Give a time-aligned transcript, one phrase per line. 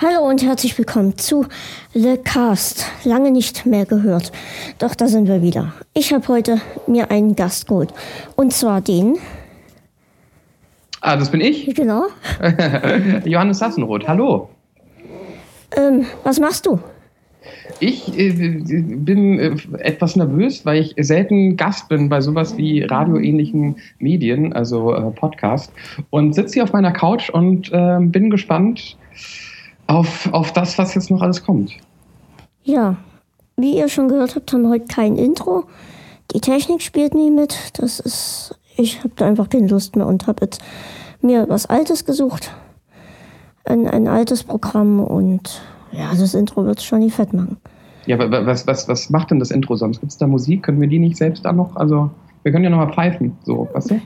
[0.00, 1.46] Hallo und herzlich willkommen zu
[1.92, 2.86] The Cast.
[3.02, 4.30] Lange nicht mehr gehört.
[4.78, 5.72] Doch da sind wir wieder.
[5.92, 7.92] Ich habe heute mir einen Gast geholt.
[8.36, 9.16] Und zwar den.
[11.00, 11.74] Ah, das bin ich?
[11.74, 12.04] Genau.
[13.24, 14.06] Johannes Sassenroth.
[14.06, 14.50] Hallo.
[15.76, 16.78] Ähm, was machst du?
[17.80, 23.78] Ich äh, bin äh, etwas nervös, weil ich selten Gast bin bei sowas wie radioähnlichen
[23.98, 25.72] Medien, also äh, Podcast,
[26.10, 28.96] und sitze hier auf meiner Couch und äh, bin gespannt,
[29.88, 31.72] auf, auf das, was jetzt noch alles kommt.
[32.62, 32.96] Ja,
[33.56, 35.64] wie ihr schon gehört habt, haben wir heute kein Intro.
[36.32, 37.78] Die Technik spielt nie mit.
[37.80, 40.62] Das ist, ich habe da einfach keine Lust mehr und habe jetzt
[41.20, 42.52] mir was Altes gesucht.
[43.64, 45.60] Ein, ein altes Programm und
[45.92, 47.56] ja, das Intro wird es schon nie fett machen.
[48.06, 50.00] Ja, aber was, was, was macht denn das Intro sonst?
[50.00, 50.62] Gibt es da Musik?
[50.62, 51.76] Können wir die nicht selbst dann noch?
[51.76, 52.10] Also,
[52.42, 54.00] wir können ja noch mal pfeifen, so, weißt du?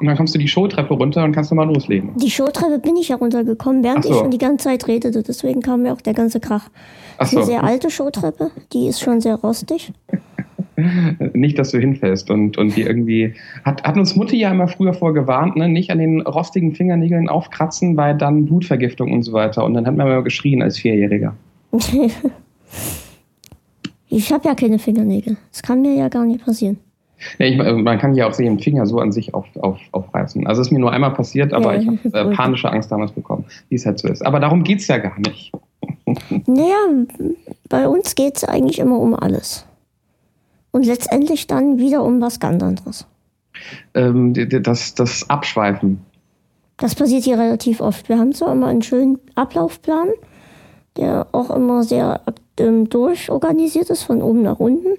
[0.00, 2.16] Und dann kommst du die Showtreppe runter und kannst nochmal loslegen.
[2.16, 4.10] Die Showtreppe bin ich ja runtergekommen, während so.
[4.10, 5.22] ich schon die ganze Zeit redete.
[5.22, 6.68] Deswegen kam mir auch der ganze Krach.
[6.68, 7.50] Ach Das ist eine so.
[7.50, 9.92] sehr alte Showtreppe, die ist schon sehr rostig.
[11.32, 13.34] Nicht, dass du hinfällst und, und die irgendwie.
[13.64, 15.68] Hat, hat uns Mutti ja immer früher vorgewarnt, ne?
[15.68, 19.64] nicht an den rostigen Fingernägeln aufkratzen, weil dann Blutvergiftung und so weiter.
[19.64, 21.34] Und dann hat man immer geschrien als Vierjähriger.
[24.08, 25.38] ich habe ja keine Fingernägel.
[25.50, 26.78] Das kann mir ja gar nicht passieren.
[27.38, 30.46] Ja, ich, man kann ja auch den Finger so an sich auf, auf, aufreißen.
[30.46, 33.44] Also ist mir nur einmal passiert, aber Ja, ich habe äh, panische Angst damals bekommen,
[33.68, 34.24] wie es halt so ist.
[34.24, 35.52] Aber darum geht's ja gar nicht.
[36.46, 36.76] Naja,
[37.68, 39.66] bei uns geht es eigentlich immer um alles.
[40.70, 43.06] Und letztendlich dann wieder um was ganz anderes.
[43.94, 46.00] Ähm, das, das Abschweifen.
[46.76, 48.08] Das passiert hier relativ oft.
[48.08, 50.08] Wir haben zwar immer einen schönen Ablaufplan,
[50.96, 52.20] der auch immer sehr
[52.58, 54.98] ähm, durchorganisiert ist, von oben nach unten.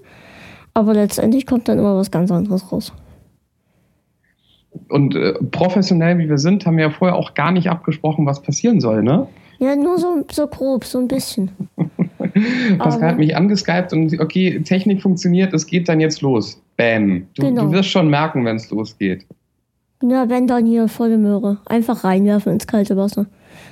[0.77, 2.93] Aber letztendlich kommt dann immer was ganz anderes raus.
[4.89, 8.43] Und äh, professionell wie wir sind, haben wir ja vorher auch gar nicht abgesprochen, was
[8.43, 9.27] passieren soll, ne?
[9.57, 11.49] Ja, nur so, so grob, so ein bisschen.
[12.77, 16.61] Pascal hat mich angeskypt und okay, Technik funktioniert, es geht dann jetzt los.
[16.75, 17.25] Bam.
[17.33, 17.63] Du, Genau.
[17.63, 19.25] du wirst schon merken, wenn es losgeht.
[20.03, 21.57] Na, wenn dann hier volle Möhre.
[21.65, 23.25] Einfach reinwerfen ins kalte Wasser.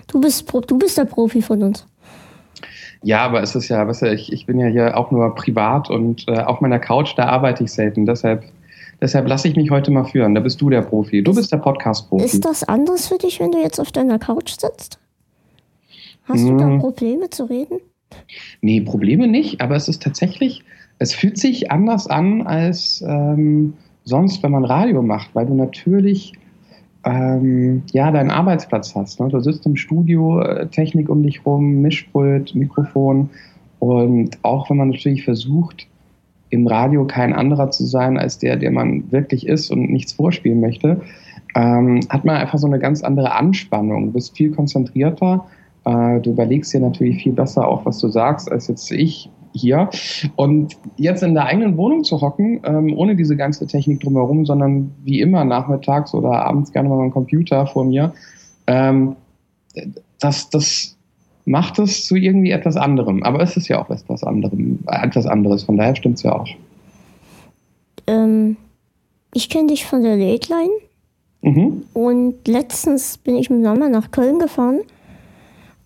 [0.07, 1.85] Du bist, du bist der Profi von uns.
[3.05, 5.91] Ja, aber es ist ja, weißt du, ich, ich bin ja hier auch nur privat
[5.91, 8.07] und äh, auf meiner Couch, da arbeite ich selten.
[8.07, 8.43] Deshalb,
[8.99, 10.33] deshalb lasse ich mich heute mal führen.
[10.33, 11.21] Da bist du der Profi.
[11.21, 12.25] Du bist der Podcast-Profi.
[12.25, 14.97] Ist das anders für dich, wenn du jetzt auf deiner Couch sitzt?
[16.23, 16.79] Hast du da Mm.
[16.79, 17.77] Probleme zu reden?
[18.61, 20.63] Nee, Probleme nicht, aber es ist tatsächlich,
[20.97, 23.73] es fühlt sich anders an als ähm,
[24.03, 26.33] sonst, wenn man Radio macht, weil du natürlich
[27.05, 29.19] ähm, ja deinen Arbeitsplatz hast.
[29.19, 29.29] Ne?
[29.29, 33.29] Du sitzt im Studio, äh, Technik um dich rum, Mischpult, Mikrofon
[33.79, 35.87] und auch wenn man natürlich versucht,
[36.49, 40.59] im Radio kein anderer zu sein als der, der man wirklich ist und nichts vorspielen
[40.59, 41.01] möchte,
[41.55, 44.07] ähm, hat man einfach so eine ganz andere Anspannung.
[44.07, 45.45] Du bist viel konzentrierter.
[45.85, 49.89] Äh, du überlegst dir natürlich viel besser auch, was du sagst, als jetzt ich hier.
[50.35, 54.91] Und jetzt in der eigenen Wohnung zu hocken, ähm, ohne diese ganze Technik drumherum, sondern
[55.03, 58.13] wie immer nachmittags oder abends gerne mal am Computer vor mir,
[58.67, 59.15] ähm,
[60.19, 60.95] das, das
[61.45, 63.23] macht es zu irgendwie etwas anderem.
[63.23, 65.63] Aber es ist ja auch etwas anderem, äh, etwas anderes.
[65.63, 66.47] Von daher stimmt es ja auch.
[68.07, 68.57] Ähm,
[69.33, 70.71] ich kenne dich von der Late Line
[71.45, 71.83] Mhm.
[71.93, 74.79] und letztens bin ich mit Mama nach Köln gefahren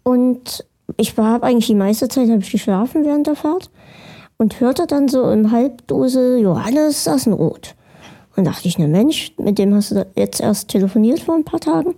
[0.03, 0.65] und
[0.97, 3.69] ich war eigentlich die meiste Zeit habe ich geschlafen während der Fahrt
[4.37, 7.75] und hörte dann so im Halbdose Johannes Sassenroth.
[8.35, 11.59] Und dachte ich, ne Mensch, mit dem hast du jetzt erst telefoniert vor ein paar
[11.59, 11.95] Tagen.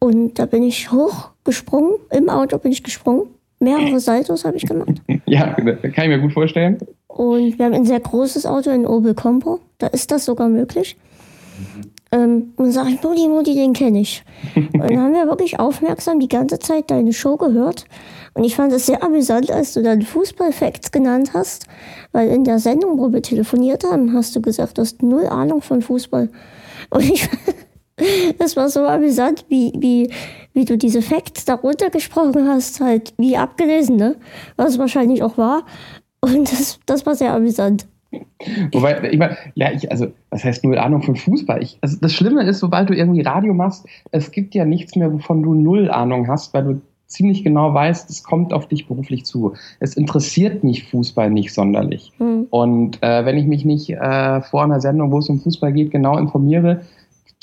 [0.00, 3.28] Und da bin ich hochgesprungen, im Auto bin ich gesprungen.
[3.60, 5.00] Mehrere Saltos habe ich gemacht.
[5.26, 6.78] Ja, kann ich mir gut vorstellen.
[7.06, 9.60] Und wir haben ein sehr großes Auto, ein Opel Combo.
[9.76, 10.96] Da ist das sogar möglich.
[12.10, 14.24] Ähm, und sage ich, Mutti, Mutti, den kenne ich.
[14.56, 17.84] Und dann haben wir wirklich aufmerksam die ganze Zeit deine Show gehört.
[18.34, 21.66] Und ich fand es sehr amüsant, als du dann Fußballfacts genannt hast.
[22.12, 25.60] Weil in der Sendung, wo wir telefoniert haben, hast du gesagt, du hast null Ahnung
[25.60, 26.30] von Fußball.
[26.90, 27.28] Und ich,
[28.38, 30.10] das war so amüsant, wie, wie,
[30.54, 34.16] wie du diese Facts da runtergesprochen hast, halt wie abgelesen, ne?
[34.56, 35.64] Was wahrscheinlich auch war.
[36.20, 37.86] Und das, das war sehr amüsant.
[38.72, 41.62] Wobei, ich meine, ja, ich, also, was heißt null Ahnung von Fußball?
[41.62, 45.12] Ich, also das Schlimme ist, sobald du irgendwie Radio machst, es gibt ja nichts mehr,
[45.12, 49.24] wovon du null Ahnung hast, weil du ziemlich genau weißt, es kommt auf dich beruflich
[49.24, 49.54] zu.
[49.80, 52.12] Es interessiert mich Fußball nicht sonderlich.
[52.18, 52.46] Hm.
[52.50, 55.90] Und äh, wenn ich mich nicht äh, vor einer Sendung, wo es um Fußball geht,
[55.90, 56.82] genau informiere,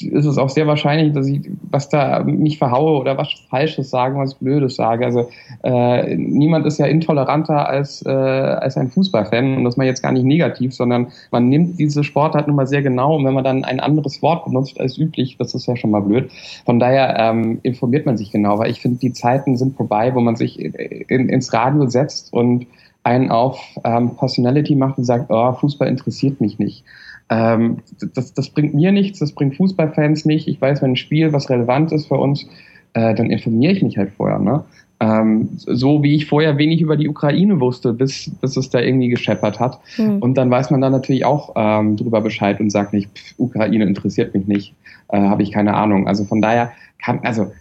[0.01, 4.18] ist es auch sehr wahrscheinlich, dass ich was da mich verhaue oder was Falsches sage,
[4.18, 5.06] was Blödes sage.
[5.06, 5.30] Also
[5.63, 10.12] äh, niemand ist ja intoleranter als, äh, als ein Fußballfan und das mal jetzt gar
[10.12, 13.63] nicht negativ, sondern man nimmt diese Sportart nun mal sehr genau und wenn man dann
[13.63, 16.30] ein anderes Wort benutzt als üblich, das ist ja schon mal blöd.
[16.65, 20.19] Von daher ähm, informiert man sich genau, weil ich finde, die Zeiten sind vorbei, wo
[20.19, 22.68] man sich in, ins Radio setzt und
[23.03, 26.83] einen auf ähm, Personality macht und sagt, oh, Fußball interessiert mich nicht.
[27.30, 27.77] Ähm,
[28.13, 30.48] das, das bringt mir nichts, das bringt Fußballfans nicht.
[30.48, 32.45] Ich weiß, wenn ein Spiel was relevant ist für uns,
[32.94, 34.39] äh, dann informiere ich mich halt vorher.
[34.39, 34.63] Ne?
[35.00, 39.10] Ähm, so wie ich vorher wenig über die Ukraine wusste, bis, bis es da irgendwie
[39.10, 39.80] gescheppert hat.
[39.98, 40.19] Mhm.
[40.19, 43.86] Und dann weiß man dann natürlich auch ähm, drüber Bescheid und sagt nicht, pff, Ukraine
[43.86, 44.74] interessiert mich nicht,
[45.10, 46.07] äh, habe ich keine Ahnung.
[46.07, 46.72] Also von daher
[47.04, 47.51] kann, also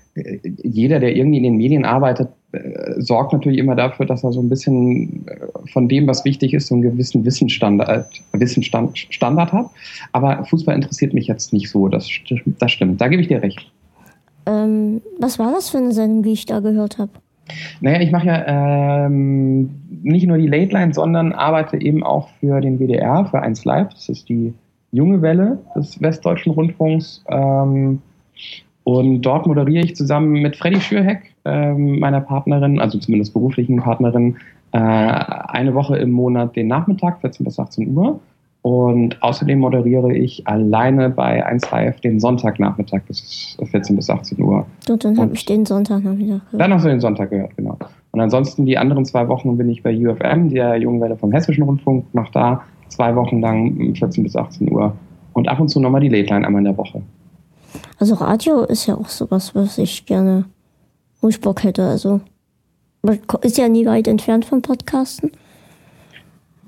[0.62, 4.40] jeder, der irgendwie in den Medien arbeitet, äh, sorgt natürlich immer dafür, dass er so
[4.40, 9.66] ein bisschen äh, von dem, was wichtig ist, so einen gewissen Wissensstandard, Wissensstandard hat.
[10.12, 11.88] Aber Fußball interessiert mich jetzt nicht so.
[11.88, 12.08] Das,
[12.58, 13.00] das stimmt.
[13.00, 13.70] Da gebe ich dir recht.
[14.46, 17.10] Ähm, was war das für eine Sendung, die ich da gehört habe?
[17.80, 19.70] Naja, ich mache ja ähm,
[20.02, 23.90] nicht nur die Late Line, sondern arbeite eben auch für den WDR, für 1 Live.
[23.90, 24.54] Das ist die
[24.92, 27.24] junge Welle des Westdeutschen Rundfunks.
[27.28, 28.00] Ähm,
[28.84, 34.36] und dort moderiere ich zusammen mit Freddy Schürheck, äh, meiner Partnerin, also zumindest beruflichen Partnerin,
[34.72, 38.20] äh, eine Woche im Monat den Nachmittag, 14 bis 18 Uhr.
[38.60, 44.66] Und außerdem moderiere ich alleine bei 1 Live den Sonntagnachmittag bis 14 bis 18 Uhr.
[44.88, 46.60] Und dann habe ich den Sonntagnachmittag gehört.
[46.60, 47.76] Dann hast du den Sonntag gehört, genau.
[48.12, 52.06] Und ansonsten die anderen zwei Wochen bin ich bei UFM, der Jungwelle vom Hessischen Rundfunk,
[52.14, 54.94] mache da zwei Wochen lang 14 bis 18 Uhr.
[55.34, 57.02] Und ab und zu nochmal die Late Line einmal in der Woche.
[57.98, 60.44] Also Radio ist ja auch sowas, was ich gerne,
[61.20, 61.86] wo ich Bock hätte.
[61.86, 62.20] Also
[63.42, 65.32] ist ja nie weit entfernt vom Podcasten.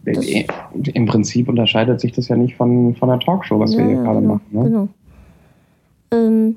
[0.05, 3.87] Das Im Prinzip unterscheidet sich das ja nicht von, von einer Talkshow, was ja, wir
[3.87, 4.47] hier gerade genau, machen.
[4.50, 4.62] Ne?
[4.62, 4.88] Genau.
[6.12, 6.56] Ähm,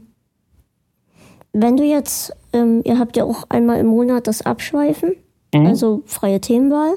[1.53, 5.15] wenn du jetzt, ähm, ihr habt ja auch einmal im Monat das Abschweifen,
[5.53, 5.65] mhm.
[5.65, 6.95] also freie Themenwahl.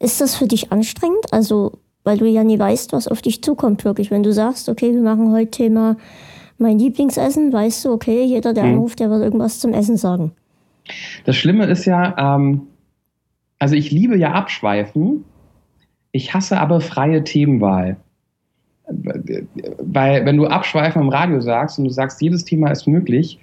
[0.00, 1.32] Ist das für dich anstrengend?
[1.32, 1.72] Also
[2.04, 4.10] weil du ja nie weißt, was auf dich zukommt wirklich.
[4.10, 5.96] Wenn du sagst, okay, wir machen heute Thema
[6.58, 8.74] mein Lieblingsessen, weißt du, okay, jeder, der mhm.
[8.74, 10.32] anruft, der wird irgendwas zum Essen sagen.
[11.24, 12.62] Das Schlimme ist ja, ähm,
[13.58, 15.24] also ich liebe ja Abschweifen,
[16.12, 17.96] ich hasse aber freie Themenwahl.
[18.86, 23.38] Weil wenn du Abschweifen im Radio sagst und du sagst, jedes Thema ist möglich,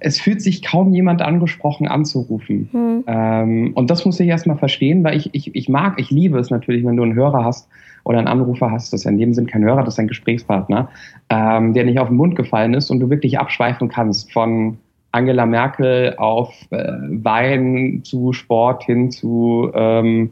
[0.00, 2.68] es fühlt sich kaum jemand angesprochen anzurufen.
[2.72, 3.04] Hm.
[3.06, 6.50] Ähm, und das muss ich erstmal verstehen, weil ich, ich, ich mag, ich liebe es
[6.50, 7.68] natürlich, wenn du einen Hörer hast
[8.04, 10.08] oder einen Anrufer hast, das ist ja in dem Sinn kein Hörer, das ist ein
[10.08, 10.88] Gesprächspartner,
[11.30, 14.78] ähm, der nicht auf den Mund gefallen ist und du wirklich abschweifen kannst von
[15.12, 20.30] Angela Merkel auf äh, Wein zu Sport hin zu ähm,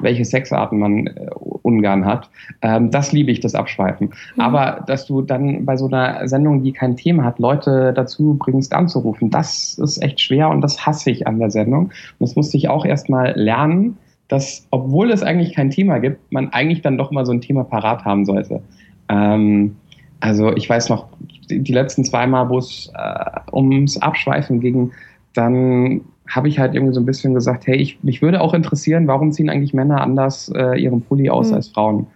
[0.00, 1.28] welche Sexarten man äh,
[1.62, 2.30] ungern hat.
[2.62, 4.08] Ähm, das liebe ich, das Abschweifen.
[4.36, 4.40] Mhm.
[4.40, 8.72] Aber dass du dann bei so einer Sendung, die kein Thema hat, Leute dazu bringst
[8.72, 11.86] anzurufen, das ist echt schwer und das hasse ich an der Sendung.
[11.86, 13.98] Und das musste ich auch erstmal lernen,
[14.28, 17.64] dass, obwohl es eigentlich kein Thema gibt, man eigentlich dann doch mal so ein Thema
[17.64, 18.62] parat haben sollte.
[19.08, 19.76] Ähm,
[20.20, 21.08] also ich weiß noch,
[21.48, 24.92] die letzten zweimal, wo es äh, ums Abschweifen ging,
[25.34, 29.06] dann habe ich halt irgendwie so ein bisschen gesagt, hey, ich, mich würde auch interessieren,
[29.06, 31.54] warum ziehen eigentlich Männer anders äh, ihren Pulli aus mhm.
[31.54, 32.06] als Frauen?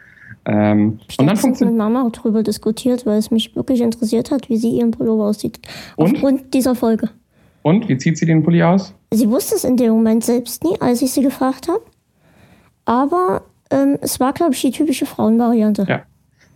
[0.45, 4.31] Ähm, ich und dann funktioniert mit Mama auch darüber diskutiert, weil es mich wirklich interessiert
[4.31, 5.61] hat, wie sie ihren Pullover aussieht.
[5.97, 6.15] Und?
[6.15, 7.11] Aufgrund dieser Folge.
[7.63, 8.95] Und wie zieht sie den Pulli aus?
[9.13, 11.83] Sie wusste es in dem Moment selbst nie, als ich sie gefragt habe.
[12.85, 15.87] Aber ähm, es war, glaube ich, die typische Frauenvariante.
[15.89, 16.03] Ja.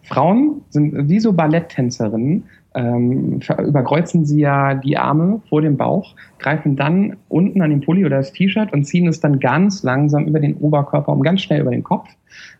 [0.02, 2.44] Frauen sind wie so Balletttänzerinnen,
[2.76, 8.04] ähm, überkreuzen sie ja die Arme vor dem Bauch, greifen dann unten an den Pulli
[8.04, 11.62] oder das T-Shirt und ziehen es dann ganz langsam über den Oberkörper und ganz schnell
[11.62, 12.08] über den Kopf,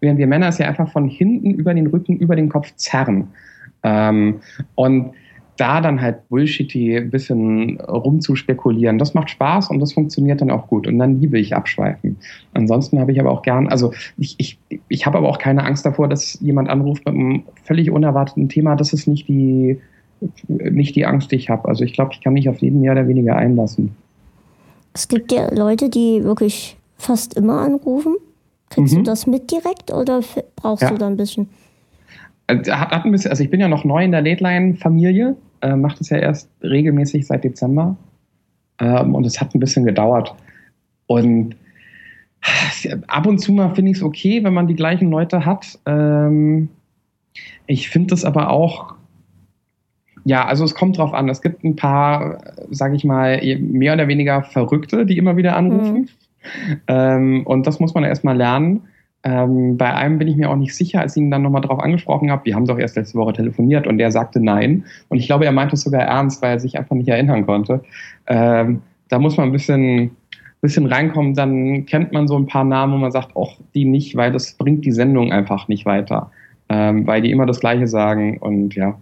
[0.00, 3.28] während wir Männer es ja einfach von hinten über den Rücken, über den Kopf zerren.
[3.82, 4.40] Ähm,
[4.74, 5.12] und
[5.58, 10.66] da dann halt bullshitty ein bisschen rumzuspekulieren, das macht Spaß und das funktioniert dann auch
[10.66, 10.86] gut.
[10.86, 12.18] Und dann liebe ich abschweifen.
[12.52, 14.58] Ansonsten habe ich aber auch gern, also ich, ich,
[14.88, 18.76] ich habe aber auch keine Angst davor, dass jemand anruft mit einem völlig unerwarteten Thema.
[18.76, 19.80] Das ist nicht die,
[20.48, 21.68] nicht die Angst, die ich habe.
[21.68, 23.94] Also ich glaube, ich kann mich auf jeden mehr oder weniger einlassen.
[24.94, 28.16] Es gibt ja Leute, die wirklich fast immer anrufen.
[28.70, 28.98] Kriegst mhm.
[28.98, 30.20] du das mit direkt oder
[30.56, 30.90] brauchst ja.
[30.90, 31.48] du da ein bisschen?
[32.46, 35.76] Also, hat, hat ein bisschen, also ich bin ja noch neu in der Late-Line-Familie, äh,
[35.76, 37.96] mache das ja erst regelmäßig seit Dezember.
[38.78, 40.34] Ähm, und es hat ein bisschen gedauert.
[41.06, 41.56] Und
[43.08, 45.78] ab und zu mal finde ich es okay, wenn man die gleichen Leute hat.
[45.86, 46.68] Ähm,
[47.66, 48.94] ich finde das aber auch
[50.26, 51.28] ja, also es kommt drauf an.
[51.28, 52.38] Es gibt ein paar,
[52.70, 56.00] sage ich mal, mehr oder weniger Verrückte, die immer wieder anrufen.
[56.00, 56.80] Mhm.
[56.88, 58.82] Ähm, und das muss man erstmal lernen.
[59.22, 61.78] Ähm, bei einem bin ich mir auch nicht sicher, als ich ihn dann nochmal drauf
[61.78, 62.44] angesprochen habe.
[62.44, 64.84] Wir haben doch erst letzte Woche telefoniert und der sagte nein.
[65.08, 67.84] Und ich glaube, er meinte es sogar ernst, weil er sich einfach nicht erinnern konnte.
[68.26, 70.10] Ähm, da muss man ein bisschen,
[70.60, 71.34] bisschen reinkommen.
[71.34, 74.54] Dann kennt man so ein paar Namen, wo man sagt, auch die nicht, weil das
[74.54, 76.32] bringt die Sendung einfach nicht weiter.
[76.68, 78.98] Ähm, weil die immer das Gleiche sagen und ja.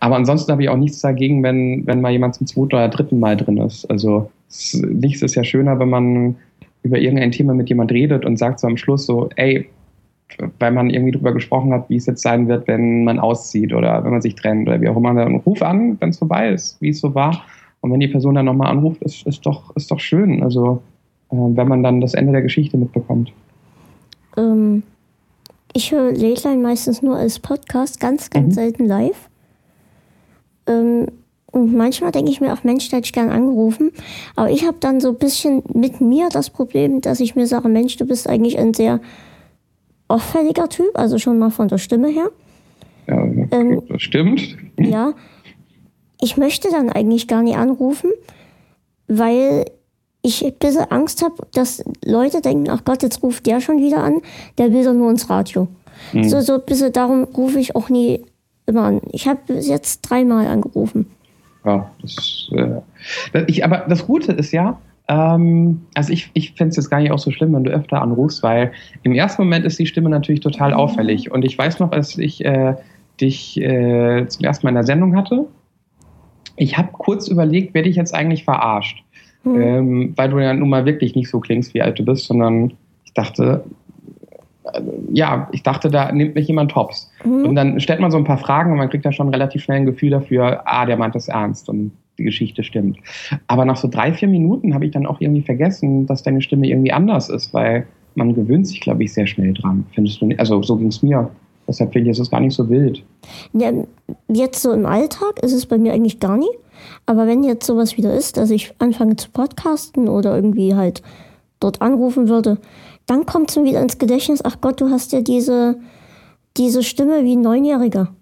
[0.00, 3.20] Aber ansonsten habe ich auch nichts dagegen, wenn, wenn mal jemand zum zweiten oder dritten
[3.20, 3.88] Mal drin ist.
[3.90, 4.30] Also
[4.72, 6.36] nichts ist ja schöner, wenn man
[6.82, 9.68] über irgendein Thema mit jemand redet und sagt so am Schluss so, ey,
[10.58, 14.02] weil man irgendwie drüber gesprochen hat, wie es jetzt sein wird, wenn man auszieht oder
[14.04, 15.14] wenn man sich trennt oder wie auch immer.
[15.14, 17.44] Dann ruf an, wenn es vorbei ist, wie es so war.
[17.80, 20.42] Und wenn die Person dann nochmal anruft, ist, ist, doch, ist doch schön.
[20.42, 20.82] Also,
[21.30, 23.32] äh, wenn man dann das Ende der Geschichte mitbekommt.
[24.36, 24.82] Ähm,
[25.74, 28.52] ich höre Late meistens nur als Podcast, ganz, ganz mhm.
[28.52, 29.28] selten live.
[30.66, 31.08] Ähm,
[31.50, 33.92] und manchmal denke ich mir auch, Mensch, da hätte ich gern angerufen.
[34.34, 37.68] Aber ich habe dann so ein bisschen mit mir das Problem, dass ich mir sage,
[37.68, 39.00] Mensch, du bist eigentlich ein sehr
[40.08, 42.30] auffälliger Typ, also schon mal von der Stimme her.
[43.06, 44.56] Ja, ähm, das stimmt.
[44.78, 45.12] Ja.
[46.20, 48.10] Ich möchte dann eigentlich gar nicht anrufen,
[49.08, 49.66] weil
[50.24, 54.02] ich ein bisschen Angst habe, dass Leute denken, ach Gott, jetzt ruft der schon wieder
[54.02, 54.22] an,
[54.58, 55.68] der will doch nur ins Radio.
[56.12, 56.24] Mhm.
[56.24, 58.24] So, so ein bisschen darum rufe ich auch nie
[58.66, 59.00] immer an.
[59.12, 61.10] Ich habe jetzt dreimal angerufen.
[61.64, 64.78] Ja, das, äh, ich, aber das Gute ist ja,
[65.08, 68.00] ähm, also ich, ich fände es jetzt gar nicht auch so schlimm, wenn du öfter
[68.00, 71.30] anrufst, weil im ersten Moment ist die Stimme natürlich total auffällig.
[71.30, 72.76] Und ich weiß noch, als ich äh,
[73.20, 75.46] dich äh, zum ersten Mal in der Sendung hatte,
[76.56, 79.03] ich habe kurz überlegt, werde ich jetzt eigentlich verarscht?
[79.44, 79.60] Mhm.
[79.60, 82.72] Ähm, weil du ja nun mal wirklich nicht so klingst, wie alt du bist, sondern
[83.04, 83.64] ich dachte,
[85.12, 87.10] ja, ich dachte, da nimmt mich jemand Tops.
[87.24, 87.46] Mhm.
[87.46, 89.78] Und dann stellt man so ein paar Fragen und man kriegt da schon relativ schnell
[89.78, 92.98] ein Gefühl dafür, ah, der meint das ernst und die Geschichte stimmt.
[93.46, 96.68] Aber nach so drei, vier Minuten habe ich dann auch irgendwie vergessen, dass deine Stimme
[96.68, 99.84] irgendwie anders ist, weil man gewöhnt sich, glaube ich, sehr schnell dran.
[99.92, 100.38] Findest du nicht?
[100.38, 101.28] Also so ging es mir.
[101.66, 103.02] Deshalb finde ich, es ist gar nicht so wild.
[103.52, 103.72] Ja,
[104.28, 106.50] jetzt so im Alltag ist es bei mir eigentlich gar nie.
[107.06, 111.02] Aber wenn jetzt sowas wieder ist, dass ich anfange zu podcasten oder irgendwie halt
[111.60, 112.58] dort anrufen würde,
[113.06, 115.78] dann kommt es mir wieder ins Gedächtnis, ach Gott, du hast ja diese,
[116.56, 118.14] diese Stimme wie ein Neunjähriger.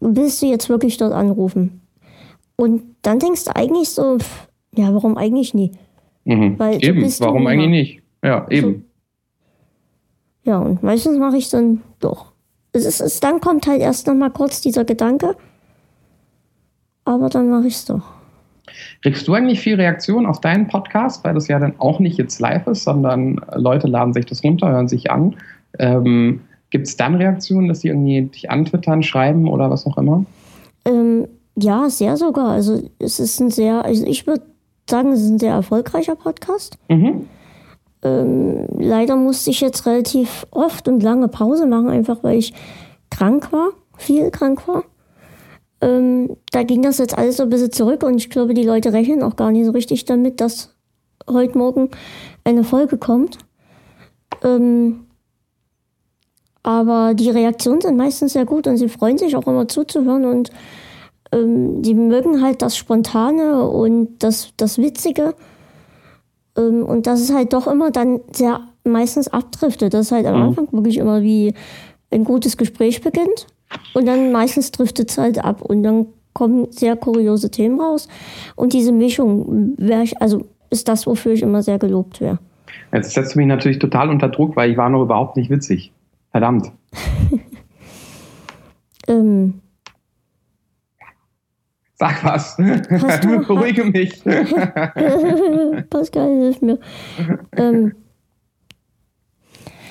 [0.00, 1.80] Willst du jetzt wirklich dort anrufen?
[2.56, 4.18] Und dann denkst du eigentlich so,
[4.74, 5.72] ja, warum eigentlich nie?
[6.24, 6.58] Mhm.
[6.58, 8.02] Weil eben, warum eigentlich nicht?
[8.22, 8.84] Ja, eben.
[10.44, 10.50] So.
[10.50, 12.32] Ja, und meistens mache ich dann doch.
[12.72, 15.36] Es ist, es, dann kommt halt erst noch mal kurz dieser Gedanke,
[17.08, 18.02] aber dann mache ich es doch.
[19.02, 22.38] Kriegst du eigentlich viel Reaktion auf deinen Podcast, weil das ja dann auch nicht jetzt
[22.38, 25.36] live ist, sondern Leute laden sich das runter, hören sich an.
[25.78, 30.26] Ähm, Gibt es dann Reaktionen, dass sie irgendwie dich antwittern, schreiben oder was auch immer?
[30.84, 32.50] Ähm, ja, sehr sogar.
[32.50, 34.42] Also es ist ein sehr, also ich würde
[34.88, 36.78] sagen, es ist ein sehr erfolgreicher Podcast.
[36.88, 37.26] Mhm.
[38.02, 42.52] Ähm, leider musste ich jetzt relativ oft und lange Pause machen, einfach weil ich
[43.10, 44.84] krank war, viel krank war.
[45.80, 48.92] Ähm, da ging das jetzt alles so ein bisschen zurück und ich glaube, die Leute
[48.92, 50.74] rechnen auch gar nicht so richtig damit, dass
[51.28, 51.90] heute Morgen
[52.44, 53.38] eine Folge kommt.
[54.42, 55.06] Ähm,
[56.62, 60.50] aber die Reaktionen sind meistens sehr gut und sie freuen sich auch immer zuzuhören und
[61.32, 65.34] ähm, die mögen halt das Spontane und das, das Witzige.
[66.56, 69.94] Ähm, und das ist halt doch immer dann sehr meistens abdriftet.
[69.94, 70.48] Das ist halt am mhm.
[70.48, 71.54] Anfang wirklich immer wie
[72.10, 73.46] ein gutes Gespräch beginnt.
[73.94, 78.08] Und dann meistens driftet es halt ab und dann kommen sehr kuriose Themen raus.
[78.54, 82.38] Und diese Mischung ich, also ist das, wofür ich immer sehr gelobt wäre.
[82.92, 85.92] Jetzt setzt du mich natürlich total unter Druck, weil ich war noch überhaupt nicht witzig.
[86.30, 86.70] Verdammt.
[89.08, 89.60] ähm.
[91.94, 92.56] Sag was.
[93.46, 94.22] Beruhige mich.
[95.90, 96.78] Pascal, hilf mir.
[97.56, 97.94] Ähm.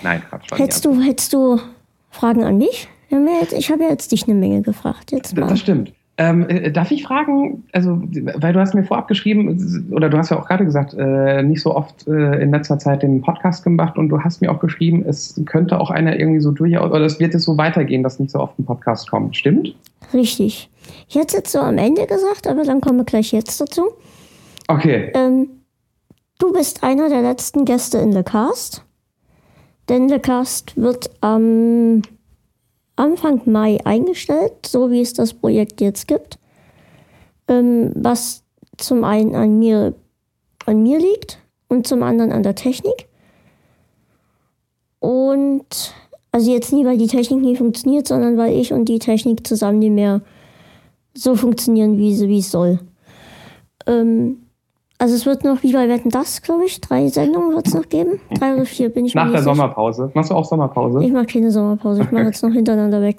[0.04, 0.58] Nein, schon.
[0.58, 1.60] Hättest du, hättest du
[2.10, 2.88] Fragen an mich?
[3.10, 5.12] Ich habe ja jetzt dich eine Menge gefragt.
[5.12, 5.48] Jetzt mal.
[5.48, 5.94] Das stimmt.
[6.20, 10.32] Ähm, äh, darf ich fragen, also, weil du hast mir vorab geschrieben, oder du hast
[10.32, 13.98] ja auch gerade gesagt, äh, nicht so oft äh, in letzter Zeit den Podcast gemacht
[14.00, 17.20] und du hast mir auch geschrieben, es könnte auch einer irgendwie so durchaus, oder es
[17.20, 19.38] wird jetzt so weitergehen, dass nicht so oft ein Podcast kommt.
[19.38, 19.76] Stimmt?
[20.12, 20.72] Richtig.
[21.08, 23.84] Ich hätte es jetzt so am Ende gesagt, aber dann kommen wir gleich jetzt dazu.
[24.68, 25.12] Okay.
[25.14, 25.50] Ähm,
[26.40, 28.84] du bist einer der letzten Gäste in The Cast.
[29.88, 32.02] Denn The Cast wird am
[32.98, 36.38] Anfang Mai eingestellt, so wie es das Projekt jetzt gibt.
[37.48, 38.44] Ähm, was
[38.78, 39.94] zum einen an mir,
[40.66, 41.40] an mir liegt
[41.70, 43.08] und zum anderen an der Technik.
[45.00, 45.94] Und
[46.32, 49.80] also jetzt nie, weil die Technik nie funktioniert, sondern weil ich und die Technik zusammen
[49.80, 50.22] nicht mehr
[51.14, 52.80] so funktionieren, wie, sie, wie es soll.
[53.86, 54.47] Ähm,
[55.00, 57.88] Also es wird noch, wie bei Wetten das, glaube ich, drei Sendungen wird es noch
[57.88, 58.20] geben.
[58.34, 59.56] Drei oder vier bin ich Nach der nicht sicher.
[59.56, 60.12] Sommerpause.
[60.16, 61.04] Machst du auch Sommerpause?
[61.04, 63.18] Ich mache keine Sommerpause, ich mache jetzt noch hintereinander weg.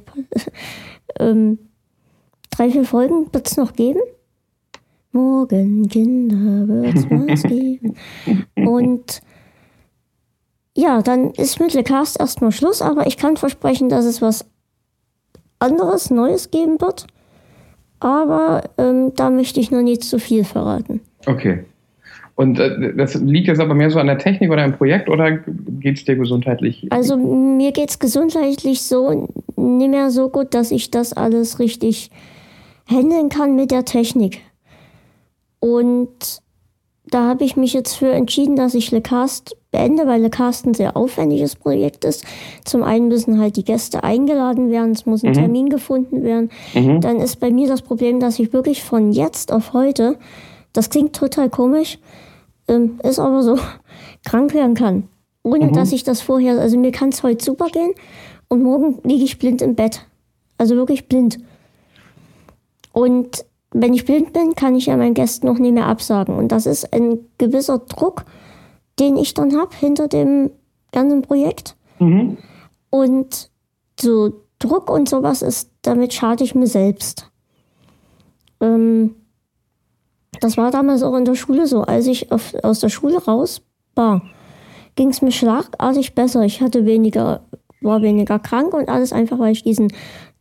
[1.21, 1.59] ähm,
[2.51, 4.01] drei, vier Folgen wird es noch geben.
[5.13, 7.95] Morgen, Kinder, wird's was geben.
[8.57, 9.21] Und
[10.77, 14.47] ja, dann ist mit Le Cast erstmal Schluss, aber ich kann versprechen, dass es was
[15.61, 17.07] anderes, Neues geben wird.
[18.01, 21.01] Aber ähm, da möchte ich noch nicht zu viel verraten.
[21.29, 21.65] Okay.
[22.35, 25.33] Und äh, das liegt jetzt aber mehr so an der Technik oder im Projekt oder
[25.33, 26.87] geht es dir gesundheitlich?
[26.91, 32.11] Also mir geht's gesundheitlich so nicht mehr so gut, dass ich das alles richtig
[32.87, 34.41] handeln kann mit der Technik.
[35.61, 36.41] Und
[37.11, 40.97] da habe ich mich jetzt für entschieden, dass ich LeCast beende, weil LeCast ein sehr
[40.97, 42.25] aufwendiges Projekt ist.
[42.65, 45.35] Zum einen müssen halt die Gäste eingeladen werden, es muss ein Mhm.
[45.35, 46.51] Termin gefunden werden.
[46.75, 47.01] Mhm.
[47.01, 50.17] Dann ist bei mir das Problem, dass ich wirklich von jetzt auf heute,
[50.79, 51.99] das klingt total komisch,
[52.69, 53.59] ähm, ist aber so,
[54.25, 55.09] krank werden kann.
[55.43, 55.73] Ohne Mhm.
[55.73, 57.95] dass ich das vorher, also mir kann es heute super gehen
[58.47, 60.07] und morgen liege ich blind im Bett.
[60.57, 61.41] Also wirklich blind.
[62.93, 66.37] Und wenn ich blind bin, kann ich ja meinen Gästen noch nicht mehr absagen.
[66.37, 68.25] Und das ist ein gewisser Druck,
[69.01, 70.53] den ich dann habe hinter dem
[70.93, 71.75] ganzen Projekt.
[71.99, 72.37] Mhm.
[72.91, 73.51] Und
[73.99, 77.29] so Druck und sowas ist, damit schade ich mir selbst.
[78.61, 79.17] Ähm,
[80.41, 81.83] das war damals auch in der Schule so.
[81.83, 83.63] Als ich auf, aus der Schule raus
[83.95, 84.23] war,
[84.97, 86.43] ging es mir schlagartig besser.
[86.43, 87.41] Ich hatte weniger,
[87.81, 89.93] war weniger krank und alles einfach, weil ich diesen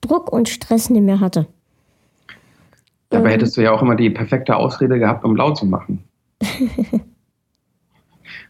[0.01, 1.47] Druck und Stress nicht mehr hatte.
[3.09, 6.03] Dabei Ähm, hättest du ja auch immer die perfekte Ausrede gehabt, um laut zu machen.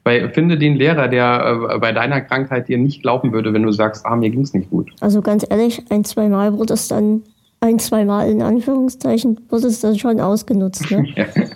[0.04, 3.72] Weil finde den Lehrer, der äh, bei deiner Krankheit dir nicht glauben würde, wenn du
[3.72, 4.89] sagst, ah, mir ging's nicht gut.
[5.01, 7.24] Also ganz ehrlich, ein, zwei Mal wurde es dann,
[7.60, 10.90] ein, zwei Mal in Anführungszeichen, wurde es dann schon ausgenutzt.
[10.92, 11.06] Ne?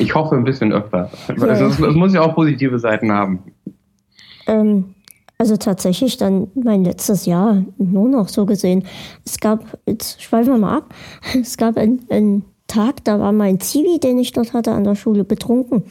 [0.00, 1.08] Ich hoffe ein bisschen öfter.
[1.28, 1.44] Ja.
[1.44, 3.44] Also es, es muss ja auch positive Seiten haben.
[4.48, 4.94] Ähm,
[5.38, 8.84] also tatsächlich dann mein letztes Jahr nur noch so gesehen.
[9.24, 10.94] Es gab, jetzt schweifen wir mal ab,
[11.40, 14.96] es gab einen, einen Tag, da war mein Zivi, den ich dort hatte an der
[14.96, 15.84] Schule, betrunken.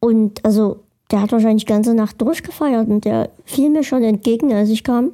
[0.00, 0.80] Und also
[1.10, 4.84] der hat wahrscheinlich die ganze Nacht durchgefeiert und der fiel mir schon entgegen, als ich
[4.84, 5.12] kam.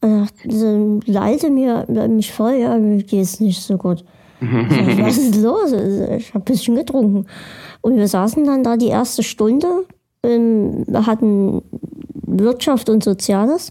[0.00, 4.04] Und so lallte mir mich voll, ja, mir geht's nicht so gut.
[4.40, 5.72] Sag, Was ist los?
[5.72, 7.26] Ich habe ein bisschen getrunken.
[7.80, 9.84] Und wir saßen dann da die erste Stunde,
[10.24, 11.62] hatten
[12.22, 13.70] Wirtschaft und Soziales.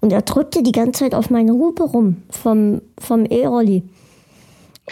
[0.00, 3.82] Und er drückte die ganze Zeit auf meine Hupe rum vom, vom E-Rolli.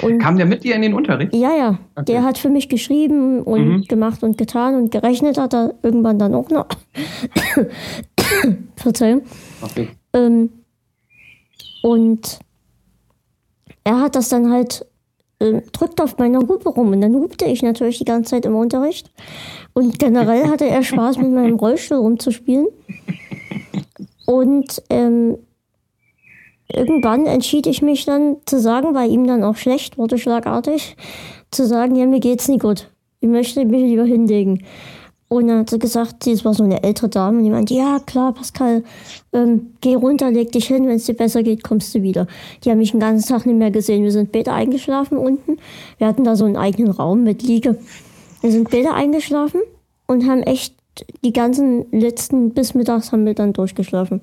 [0.03, 1.35] Und Kam der mit dir in den Unterricht?
[1.35, 2.05] ja, ja, Okay.
[2.13, 3.83] der hat für mich geschrieben und Mhm.
[3.85, 6.67] gemacht und getan und gerechnet hat er irgendwann dann auch noch.
[8.77, 9.23] Verzeihung.
[9.63, 9.89] Okay.
[10.13, 10.51] Ähm,
[11.83, 12.39] und
[13.85, 14.87] er hat das dann halt
[15.41, 18.55] ähm, drückt auf meiner Hupe rum und dann hupte ich natürlich die ganze Zeit im
[18.55, 19.11] Unterricht.
[19.73, 22.67] Und generell hatte er Spaß mit meinem Rollstuhl rumzuspielen.
[24.27, 25.39] Und ähm,
[26.69, 30.97] irgendwann entschied ich mich dann zu sagen, weil ihm dann auch schlecht wurde, schlagartig,
[31.51, 32.91] zu sagen, ja, mir geht's nicht gut.
[33.21, 34.65] Ich möchte mich lieber hinlegen.
[35.33, 37.73] Und dann hat sie gesagt, sie es war so eine ältere Dame, und die meinte,
[37.73, 38.83] ja klar, Pascal,
[39.33, 42.27] ähm, geh runter, leg dich hin, wenn es dir besser geht, kommst du wieder.
[42.65, 44.03] Die haben mich den ganzen Tag nicht mehr gesehen.
[44.03, 45.59] Wir sind beide eingeschlafen unten.
[45.99, 47.79] Wir hatten da so einen eigenen Raum mit Liege.
[48.41, 49.61] Wir sind beide eingeschlafen
[50.09, 50.75] und haben echt
[51.23, 54.23] die ganzen letzten bis mittags haben wir dann durchgeschlafen.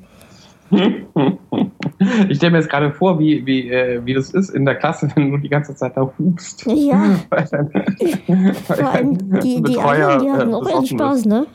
[0.70, 5.10] Ich stelle mir jetzt gerade vor, wie, wie, äh, wie das ist in der Klasse,
[5.16, 6.66] wenn du die ganze Zeit da hupst.
[6.66, 10.90] Ja, Weil dein- vor allem die, die anderen, die hatten äh, auch ihren besoffen ist.
[10.90, 11.48] Spaß, ne?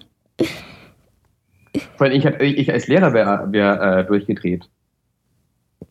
[1.98, 4.68] Weil ich, ich, als Lehrer wäre wär, äh, durchgedreht.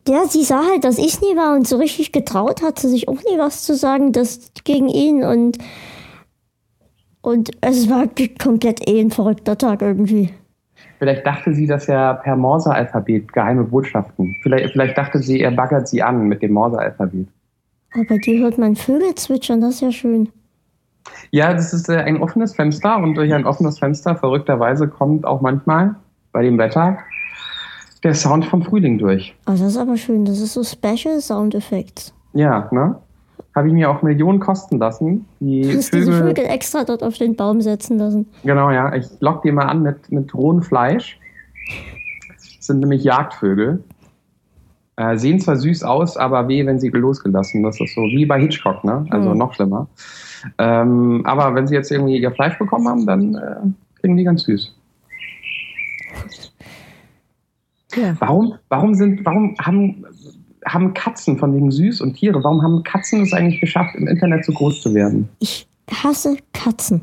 [0.08, 3.08] Ja, sie sah halt, dass ich nie war und so richtig getraut hat sie sich
[3.08, 5.58] auch nie was zu sagen, das gegen ihn und
[7.20, 8.08] und es war
[8.42, 10.30] komplett eh ein verrückter Tag irgendwie.
[11.02, 14.36] Vielleicht dachte sie, dass er per Morse-Alphabet geheime Botschaften.
[14.40, 17.26] Vielleicht, vielleicht dachte sie, er baggert sie an mit dem Morse-Alphabet.
[17.92, 20.28] Aber bei dir hört man Vögel zwitschern, das ist ja schön.
[21.32, 25.40] Ja, das ist äh, ein offenes Fenster und durch ein offenes Fenster, verrückterweise, kommt auch
[25.40, 25.96] manchmal
[26.30, 26.98] bei dem Wetter
[28.04, 29.34] der Sound vom Frühling durch.
[29.48, 32.14] Oh, das ist aber schön, das ist so Special Sound Effects.
[32.32, 32.94] Ja, ne?
[33.54, 35.26] Habe ich mir auch Millionen kosten lassen.
[35.40, 38.26] Die Du hast diese Vögel, Vögel extra dort auf den Baum setzen lassen.
[38.44, 38.94] genau, ja.
[38.94, 41.18] Ich lock die mal an mit, mit rohem Fleisch.
[42.34, 43.82] Das sind nämlich Jagdvögel.
[44.96, 47.62] Äh, sehen zwar süß aus, aber weh, wenn sie losgelassen.
[47.62, 49.06] Das ist so wie bei Hitchcock, ne?
[49.10, 49.38] Also Hm.
[49.38, 49.86] noch schlimmer.
[50.58, 54.44] Ähm, aber wenn sie jetzt irgendwie ihr Fleisch bekommen haben, dann äh, kriegen die ganz
[54.44, 54.74] süß.
[57.94, 58.16] Ja.
[58.20, 60.04] Warum, warum sind, warum haben,
[60.64, 64.44] haben Katzen von wegen süß und Tiere, warum haben Katzen es eigentlich geschafft, im Internet
[64.44, 65.28] so groß zu werden?
[65.38, 67.02] Ich hasse Katzen.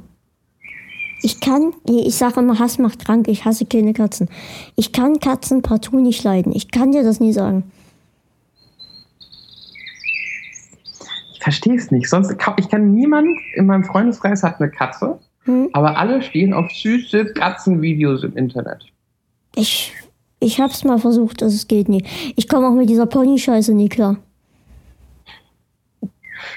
[1.21, 4.29] Ich kann, ich sage immer, Hass macht krank, ich hasse keine Katzen.
[4.75, 6.53] Ich kann Katzen partout nicht leiden.
[6.55, 7.69] Ich kann dir das nie sagen.
[11.33, 12.09] Ich verstehe es nicht.
[12.09, 15.69] Sonst, ich kann niemand in meinem Freundeskreis hat eine Katze, hm?
[15.73, 18.85] aber alle stehen auf süße Katzenvideos im Internet.
[19.55, 19.93] Ich,
[20.39, 22.03] ich hab's mal versucht, das geht nie.
[22.35, 24.17] Ich komme auch mit dieser Pony-Scheiße nie klar.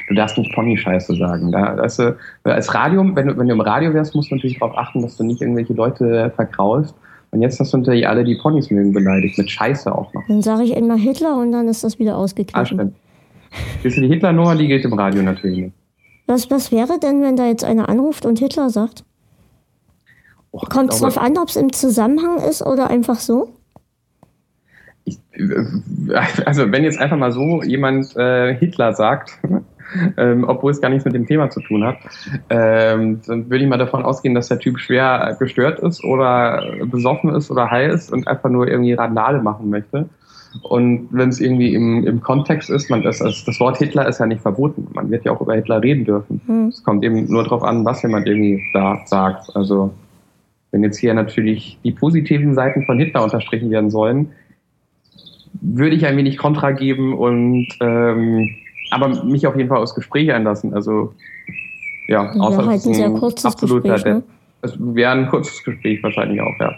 [0.09, 1.51] Du darfst nicht Pony-Scheiße sagen.
[1.51, 2.15] Da, das, äh,
[2.45, 5.17] als Radio, wenn du, wenn du im Radio wärst, musst du natürlich darauf achten, dass
[5.17, 6.95] du nicht irgendwelche Leute verkraulst.
[7.33, 9.39] Und jetzt hast du natürlich alle, die Ponys mögen, beleidigt.
[9.39, 10.23] Mit Scheiße auch noch.
[10.29, 12.61] Dann sage ich immer Hitler und dann ist das wieder ausgeglichen.
[12.61, 12.95] Ah, stimmt.
[13.83, 15.75] Siehst du, die Hitler-Nummer, die gilt im Radio natürlich nicht.
[16.27, 19.05] Was, was wäre denn, wenn da jetzt einer anruft und Hitler sagt?
[20.53, 23.55] Oh, Kommt es darauf an, ob es im Zusammenhang ist oder einfach so?
[26.45, 29.39] Also wenn jetzt einfach mal so jemand äh, Hitler sagt,
[30.17, 31.97] ähm, obwohl es gar nichts mit dem Thema zu tun hat,
[32.51, 37.35] ähm, dann würde ich mal davon ausgehen, dass der Typ schwer gestört ist oder besoffen
[37.35, 40.09] ist oder high ist und einfach nur irgendwie Randale machen möchte.
[40.63, 44.21] Und wenn es irgendwie im, im Kontext ist, man das, also das Wort Hitler ist
[44.21, 44.87] ja nicht verboten.
[44.93, 46.43] Man wird ja auch über Hitler reden dürfen.
[46.47, 46.69] Hm.
[46.69, 49.55] Es kommt eben nur darauf an, was jemand irgendwie da sagt.
[49.57, 49.95] Also
[50.71, 54.33] wenn jetzt hier natürlich die positiven Seiten von Hitler unterstrichen werden sollen,
[55.61, 58.51] würde ich ein wenig Kontra geben und ähm,
[58.91, 60.75] aber mich auf jeden Fall aus Gespräch einlassen.
[60.75, 61.15] Also
[62.09, 64.23] ja, außer ja, halt ein sehr kurzes absoluter Gespräch, ne?
[64.63, 66.73] Es wäre ein kurzes Gespräch wahrscheinlich auch, ja.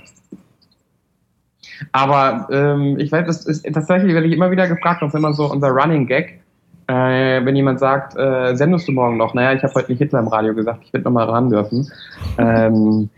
[1.93, 5.51] Aber ähm, ich weiß, das ist tatsächlich werde ich immer wieder gefragt, ist immer so
[5.51, 6.41] unser Running Gag.
[6.87, 9.33] Äh, wenn jemand sagt, äh, sendest du morgen noch?
[9.33, 11.91] Naja, ich habe heute nicht Hitler im Radio gesagt, ich werde nochmal ran dürfen.
[12.39, 13.09] ähm,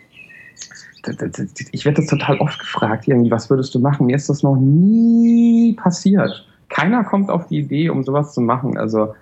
[1.73, 4.07] ich werde das total oft gefragt, irgendwie, was würdest du machen?
[4.07, 6.47] Mir ist das noch nie passiert.
[6.69, 8.77] Keiner kommt auf die Idee, um sowas zu machen.
[8.77, 9.15] Also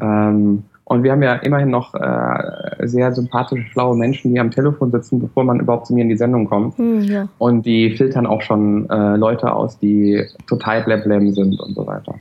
[0.00, 4.92] ähm, und wir haben ja immerhin noch äh, sehr sympathische, schlaue Menschen, die am Telefon
[4.92, 6.78] sitzen, bevor man überhaupt zu mir in die Sendung kommt.
[6.78, 7.28] Hm, ja.
[7.38, 12.14] Und die filtern auch schon äh, Leute aus, die total bleblem sind und so weiter.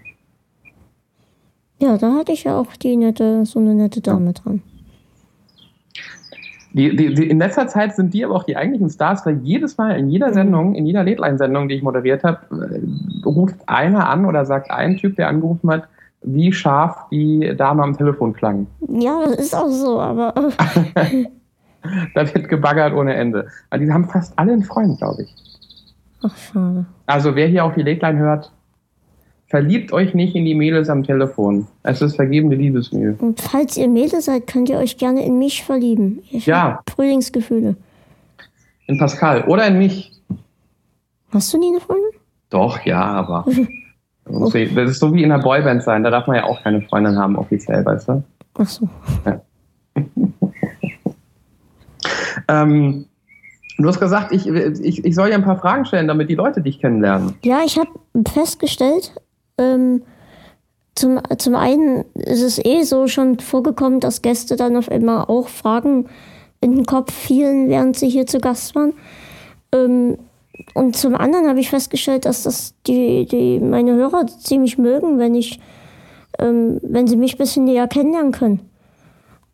[1.80, 4.32] Ja, da hatte ich ja auch die nette, so eine nette Dame ja.
[4.32, 4.64] dran.
[6.76, 9.78] Die, die, die, in letzter Zeit sind die aber auch die eigentlichen Stars, weil jedes
[9.78, 14.26] Mal in jeder Sendung, in jeder Late-Line-Sendung, die ich moderiert habe, äh, ruft einer an
[14.26, 15.88] oder sagt ein Typ, der angerufen hat,
[16.22, 18.68] wie scharf die Dame am Telefon klang.
[18.90, 20.34] Ja, das ist auch so, aber.
[22.14, 23.48] da wird gebaggert ohne Ende.
[23.70, 25.36] Aber die haben fast alle einen Freund, glaube ich.
[26.24, 26.86] Ach, schade.
[27.06, 28.52] Also, wer hier auch die Late hört,
[29.56, 31.66] verliebt euch nicht in die Mädels am Telefon.
[31.84, 33.16] Es ist vergebene Liebesmühe.
[33.20, 36.22] Und falls ihr Mädels seid, könnt ihr euch gerne in mich verlieben.
[36.30, 36.82] Ich ja.
[36.94, 37.78] Frühlingsgefühle.
[38.88, 40.12] In Pascal oder in mich.
[41.32, 42.20] Hast du nie eine Freundin?
[42.50, 43.46] Doch, ja, aber.
[44.28, 47.16] Das ist so wie in einer Boyband sein, da darf man ja auch keine Freundin
[47.16, 48.24] haben, offiziell, weißt du?
[48.58, 48.90] Ach so.
[49.24, 49.40] Ja.
[52.48, 53.06] ähm,
[53.78, 56.62] du hast gesagt, ich, ich, ich soll dir ein paar Fragen stellen, damit die Leute
[56.62, 57.36] dich kennenlernen.
[57.44, 57.92] Ja, ich habe
[58.34, 59.14] festgestellt,
[59.58, 60.04] ähm,
[60.96, 65.50] zum, zum einen ist es eh so schon vorgekommen, dass Gäste dann auf einmal auch
[65.50, 66.08] Fragen
[66.62, 68.94] in den Kopf fielen, während sie hier zu Gast waren.
[69.74, 70.18] Ähm,
[70.74, 75.36] und zum anderen habe ich festgestellt, dass das die, die meine Hörer ziemlich mögen, wenn
[75.36, 75.60] ich,
[76.40, 78.70] ähm, wenn sie mich ein bisschen näher kennenlernen können.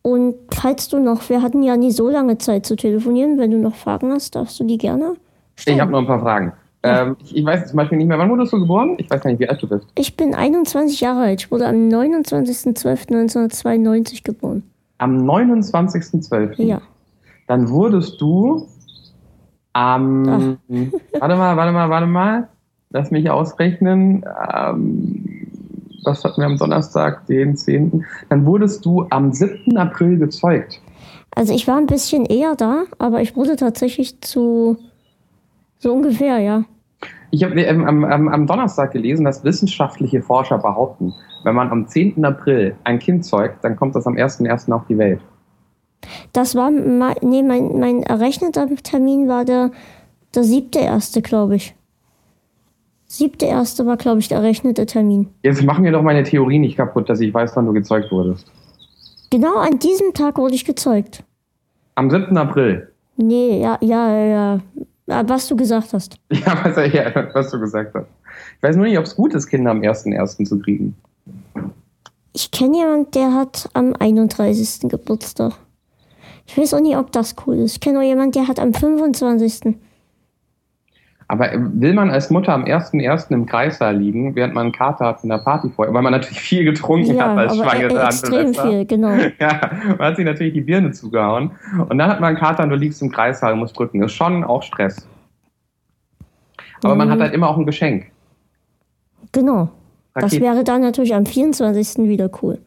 [0.04, 3.58] Und falls du noch, wir hatten ja nie so lange Zeit zu telefonieren, wenn du
[3.58, 5.16] noch Fragen hast, darfst du die gerne
[5.56, 5.78] stellen.
[5.78, 6.54] Ich habe noch ein paar Fragen.
[6.84, 8.96] Ähm, ich, ich, weiß zum Beispiel nicht mehr, wann wurdest du geboren?
[8.98, 9.86] Ich weiß gar nicht, wie alt du bist.
[9.96, 11.42] Ich bin 21 Jahre alt.
[11.42, 14.64] Ich wurde am 29.12.1992 geboren.
[14.98, 16.64] Am 29.12.?
[16.64, 16.82] Ja.
[17.48, 18.68] Dann wurdest du
[19.76, 20.58] ähm,
[21.20, 22.50] warte mal, warte mal, warte mal.
[22.90, 24.26] Lass mich ausrechnen.
[24.54, 25.48] Ähm,
[26.04, 28.06] was hatten wir am Donnerstag, den 10.?
[28.30, 29.78] Dann wurdest du am 7.
[29.78, 30.82] April gezeugt.
[31.34, 34.78] Also ich war ein bisschen eher da, aber ich wurde tatsächlich zu
[35.82, 36.64] so ungefähr, ja.
[37.32, 41.14] Ich habe ähm, am, am, Donnerstag gelesen, dass wissenschaftliche Forscher behaupten,
[41.44, 42.24] wenn man am 10.
[42.24, 44.72] April ein Kind zeugt, dann kommt das am 1.1.
[44.72, 45.22] auf die Welt.
[46.34, 49.72] Das war, nee, mein, mein errechneter Termin war der,
[50.36, 51.76] der siebte erste, glaube ich.
[53.08, 55.30] Siebte erste war, glaube ich, der errechnete Termin.
[55.42, 58.46] Jetzt machen wir doch meine Theorie nicht kaputt, dass ich weiß, wann du gezeugt wurdest.
[59.32, 61.24] Genau an diesem Tag wurde ich gezeugt.
[61.96, 62.38] Am 7.
[62.38, 62.92] April?
[63.18, 64.60] Nee, ja, ja, ja.
[65.12, 66.16] Was du gesagt hast.
[66.30, 68.08] Ja, was, ja, was du gesagt hast.
[68.58, 70.46] Ich weiß nur nicht, ob es gut ist, Kinder am 1.1.
[70.46, 70.96] zu kriegen.
[72.34, 74.90] Ich kenne jemanden, der hat am 31.
[74.90, 75.54] Geburtstag.
[76.48, 77.74] Ich weiß auch nicht, ob das cool ist.
[77.74, 79.76] Ich kenne auch jemanden, der hat am 25.
[81.32, 83.32] Aber will man als Mutter am 1.1.
[83.32, 86.42] im Kreissaal liegen, während man einen Kater hat in der Party vorher, weil man natürlich
[86.42, 88.68] viel getrunken Ja, hat als Schwangere an extrem Silvester.
[88.70, 89.12] viel, genau.
[89.40, 89.62] Ja,
[89.98, 91.52] man hat sich natürlich die Birne zugehauen.
[91.88, 94.02] Und dann hat man einen Kater und du liegst im Kreissaal und musst drücken.
[94.02, 95.08] Das ist schon auch Stress.
[96.84, 97.12] Aber man Mhm.
[97.14, 98.08] hat halt immer auch ein Geschenk.
[99.32, 99.70] Genau.
[100.14, 100.44] Das Raketen.
[100.44, 102.10] wäre dann natürlich am 24.
[102.10, 102.58] wieder cool.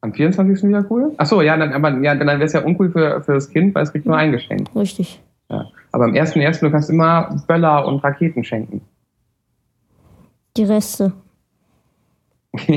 [0.00, 0.66] Am 24.
[0.66, 1.12] wieder cool?
[1.18, 3.82] Achso, ja, dann, aber, ja, dann wäre es ja uncool für, für das Kind, weil
[3.82, 4.68] es kriegt nur ein Geschenk.
[4.74, 5.20] Richtig.
[5.50, 5.66] Ja.
[5.92, 6.60] Aber am 1.1.
[6.60, 8.82] du kannst immer Böller und Raketen schenken.
[10.56, 11.12] Die Reste.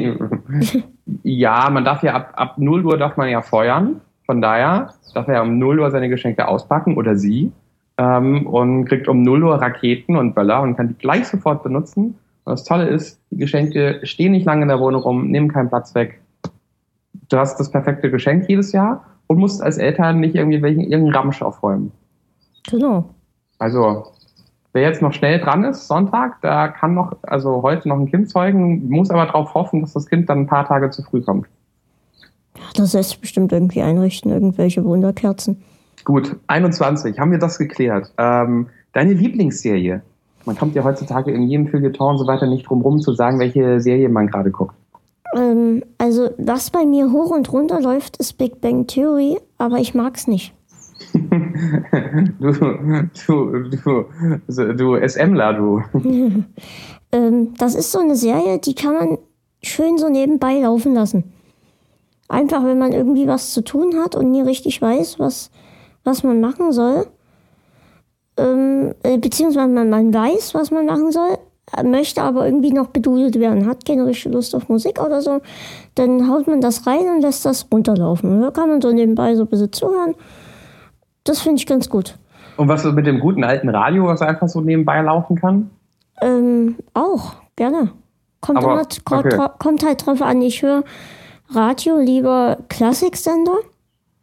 [1.23, 4.01] ja, man darf ja ab, ab 0 Uhr darf man ja feuern.
[4.25, 7.51] Von daher darf er ja um 0 Uhr seine Geschenke auspacken oder sie.
[7.97, 12.15] Ähm, und kriegt um 0 Uhr Raketen und Böller und kann die gleich sofort benutzen.
[12.43, 15.69] Und das Tolle ist, die Geschenke stehen nicht lange in der Wohnung rum, nehmen keinen
[15.69, 16.21] Platz weg.
[17.29, 21.15] Du hast das perfekte Geschenk jedes Jahr und musst als Eltern nicht irgendwie welchen, irgendeinen
[21.15, 21.91] Ramsch aufräumen.
[22.69, 23.05] Genau.
[23.59, 24.07] Also,
[24.73, 28.29] wer jetzt noch schnell dran ist, Sonntag, da kann noch, also heute noch ein Kind
[28.29, 31.47] zeugen, muss aber darauf hoffen, dass das Kind dann ein paar Tage zu früh kommt.
[32.75, 35.63] Das lässt sich bestimmt irgendwie einrichten, irgendwelche Wunderkerzen.
[36.03, 38.11] Gut, 21, haben wir das geklärt.
[38.17, 40.01] Ähm, deine Lieblingsserie?
[40.45, 43.39] Man kommt ja heutzutage in jedem Feuilleton und so weiter nicht drum rum zu sagen,
[43.39, 44.73] welche Serie man gerade guckt.
[45.35, 49.93] Ähm, also, was bei mir hoch und runter läuft, ist Big Bang Theory, aber ich
[49.93, 50.53] mag's nicht.
[52.39, 52.51] du,
[53.25, 54.05] du,
[54.47, 55.81] du, du SMler, du.
[57.13, 59.17] Ähm, das ist so eine Serie, die kann man
[59.61, 61.33] schön so nebenbei laufen lassen.
[62.29, 65.51] Einfach, wenn man irgendwie was zu tun hat und nie richtig weiß, was,
[66.05, 67.07] was man machen soll.
[68.37, 71.37] Ähm, äh, beziehungsweise man, man weiß, was man machen soll,
[71.75, 75.41] äh, möchte aber irgendwie noch bedudelt werden, hat keine richtige Lust auf Musik oder so,
[75.95, 78.41] dann haut man das rein und lässt das runterlaufen.
[78.41, 80.15] Da kann man so nebenbei so ein bisschen zuhören.
[81.23, 82.17] Das finde ich ganz gut.
[82.57, 85.69] Und was mit dem guten alten Radio, was einfach so nebenbei laufen kann?
[86.21, 87.91] Ähm, auch, gerne.
[88.39, 89.47] Kommt, Aber, immer, okay.
[89.59, 90.83] kommt halt drauf an, ich höre
[91.49, 93.57] Radio lieber Klassiksender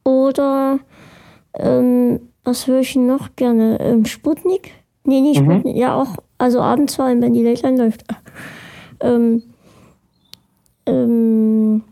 [0.04, 0.78] oder
[1.54, 3.78] ähm, was höre ich noch gerne?
[3.80, 4.72] Ähm, Sputnik?
[5.04, 5.52] Nee, nicht Mhm.
[5.52, 8.04] Sputnik, ja auch, also abends vor allem, wenn die Late läuft.
[9.00, 9.44] Ähm,
[10.87, 11.84] ähm,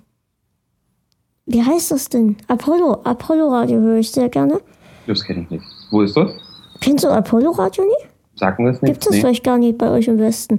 [1.45, 2.37] wie heißt das denn?
[2.49, 4.61] Apollo, Apollo Radio höre ich sehr gerne.
[5.07, 5.65] Das kenne ich nicht.
[5.91, 6.33] Wo ist das?
[6.81, 8.09] Kennst du Apollo Radio nicht?
[8.35, 8.93] Sagen wir es nicht.
[8.93, 10.59] Gibt es vielleicht gar nicht bei euch im Westen.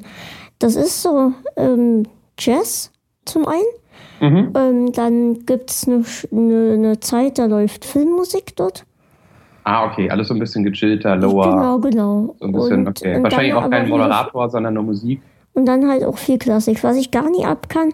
[0.60, 2.04] Das ist so ähm,
[2.40, 2.92] Jazz
[3.26, 3.64] zum einen.
[4.20, 4.54] Mhm.
[4.56, 8.84] Ähm, dann gibt es eine, eine, eine Zeit, da läuft Filmmusik dort.
[9.64, 11.52] Ah, okay, alles so ein bisschen gechillter, lower.
[11.52, 12.36] Genau, genau.
[12.40, 13.16] So ein bisschen, Und- okay.
[13.18, 15.22] und Wahrscheinlich auch kein Moderator, sondern nur Musik.
[15.54, 16.84] Und dann halt auch viel Klassik.
[16.84, 17.92] Was ich gar nie ab kann,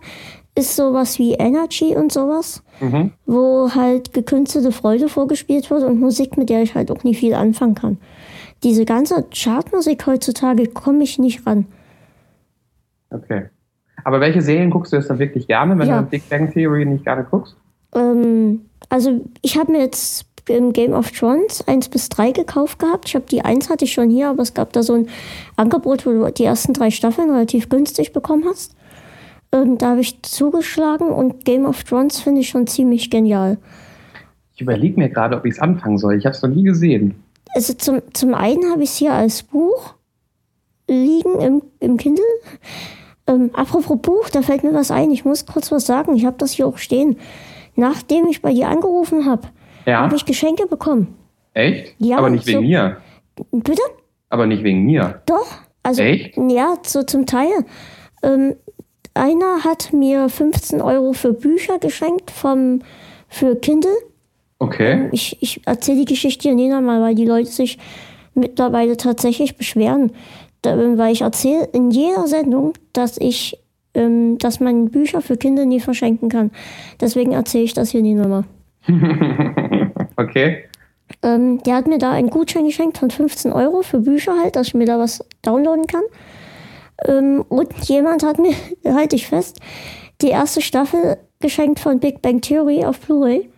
[0.55, 3.11] ist sowas wie Energy und sowas, Mhm.
[3.25, 7.33] wo halt gekünstelte Freude vorgespielt wird und Musik, mit der ich halt auch nie viel
[7.33, 7.97] anfangen kann.
[8.63, 11.65] Diese ganze Chartmusik heutzutage komme ich nicht ran.
[13.09, 13.49] Okay.
[14.03, 16.01] Aber welche Serien guckst du jetzt dann wirklich gerne, wenn Ja.
[16.01, 17.55] du Big Bang Theory nicht gerne guckst?
[17.95, 23.05] Ähm, also ich habe mir jetzt im Game of Thrones 1 bis 3 gekauft gehabt.
[23.07, 25.07] Ich habe die 1 hatte ich schon hier, aber es gab da so ein
[25.55, 28.75] Angebot, wo du die ersten drei Staffeln relativ günstig bekommen hast.
[29.53, 33.57] Ähm, da habe ich zugeschlagen und Game of Thrones finde ich schon ziemlich genial.
[34.55, 36.15] Ich überlege mir gerade, ob ich es anfangen soll.
[36.17, 37.23] Ich habe es noch nie gesehen.
[37.55, 39.93] Also zum, zum einen habe ich es hier als Buch
[40.89, 42.25] liegen im, im Kindle.
[43.27, 45.11] Ähm, apropos Buch, da fällt mir was ein.
[45.11, 46.15] Ich muss kurz was sagen.
[46.15, 47.17] Ich habe das hier auch stehen.
[47.75, 49.47] Nachdem ich bei dir angerufen habe,
[49.85, 50.01] Ja?
[50.01, 51.15] habe ich Geschenke bekommen.
[51.53, 51.95] Echt?
[51.99, 52.97] Ja, Aber nicht so- wegen mir.
[53.51, 53.81] Bitte?
[54.29, 55.21] Aber nicht wegen mir.
[55.25, 55.47] Doch.
[55.83, 56.37] Also, Echt?
[56.37, 57.51] Ja, so zum Teil.
[58.23, 58.55] Ähm,
[59.13, 62.82] einer hat mir 15 Euro für Bücher geschenkt vom,
[63.28, 63.91] für Kindle.
[64.60, 65.10] Okay.
[65.12, 67.78] Ich, ich erzähle die Geschichte hier nicht nochmal, weil die Leute sich
[68.34, 70.12] mittlerweile tatsächlich beschweren.
[70.65, 73.60] Ähm, weil ich erzähle in jeder Sendung, dass ich,
[73.93, 76.52] ähm, dass man Bücher für Kinder nie verschenken kann.
[77.02, 78.45] Deswegen erzähle ich das hier nicht nochmal.
[80.15, 80.65] Okay.
[81.21, 84.67] Ähm, der hat mir da einen Gutschein geschenkt von 15 Euro für Bücher halt, dass
[84.67, 86.04] ich mir da was downloaden kann.
[87.06, 88.53] Ähm, und jemand hat mir,
[88.86, 89.60] halte ich fest,
[90.21, 93.49] die erste Staffel geschenkt von Big Bang Theory auf Blu-ray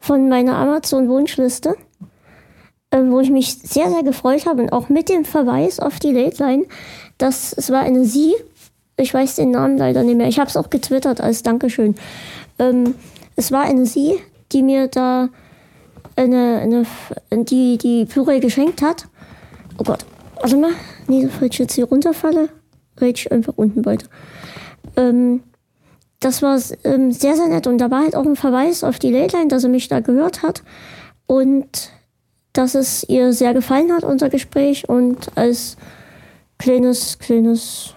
[0.00, 1.76] von meiner Amazon-Wunschliste,
[2.90, 6.12] ähm, wo ich mich sehr, sehr gefreut habe und auch mit dem Verweis auf die
[6.12, 6.64] Late Line,
[7.18, 8.34] dass es war eine Sie,
[8.96, 11.94] ich weiß den Namen leider nicht mehr, ich habe es auch getwittert als Dankeschön.
[12.58, 12.94] Ähm,
[13.36, 14.18] es war eine Sie,
[14.52, 15.28] die mir da
[16.16, 19.06] eine, eine die, die Blu-ray geschenkt hat.
[19.78, 20.04] Oh Gott,
[20.40, 20.72] warte mal,
[21.08, 22.48] nee, bevor ich jetzt hier runterfalle,
[23.00, 24.06] rede ich einfach unten weiter.
[24.96, 25.42] Ähm,
[26.20, 29.10] das war ähm, sehr, sehr nett und da war halt auch ein Verweis auf die
[29.10, 30.62] Late Line, dass er mich da gehört hat.
[31.26, 31.90] Und
[32.54, 34.88] dass es ihr sehr gefallen hat, unser Gespräch.
[34.88, 35.76] Und als
[36.58, 37.94] kleines, kleines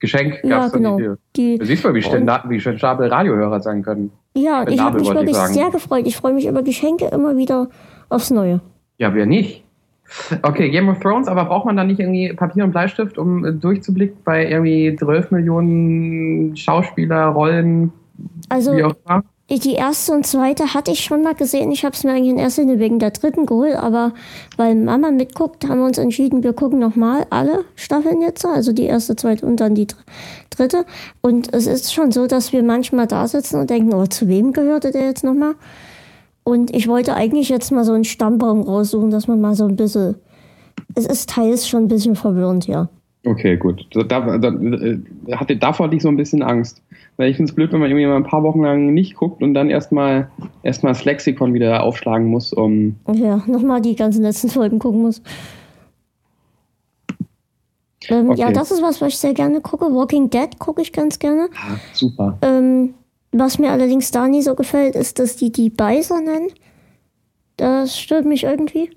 [0.00, 0.98] Geschenk Ja, gab es genau.
[1.36, 4.10] die, Du siehst mal, wie schnell, wie schnell Stapel Radiohörer sein können.
[4.34, 6.06] Ja, ich habe mich wirklich sehr gefreut.
[6.06, 7.68] Ich freue mich über Geschenke immer wieder
[8.08, 8.60] aufs Neue.
[8.96, 9.64] Ja, wer nicht?
[10.42, 13.52] Okay, Game of Thrones, aber braucht man da nicht irgendwie Papier und Bleistift, um äh,
[13.52, 17.92] durchzublicken bei irgendwie 12 Millionen Schauspieler, Rollen,
[18.48, 19.24] Also wie auch immer?
[19.52, 21.72] die erste und zweite hatte ich schon mal gesehen.
[21.72, 24.12] Ich habe es mir eigentlich in erster Linie wegen der dritten geholt, aber
[24.56, 28.46] weil Mama mitguckt, haben wir uns entschieden, wir gucken nochmal alle Staffeln jetzt.
[28.46, 29.98] Also die erste, zweite und dann die dr-
[30.50, 30.84] dritte.
[31.20, 34.52] Und es ist schon so, dass wir manchmal da sitzen und denken, oh, zu wem
[34.52, 35.54] gehörte der jetzt nochmal?
[36.50, 39.76] Und ich wollte eigentlich jetzt mal so einen Stammbaum raussuchen, dass man mal so ein
[39.76, 40.16] bisschen.
[40.94, 42.88] Es ist teils schon ein bisschen verwirrend, ja.
[43.24, 43.86] Okay, gut.
[43.92, 44.98] Da, da, da, äh,
[45.32, 46.82] hatte, davor hatte ich so ein bisschen Angst.
[47.16, 49.42] Weil ich finde es blöd, wenn man irgendwie mal ein paar Wochen lang nicht guckt
[49.42, 50.30] und dann erstmal
[50.62, 52.96] erstmal das Lexikon wieder aufschlagen muss, um.
[53.12, 55.20] Ja, nochmal die ganzen letzten Folgen gucken muss.
[58.08, 58.54] Ähm, Ja, Okay.
[58.54, 59.84] das ist was, was ich sehr gerne gucke.
[59.94, 61.48] Walking Dead gucke ich ganz gerne.
[61.54, 62.38] Ah, super.
[62.42, 62.94] Ähm,
[63.32, 66.48] was mir allerdings da nie so gefällt, ist, dass die die Beißer nennen.
[67.56, 68.90] Das stört mich irgendwie.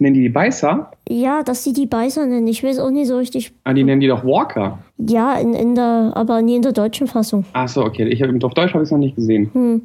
[0.00, 0.90] Nennen die die Beißer?
[1.08, 2.46] Ja, dass die die Beißer nennen.
[2.46, 3.52] Ich weiß auch nicht so richtig.
[3.64, 4.78] Ah, die nennen die doch Walker.
[4.96, 7.44] Ja, in, in der, aber nie in der deutschen Fassung.
[7.52, 8.06] Ach so, okay.
[8.08, 9.50] Ich, auf Deutsch habe ich es noch nicht gesehen.
[9.52, 9.82] Hm.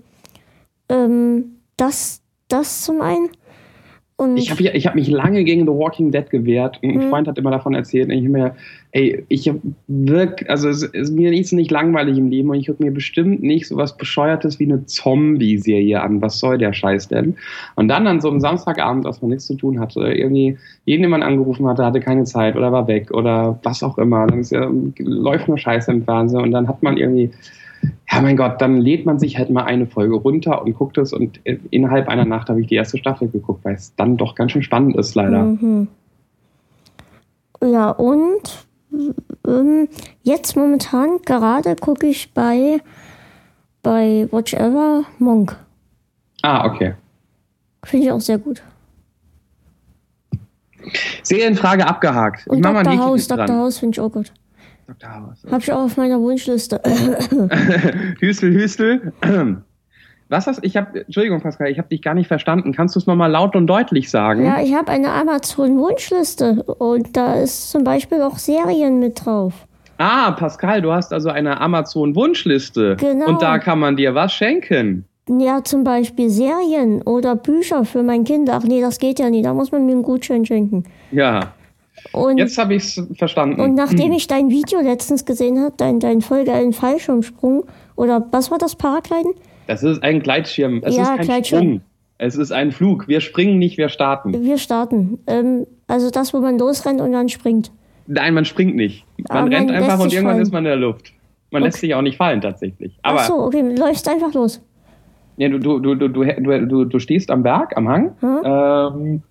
[0.90, 1.46] Ähm,
[1.78, 3.30] das, das zum einen.
[4.16, 6.80] Und Ich habe ich hab mich lange gegen The Walking Dead gewehrt.
[6.84, 7.10] Ein Mhm.
[7.10, 8.06] Freund hat immer davon erzählt.
[8.10, 8.56] Und ich mir,
[8.96, 9.52] ey, ich
[9.88, 13.42] wirk, also es ist mir ist nicht langweilig im Leben und ich gucke mir bestimmt
[13.42, 16.22] nicht so was Bescheuertes wie eine Zombie-Serie an.
[16.22, 17.36] Was soll der Scheiß denn?
[17.76, 21.68] Und dann an so einem Samstagabend, als man nichts zu tun hatte, irgendwie man angerufen
[21.68, 24.28] hatte, hatte keine Zeit oder war weg oder was auch immer.
[24.28, 27.32] Dann ist ja, läuft nur Scheiße im Fernsehen und dann hat man irgendwie
[28.12, 31.14] ja, mein Gott, dann lädt man sich halt mal eine Folge runter und guckt es
[31.14, 34.52] und innerhalb einer Nacht habe ich die erste Staffel geguckt, weil es dann doch ganz
[34.52, 35.44] schön spannend ist, leider.
[35.44, 35.88] Mhm.
[37.62, 38.68] Ja, und
[40.24, 42.80] jetzt momentan gerade gucke ich bei,
[43.82, 45.58] bei Watch Ever Monk.
[46.42, 46.96] Ah, okay.
[47.84, 48.62] Finde ich auch sehr gut.
[51.24, 52.48] Serienfrage abgehakt.
[52.48, 52.98] Und ich mach Dr.
[52.98, 53.48] House, dran.
[53.48, 53.58] Dr.
[53.58, 54.34] House finde ich auch gut.
[54.88, 55.16] Dr.
[55.16, 55.44] House.
[55.50, 56.82] Habe ich auch auf meiner Wunschliste.
[58.20, 59.14] Hüstel, Hüstel.
[60.34, 62.74] Was hast ich habe Entschuldigung Pascal, ich habe dich gar nicht verstanden.
[62.74, 64.44] Kannst du es nochmal laut und deutlich sagen?
[64.44, 69.54] ja, ich habe eine Amazon-Wunschliste und da ist zum Beispiel auch Serien mit drauf.
[70.00, 73.28] Ah, Pascal, du hast also eine Amazon Wunschliste Genau.
[73.28, 75.06] und da kann man dir was schenken.
[75.30, 78.50] Ja, zum Beispiel Serien oder Bücher für mein Kind.
[78.50, 79.46] Ach nee, das geht ja nicht.
[79.46, 80.84] Da muss man mir einen Gutschein schenken.
[81.12, 81.54] Ja,
[82.12, 83.62] Und jetzt habe ich es verstanden.
[83.62, 87.66] Und nachdem ich dein Video letztens gesehen habe, dein, dein vollgeilen Fallschirmsprung,
[87.96, 89.34] oder was war das, Paragliden?
[89.68, 90.82] Das ist ein Gleitschirm.
[90.84, 91.60] Es Ja, ist kein Gleitschirm.
[91.62, 91.82] Sprung.
[92.18, 93.08] Es ist ein Flug.
[93.08, 94.34] Wir springen nicht, wir starten.
[94.44, 95.20] Wir starten.
[95.28, 97.72] Ähm, also das, wo man losrennt und dann springt.
[98.08, 99.06] Nein, man springt nicht.
[99.30, 100.42] Man man rennt einfach und irgendwann fallen.
[100.44, 101.14] ist man in der Luft.
[101.52, 101.68] Man Okay.
[101.68, 102.98] lässt sich auch nicht fallen tatsächlich.
[103.04, 104.62] Aber Ach so, okay, läufst einfach los.
[105.38, 108.12] ja, du, du, du, du, du, du, du stehst am Berg, am Hang.
[108.22, 108.40] Hm?
[108.44, 109.22] Ähm,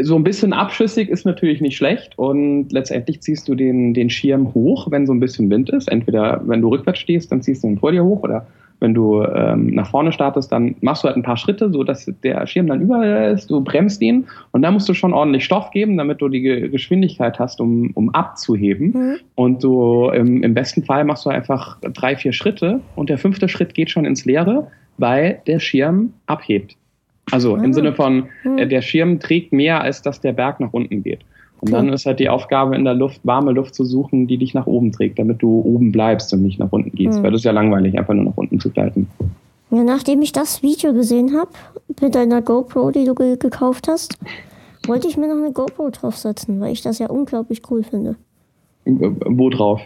[0.00, 4.54] so ein bisschen abschüssig ist natürlich nicht schlecht und letztendlich ziehst du den, den Schirm
[4.54, 5.90] hoch, wenn so ein bisschen Wind ist.
[5.90, 8.46] Entweder wenn du rückwärts stehst, dann ziehst du ihn vor dir hoch oder
[8.80, 12.10] wenn du ähm, nach vorne startest, dann machst du halt ein paar Schritte, so dass
[12.22, 15.70] der Schirm dann über ist, du bremst ihn und dann musst du schon ordentlich Stoff
[15.72, 18.92] geben, damit du die Ge Geschwindigkeit hast, um, um abzuheben.
[18.94, 19.16] Hm?
[19.34, 23.48] Und du im, im besten Fall machst du einfach drei, vier Schritte und der fünfte
[23.48, 26.76] Schritt geht schon ins Leere, weil der Schirm abhebt.
[27.30, 27.62] Also Ah.
[27.64, 28.58] im Sinne von, Hm.
[28.58, 31.20] äh, der Schirm trägt mehr, als dass der Berg nach unten geht.
[31.60, 34.54] Und dann ist halt die Aufgabe, in der Luft warme Luft zu suchen, die dich
[34.54, 37.16] nach oben trägt, damit du oben bleibst und nicht nach unten gehst.
[37.16, 37.24] Hm.
[37.24, 39.08] Weil das ist ja langweilig, einfach nur nach unten zu gleiten.
[39.70, 41.50] Ja, nachdem ich das Video gesehen habe,
[42.00, 44.18] mit deiner GoPro, die du ge gekauft hast,
[44.86, 48.16] wollte ich mir noch eine GoPro draufsetzen, weil ich das ja unglaublich cool finde.
[48.86, 49.80] Wo drauf?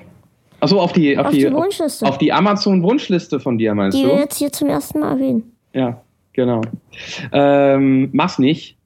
[0.61, 2.07] Achso, auf die, auf, Auf die, die Wunschliste.
[2.07, 4.11] auf die Amazon-Wunschliste von dir, meinst Die du?
[4.11, 5.53] wir jetzt hier zum ersten Mal erwähnen.
[5.73, 6.01] Ja,
[6.35, 6.61] genau.
[7.33, 8.77] Ähm, mach's nicht.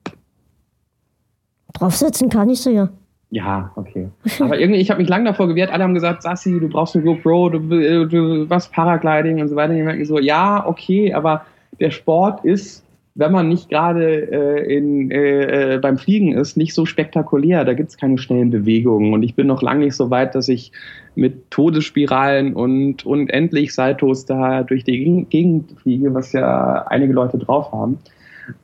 [1.78, 2.88] Draufsetzen kann ich so ja.
[3.30, 4.08] Ja, okay.
[4.40, 5.70] Aber irgendwie, ich habe mich lange davor gewehrt.
[5.72, 7.58] Alle haben gesagt, Sassi, du brauchst eine GoPro, du,
[8.06, 9.74] du was Paragliding und so weiter.
[9.74, 11.42] Ich merke so, ja, okay, aber
[11.80, 12.84] der Sport ist,
[13.16, 17.64] wenn man nicht gerade äh, in, äh, äh, beim Fliegen ist, nicht so spektakulär.
[17.64, 19.12] Da gibt's keine schnellen Bewegungen.
[19.12, 20.70] Und ich bin noch lange nicht so weit, dass ich
[21.14, 27.38] mit Todesspiralen und unendlich Saltos da durch die Geg- Gegend fliege, was ja einige Leute
[27.38, 27.98] drauf haben.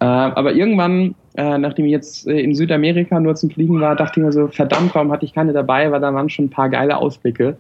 [0.01, 4.21] Äh, aber irgendwann, äh, nachdem ich jetzt äh, in Südamerika nur zum Fliegen war, dachte
[4.21, 5.91] ich mir so, verdammt, warum hatte ich keine dabei?
[5.91, 7.57] Weil da waren schon ein paar geile Ausblicke,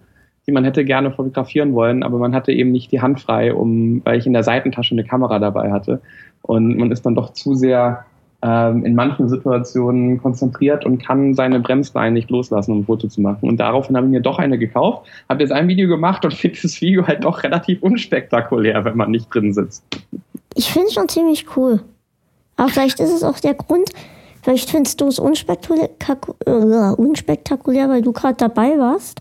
[0.46, 4.02] die man hätte gerne fotografieren wollen, aber man hatte eben nicht die Hand frei, um,
[4.04, 6.00] weil ich in der Seitentasche eine Kamera dabei hatte.
[6.42, 8.04] Und man ist dann doch zu sehr
[8.42, 13.20] ähm, in manchen Situationen konzentriert und kann seine Bremsbeine nicht loslassen, um ein Foto zu
[13.20, 13.48] machen.
[13.48, 16.58] Und daraufhin habe ich mir doch eine gekauft, habe jetzt ein Video gemacht und finde
[16.60, 19.84] das Video halt doch relativ unspektakulär, wenn man nicht drin sitzt.
[20.54, 21.80] Ich finde es schon ziemlich cool.
[22.56, 23.90] Aber vielleicht ist es auch der Grund,
[24.42, 25.90] vielleicht findest du es unspektakulär,
[26.46, 29.20] äh, unspektakulär weil du gerade dabei warst.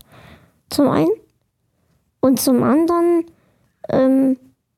[0.70, 1.10] Zum einen.
[2.20, 3.24] Und zum anderen,
[3.88, 4.36] ähm,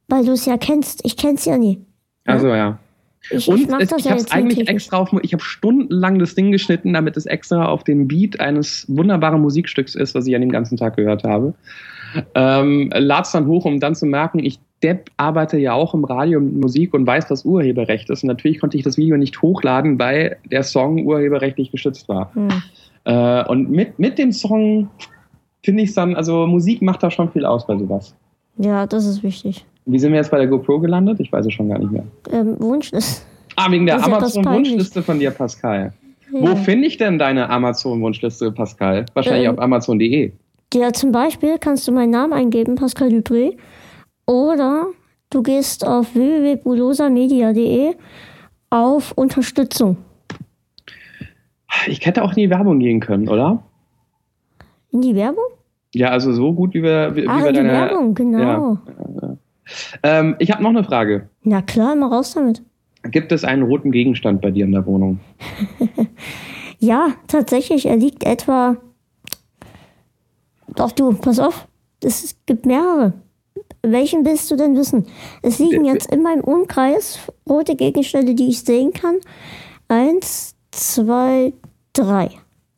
[0.09, 1.05] weil du es ja kennst.
[1.05, 1.84] Ich kenne es ja nie.
[2.24, 2.78] Also ja.
[3.30, 6.52] Ich, und ich, es, ich habe es eigentlich extra auf, ich habe stundenlang das Ding
[6.52, 10.52] geschnitten, damit es extra auf den Beat eines wunderbaren Musikstücks ist, was ich an dem
[10.52, 11.55] ganzen Tag gehört habe.
[12.34, 16.41] Ähm, lad's dann hoch, um dann zu merken, ich Depp arbeite ja auch im Radio
[16.41, 18.22] mit Musik und weiß, was Urheberrecht ist.
[18.22, 22.30] Und natürlich konnte ich das Video nicht hochladen, weil der Song urheberrechtlich geschützt war.
[22.35, 22.49] Hm.
[23.05, 24.91] Äh, und mit, mit dem Song
[25.62, 28.14] finde ich es dann, also Musik macht da schon viel aus bei sowas.
[28.59, 29.64] Ja, das ist wichtig.
[29.87, 31.18] Wie sind wir jetzt bei der GoPro gelandet?
[31.18, 32.05] Ich weiß es schon gar nicht mehr.
[32.30, 33.22] Ähm, Wunschliste.
[33.57, 35.95] Ah, wegen der Amazon-Wunschliste von dir, Pascal.
[36.30, 36.41] Ja.
[36.41, 39.07] Wo finde ich denn deine Amazon-Wunschliste, Pascal?
[39.14, 40.32] Wahrscheinlich ähm, auf amazon.de.
[40.74, 43.57] Ja, zum Beispiel kannst du meinen Namen eingeben, Pascal Dupré.
[44.27, 44.87] Oder
[45.31, 47.95] du gehst auf www.bulosamedia.de
[48.70, 49.99] auf Unterstützung.
[51.87, 53.62] Ich hätte auch in die Werbung gehen können, oder?
[54.91, 55.45] In die Werbung?
[55.95, 58.79] Ja, also so gut wie wir, wie, ah, wir in deine, die Werbung, genau.
[59.20, 59.37] Ja.
[60.03, 61.29] Ähm, ich habe noch eine Frage.
[61.43, 62.62] Na klar, mal raus damit.
[63.05, 65.20] Gibt es einen roten Gegenstand bei dir in der Wohnung?
[66.79, 67.87] ja, tatsächlich.
[67.87, 68.77] Er liegt etwa.
[70.75, 71.68] Doch du, pass auf.
[72.03, 73.12] Es gibt mehrere.
[73.85, 75.07] Welchen willst du denn wissen?
[75.43, 77.18] Es liegen jetzt in meinem Umkreis
[77.49, 79.16] rote Gegenstände, die ich sehen kann.
[79.89, 81.53] Eins, zwei,
[81.93, 82.30] drei.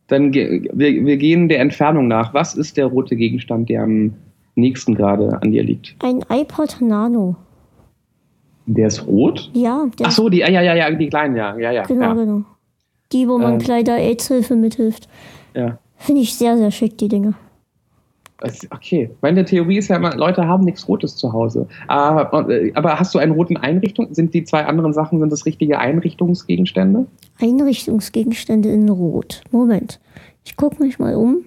[0.07, 2.33] Dann wir, wir gehen der Entfernung nach.
[2.33, 4.13] Was ist der rote Gegenstand, der am
[4.55, 5.95] nächsten gerade an dir liegt?
[6.03, 7.35] Ein iPod Nano.
[8.65, 9.49] Der ist rot?
[9.53, 9.87] Ja.
[10.03, 11.83] Ach so, die, ja, ja, ja, die kleinen, ja, ja, ja.
[11.83, 12.13] Genau, ja.
[12.13, 12.41] genau.
[13.13, 15.07] Die, wo man ähm, Kleider AIDS-Hilfe mithilft.
[15.55, 15.77] Ja.
[15.95, 17.35] Finde ich sehr, sehr schick, die Dinge.
[18.69, 21.67] Okay, meine Theorie ist ja immer, Leute haben nichts Rotes zu Hause.
[21.87, 24.13] Aber, äh, aber hast du einen roten Einrichtung?
[24.13, 27.07] Sind die zwei anderen Sachen, sind das richtige Einrichtungsgegenstände?
[27.39, 29.41] Einrichtungsgegenstände in Rot.
[29.49, 29.99] Moment.
[30.45, 31.45] Ich gucke mich mal um.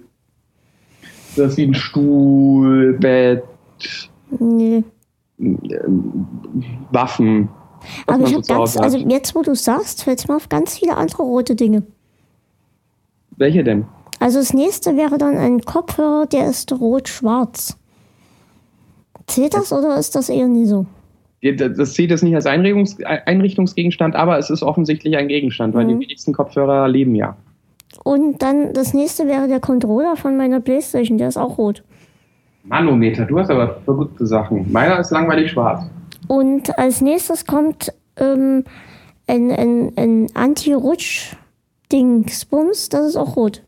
[1.37, 3.43] Das ist wie ein Stuhl, Bett.
[4.37, 4.83] Nee.
[6.91, 7.47] Waffen.
[8.05, 11.23] Aber ich habe ganz, also jetzt, wo du sagst, fällt mir auf ganz viele andere
[11.23, 11.83] rote Dinge.
[13.37, 13.85] Welche denn?
[14.21, 17.75] Also das nächste wäre dann ein Kopfhörer, der ist rot-schwarz.
[19.25, 20.85] Zählt das oder ist das eher nie so?
[21.41, 25.89] Das zählt jetzt nicht als Einrichtungsgegenstand, aber es ist offensichtlich ein Gegenstand, weil mhm.
[25.89, 27.35] die wenigsten Kopfhörer leben ja.
[28.03, 31.83] Und dann das nächste wäre der Controller von meiner Playstation, der ist auch rot.
[32.63, 34.71] Manometer, du hast aber verrückte Sachen.
[34.71, 35.83] Meiner ist langweilig schwarz.
[36.27, 38.65] Und als nächstes kommt ähm,
[39.25, 43.63] ein, ein, ein Anti-Rutsch-Dingsbums, das ist auch rot.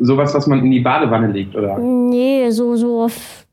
[0.00, 1.78] Sowas, was man in die Badewanne legt, oder?
[1.78, 3.46] Nee, so, so auf,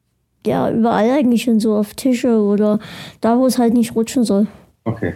[0.46, 2.80] ja, überall eigentlich und so auf Tische oder
[3.22, 4.48] da, wo es halt nicht rutschen soll.
[4.86, 5.14] Okay.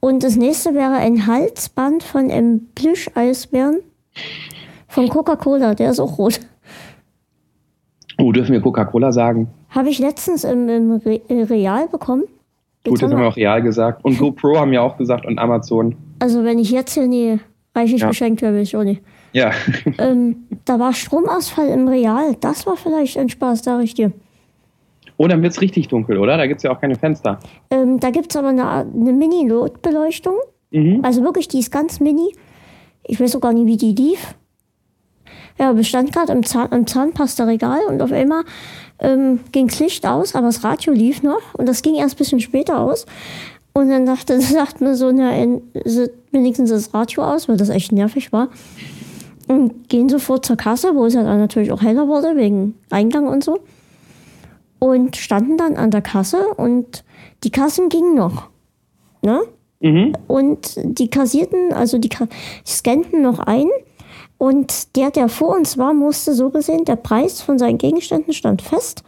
[0.00, 3.80] Und das nächste wäre ein Halsband von einem Plüsch-Eisbären
[4.88, 6.40] von Coca-Cola, der ist auch rot.
[8.18, 9.48] Oh, dürfen wir Coca-Cola sagen?
[9.68, 12.24] Habe ich letztens im, im Re äh, Real bekommen.
[12.84, 14.04] Gut, das haben wir auch Real gesagt.
[14.04, 15.96] Und GoPro haben ja auch gesagt und Amazon.
[16.20, 17.40] Also wenn ich jetzt hier nie
[17.74, 18.08] reichlich ja.
[18.08, 19.02] beschenkt wäre, will ich auch nicht.
[19.36, 19.50] Ja.
[19.98, 22.36] ähm, da war Stromausfall im Real.
[22.40, 24.12] Das war vielleicht ein Spaß, sag ich dir.
[25.18, 26.38] Oh, dann wird es richtig dunkel, oder?
[26.38, 27.38] Da gibt es ja auch keine Fenster.
[27.70, 30.36] Ähm, da gibt es aber eine, eine Mini-Notbeleuchtung.
[30.70, 31.00] Mhm.
[31.02, 32.34] Also wirklich, die ist ganz mini.
[33.04, 34.34] Ich weiß auch gar nicht, wie die lief.
[35.58, 38.44] Ja, bestand gerade im, Zahn, im Zahnpasta-Regal und auf einmal
[39.00, 42.18] ähm, ging das Licht aus, aber das Radio lief noch und das ging erst ein
[42.18, 43.04] bisschen später aus.
[43.74, 45.30] Und dann dachte, sagt mir so, na,
[46.32, 48.48] wenigstens das Radio aus, weil das echt nervig war.
[49.48, 53.28] Und gehen sofort zur Kasse, wo es ja dann natürlich auch heller wurde, wegen Eingang
[53.28, 53.60] und so.
[54.78, 57.04] Und standen dann an der Kasse und
[57.44, 58.48] die Kassen gingen noch.
[59.22, 59.42] Ne?
[59.80, 60.12] Mhm.
[60.26, 62.10] Und die kassierten, also die,
[62.66, 63.68] scannten noch ein.
[64.38, 68.62] Und der, der vor uns war, musste so gesehen, der Preis von seinen Gegenständen stand
[68.62, 69.02] fest.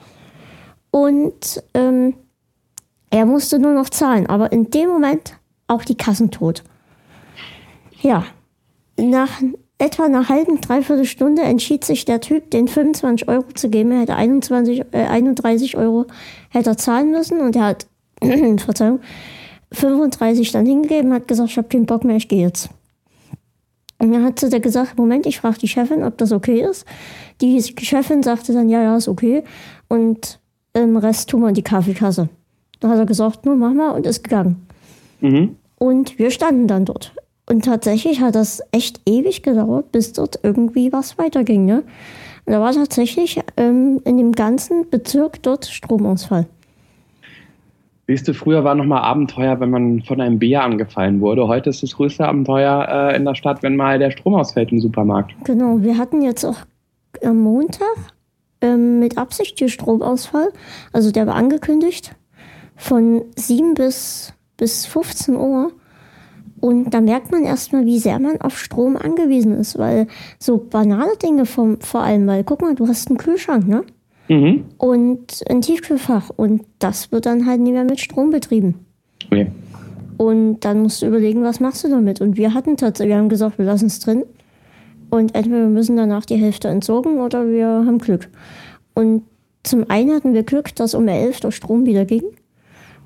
[0.90, 2.14] Und ähm,
[3.10, 4.26] er musste nur noch zahlen.
[4.26, 5.34] Aber in dem Moment
[5.66, 6.62] auch die Kassen tot.
[8.00, 8.24] Ja,
[8.96, 9.40] nach
[9.78, 13.92] etwa einer halben, dreiviertel Stunde entschied sich der Typ, den 25 Euro zu geben.
[13.92, 16.06] Er hätte 21, äh, 31 Euro
[16.50, 17.86] hätte er zahlen müssen und er hat,
[18.20, 19.00] Verzeihung,
[19.72, 22.70] 35 dann hingegeben, hat gesagt, ich habe keinen Bock mehr, ich gehe jetzt.
[23.98, 26.84] Und dann hat sie der gesagt, Moment, ich frage die Chefin, ob das okay ist.
[27.40, 29.42] Die Chefin sagte dann, ja, ja, ist okay.
[29.88, 30.38] Und
[30.72, 32.28] im Rest tun wir in die Kaffeekasse.
[32.80, 34.66] Da hat er gesagt, nur mach mal und ist gegangen.
[35.20, 35.56] Mhm.
[35.76, 37.12] Und wir standen dann dort.
[37.48, 41.64] Und tatsächlich hat das echt ewig gedauert, bis dort irgendwie was weiterging.
[41.64, 41.82] Ne?
[42.44, 46.46] Und da war tatsächlich ähm, in dem ganzen Bezirk dort Stromausfall.
[48.06, 51.46] Siehst du, früher war nochmal Abenteuer, wenn man von einem Bär angefallen wurde.
[51.46, 54.80] Heute ist das größte Abenteuer äh, in der Stadt, wenn mal der Strom ausfällt im
[54.80, 55.34] Supermarkt.
[55.44, 56.56] Genau, wir hatten jetzt auch
[57.22, 57.96] am Montag
[58.62, 60.52] ähm, mit Absicht hier Stromausfall.
[60.92, 62.14] Also der war angekündigt
[62.76, 65.72] von 7 bis, bis 15 Uhr.
[66.60, 70.06] Und da merkt man erstmal, wie sehr man auf Strom angewiesen ist, weil
[70.38, 73.84] so banale Dinge vom, vor allem, weil guck mal, du hast einen Kühlschrank, ne?
[74.28, 74.64] Mhm.
[74.76, 78.86] Und ein Tiefkühlfach und das wird dann halt nicht mehr mit Strom betrieben.
[79.26, 79.50] Okay.
[80.18, 82.20] Und dann musst du überlegen, was machst du damit?
[82.20, 84.24] Und wir hatten tatsächlich, wir haben gesagt, wir lassen es drin.
[85.10, 88.28] Und entweder wir müssen danach die Hälfte entsorgen oder wir haben Glück.
[88.94, 89.22] Und
[89.62, 92.24] zum einen hatten wir Glück, dass um 11 der Strom wieder ging.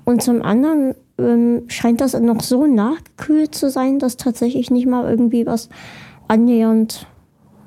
[0.05, 5.09] Und zum anderen ähm, scheint das noch so nachgekühlt zu sein, dass tatsächlich nicht mal
[5.09, 5.69] irgendwie was
[6.27, 7.07] annähernd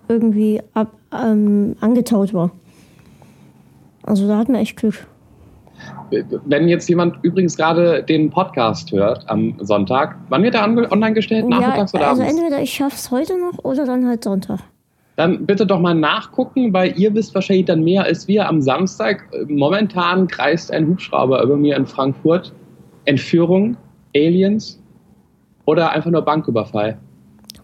[0.09, 2.51] irgendwie ab, ähm, angetaut war.
[4.03, 5.07] Also da hatten wir echt Glück.
[6.11, 11.49] Wenn jetzt jemand übrigens gerade den Podcast hört am Sonntag, wann wird er online gestellt?
[11.49, 12.39] Nachmittags ja, oder also abends?
[12.39, 14.61] entweder ich schaff's heute noch oder dann halt Sonntag.
[15.17, 19.25] Dann bitte doch mal nachgucken, weil ihr wisst wahrscheinlich dann mehr als wir am Samstag.
[19.49, 22.53] Momentan kreist ein Hubschrauber über mir in Frankfurt.
[23.07, 23.77] Entführung,
[24.15, 24.81] Aliens
[25.65, 26.99] oder einfach nur Banküberfall.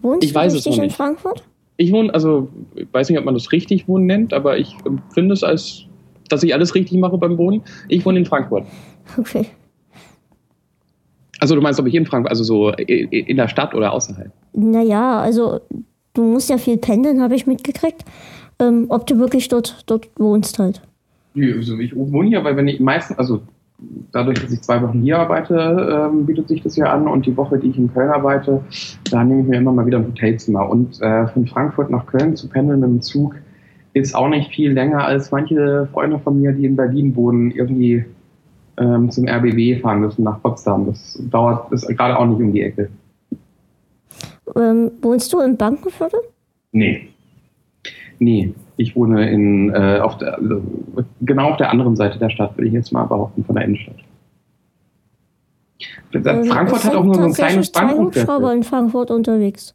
[0.01, 0.95] Wohnst Ich du weiß es richtig in nicht.
[0.95, 1.43] Frankfurt?
[1.77, 5.33] Ich wohne, also ich weiß nicht, ob man das richtig wohnen nennt, aber ich empfinde
[5.33, 5.85] es als,
[6.29, 7.61] dass ich alles richtig mache beim Wohnen.
[7.89, 8.65] Ich wohne in Frankfurt.
[9.17, 9.45] Okay.
[11.39, 14.31] Also du meinst, ob ich in Frankfurt, also so in der Stadt oder außerhalb?
[14.53, 15.59] Naja, also
[16.13, 18.05] du musst ja viel pendeln, habe ich mitgekriegt.
[18.59, 20.81] Ähm, ob du wirklich dort, dort wohnst halt.
[21.33, 23.41] Nö, Also ich wohne hier, weil wenn ich meistens, also
[24.11, 27.35] dadurch, dass ich zwei Wochen hier arbeite, ähm, bietet sich das ja an und die
[27.35, 28.61] Woche, die ich in Köln arbeite,
[29.09, 30.69] da nehme ich mir immer mal wieder ein Hotelzimmer.
[30.69, 33.35] Und äh, von Frankfurt nach Köln zu pendeln mit dem Zug
[33.93, 38.05] ist auch nicht viel länger als manche Freunde von mir, die in Berlin wohnen, irgendwie
[38.77, 40.87] ähm, zum RBW fahren müssen nach Potsdam.
[40.87, 42.89] Das dauert, ist gerade auch nicht um die Ecke.
[44.55, 46.19] Ähm, wohnst du im Bankenviertel?
[46.71, 47.09] Nee.
[48.19, 50.61] Nee, ich wohne in, äh, auf der, also,
[51.21, 53.95] genau auf der anderen Seite der Stadt, will ich jetzt mal behaupten, von der Innenstadt.
[56.13, 59.73] Ähm, Frankfurt hat auch nur so ein kleines zwei Hubschrauber in Frankfurt unterwegs.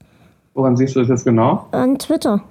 [0.55, 1.67] Woran siehst du das jetzt genau?
[1.73, 2.43] An Twitter.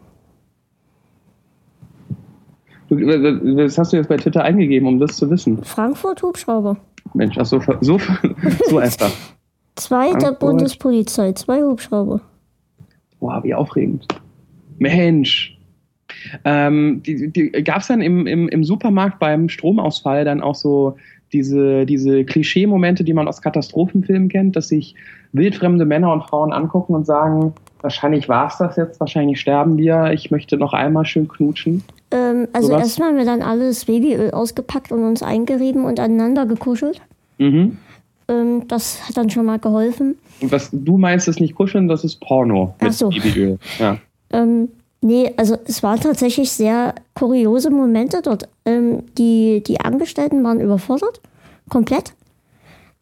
[2.89, 5.61] Das hast du jetzt bei Twitter eingegeben, um das zu wissen.
[5.63, 6.77] Frankfurt Hubschrauber.
[7.13, 7.97] Mensch, ach so, so,
[8.69, 9.11] so einfach.
[9.75, 10.31] Zwei der.
[10.31, 12.21] Bundespolizei, zwei Hubschrauber.
[13.19, 14.07] Boah, wie aufregend.
[14.77, 15.56] Mensch.
[16.45, 20.95] Ähm, die, die, Gab es dann im, im, im Supermarkt beim Stromausfall dann auch so
[21.33, 24.95] diese, diese Klischee-Momente, die man aus Katastrophenfilmen kennt, dass sich
[25.33, 30.11] wildfremde Männer und Frauen angucken und sagen, wahrscheinlich war es das jetzt, wahrscheinlich sterben wir,
[30.13, 31.83] ich möchte noch einmal schön knutschen.
[32.11, 32.81] Ähm, also Sowas?
[32.83, 37.01] erstmal haben wir dann alles Babyöl ausgepackt und uns eingerieben und aneinander gekuschelt.
[37.37, 37.77] Mhm.
[38.29, 40.15] Ähm, das hat dann schon mal geholfen.
[40.41, 43.09] Und was du meinst, ist nicht kuscheln, das ist Porno mit Ach so.
[43.09, 43.57] Babyöl.
[43.79, 43.97] Ja.
[44.31, 44.69] Ähm,
[45.01, 48.49] nee, also es waren tatsächlich sehr kuriose Momente dort.
[48.65, 51.21] Ähm, die, die Angestellten waren überfordert,
[51.69, 52.13] komplett.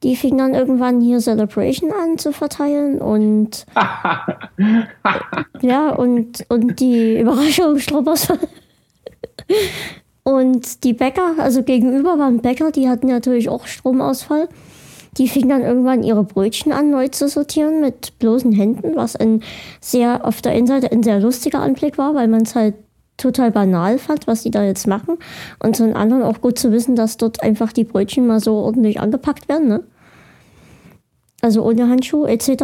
[0.04, 3.66] Die fingen dann irgendwann hier Celebration an zu verteilen und
[5.62, 8.39] ja, und, und die Überraschung Stromausfall.
[10.24, 14.50] Und die Bäcker, also gegenüber waren Bäcker, die hatten natürlich auch Stromausfall.
[15.18, 19.41] Die fingen dann irgendwann ihre Brötchen an, neu zu sortieren mit bloßen Händen, was ein
[19.80, 22.76] sehr, auf der einen Seite ein sehr lustiger Anblick war, weil man es halt
[23.18, 25.18] total banal fand, was die da jetzt machen.
[25.63, 28.99] Und zum anderen auch gut zu wissen, dass dort einfach die Brötchen mal so ordentlich
[28.99, 29.84] angepackt werden, ne?
[31.41, 32.63] Also ohne Handschuh etc.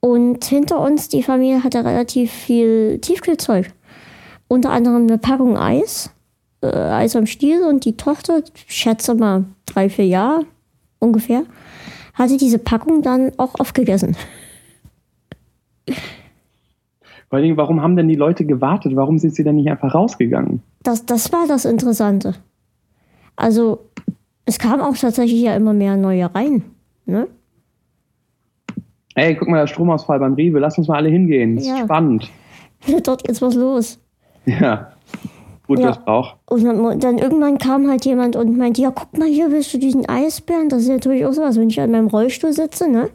[0.00, 3.70] Und hinter uns, die Familie hatte relativ viel Tiefkühlzeug.
[4.48, 6.10] Unter anderem eine Packung Eis,
[6.60, 10.46] äh, Eis am Stiel und die Tochter, schätze mal drei, vier Jahre
[11.02, 11.42] ungefähr,
[12.14, 14.16] hatte diese Packung dann auch aufgegessen.
[17.28, 18.94] Vor allen Dingen, warum haben denn die Leute gewartet?
[18.94, 20.62] Warum sind sie denn nicht einfach rausgegangen?
[20.82, 22.34] Das, das war das Interessante.
[23.36, 23.86] Also,
[24.44, 26.62] es kam auch tatsächlich ja immer mehr neue rein.
[27.06, 27.26] Ne?
[29.14, 31.56] Ey, guck mal, der Stromausfall beim Rewe, lass uns mal alle hingehen.
[31.56, 31.84] Das ist Ja.
[31.84, 32.30] spannend.
[33.04, 33.98] Dort ist was los.
[34.44, 34.91] Ja.
[35.74, 35.88] Gut, Ja.
[35.88, 36.36] das braucht.
[36.50, 39.78] Und dann, dann irgendwann kam halt jemand und meinte, ja, guck mal hier, willst du
[39.78, 40.68] diesen Eisbären?
[40.68, 43.08] Das ist natürlich auch sowas, wenn ich an meinem Rollstuhl sitze, ne?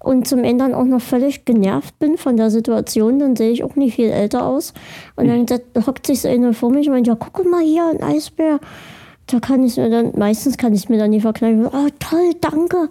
[0.00, 3.62] Und zum Ende dann auch noch völlig genervt bin von der Situation, dann sehe ich
[3.62, 4.74] auch nicht viel älter aus.
[5.14, 7.88] Und dann set- hockt sich so eine vor mich und meint, ja, guck mal hier,
[7.88, 8.58] ein Eisbär.
[9.28, 11.66] da kann ich mir dann, meistens kann ich mir dann nicht verkneifen.
[11.66, 12.88] Oh, toll, danke.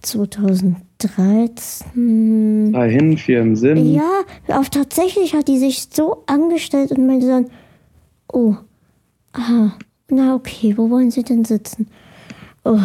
[0.00, 2.72] 2013.
[2.72, 3.92] Drei hin, vier im Sinn.
[3.92, 7.50] Ja, auf tatsächlich hat die sich so angestellt und meinte dann,
[8.32, 8.54] oh,
[9.32, 9.76] aha,
[10.08, 11.88] na okay, wo wollen Sie denn sitzen?
[12.64, 12.78] Oh.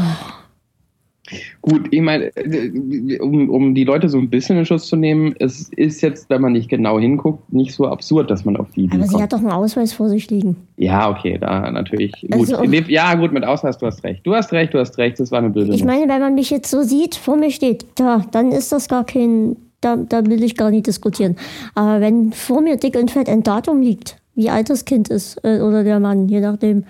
[1.62, 5.36] Gut, ich meine, äh, um, um die Leute so ein bisschen in Schutz zu nehmen,
[5.40, 8.90] es ist jetzt, wenn man nicht genau hinguckt, nicht so absurd, dass man auf die.
[8.92, 9.24] Aber sie kommt.
[9.24, 10.56] hat doch einen Ausweis vor sich liegen.
[10.78, 12.14] Ja, okay, da natürlich.
[12.22, 12.54] Gut.
[12.54, 14.26] Also, ja, gut, mit Ausweis, du hast recht.
[14.26, 15.74] Du hast recht, du hast recht, das war eine blöde.
[15.74, 18.88] Ich meine, wenn man mich jetzt so sieht, vor mir steht, da, dann ist das
[18.88, 19.58] gar kein.
[19.80, 21.36] Da, da will ich gar nicht diskutieren.
[21.76, 25.38] Aber wenn vor mir dick und fett ein Datum liegt, wie alt das Kind ist
[25.44, 26.86] äh, oder der Mann, je nachdem,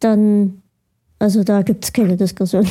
[0.00, 0.60] dann.
[1.18, 2.66] Also da gibt es keine Diskussion.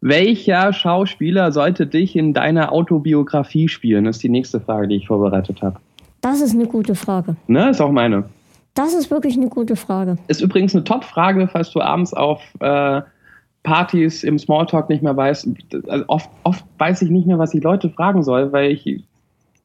[0.00, 4.04] Welcher Schauspieler sollte dich in deiner Autobiografie spielen?
[4.04, 5.80] Das ist die nächste Frage, die ich vorbereitet habe.
[6.20, 7.36] Das ist eine gute Frage.
[7.46, 8.24] Ne, ist auch meine.
[8.74, 10.18] Das ist wirklich eine gute Frage.
[10.28, 13.00] Ist übrigens eine Top-Frage, falls du abends auf äh,
[13.62, 15.48] Partys im Smalltalk nicht mehr weißt.
[15.88, 19.04] Also oft, oft weiß ich nicht mehr, was ich Leute fragen soll, weil ich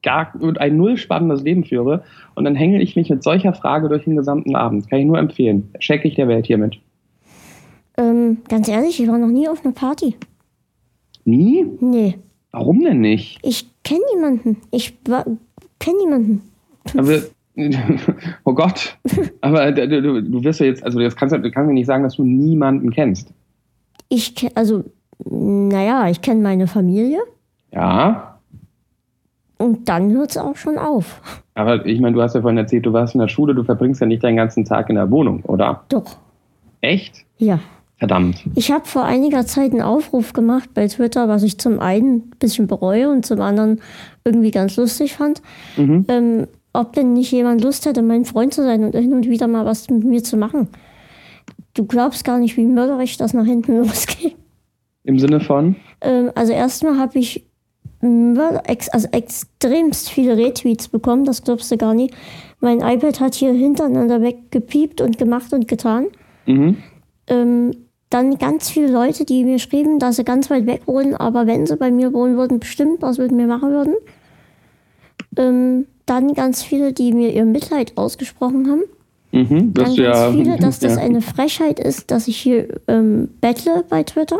[0.01, 2.03] gar ein null spannendes Leben führe.
[2.36, 4.89] Und dann hänge ich mich mit solcher Frage durch den gesamten Abend.
[4.89, 5.69] Kann ich nur empfehlen.
[5.79, 6.79] Check ich der Welt hiermit.
[8.01, 10.15] Ähm, ganz ehrlich, ich war noch nie auf einer Party.
[11.23, 11.67] Nie?
[11.79, 12.17] Nee.
[12.51, 13.39] Warum denn nicht?
[13.43, 14.57] Ich kenne niemanden.
[14.71, 16.41] Ich kenne niemanden.
[16.97, 17.19] Aber,
[18.43, 18.97] oh Gott.
[19.41, 22.03] Aber du, du, du wirst ja jetzt, also das kannst, du kannst mir nicht sagen,
[22.03, 23.31] dass du niemanden kennst.
[24.09, 24.83] Ich kenne, also,
[25.23, 27.19] naja, ich kenne meine Familie.
[27.71, 28.39] Ja.
[29.59, 31.21] Und dann hört es auch schon auf.
[31.53, 34.01] Aber ich meine, du hast ja vorhin erzählt, du warst in der Schule, du verbringst
[34.01, 35.83] ja nicht deinen ganzen Tag in der Wohnung, oder?
[35.89, 36.17] Doch.
[36.81, 37.25] Echt?
[37.37, 37.59] Ja.
[38.01, 38.43] Verdammt.
[38.55, 42.29] Ich habe vor einiger Zeit einen Aufruf gemacht bei Twitter, was ich zum einen ein
[42.39, 43.79] bisschen bereue und zum anderen
[44.25, 45.43] irgendwie ganz lustig fand.
[45.77, 46.05] Mhm.
[46.07, 49.45] Ähm, ob denn nicht jemand Lust hätte, mein Freund zu sein und hin und wieder
[49.45, 50.69] mal was mit mir zu machen.
[51.75, 54.35] Du glaubst gar nicht, wie mörderisch das nach hinten losgeht.
[55.03, 55.75] Im Sinne von?
[56.01, 57.45] Ähm, also erstmal habe ich
[58.01, 62.15] also extremst viele Retweets bekommen, das glaubst du gar nicht.
[62.61, 66.07] Mein iPad hat hier hintereinander weggepiept und gemacht und getan.
[66.47, 66.77] Mhm.
[67.27, 67.75] Ähm,
[68.12, 71.66] dann ganz viele Leute, die mir schrieben, dass sie ganz weit weg wohnen, aber wenn
[71.66, 73.95] sie bei mir wohnen würden, bestimmt was mit mir machen würden.
[75.38, 78.84] Ähm, dann ganz viele, die mir ihr Mitleid ausgesprochen haben.
[79.32, 81.01] Mhm, dann ganz ja, viele, dass das ja.
[81.01, 84.39] eine Frechheit ist, dass ich hier ähm, bettle bei Twitter.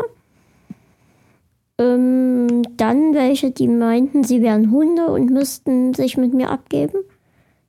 [1.78, 6.98] Ähm, dann welche, die meinten, sie wären Hunde und müssten sich mit mir abgeben.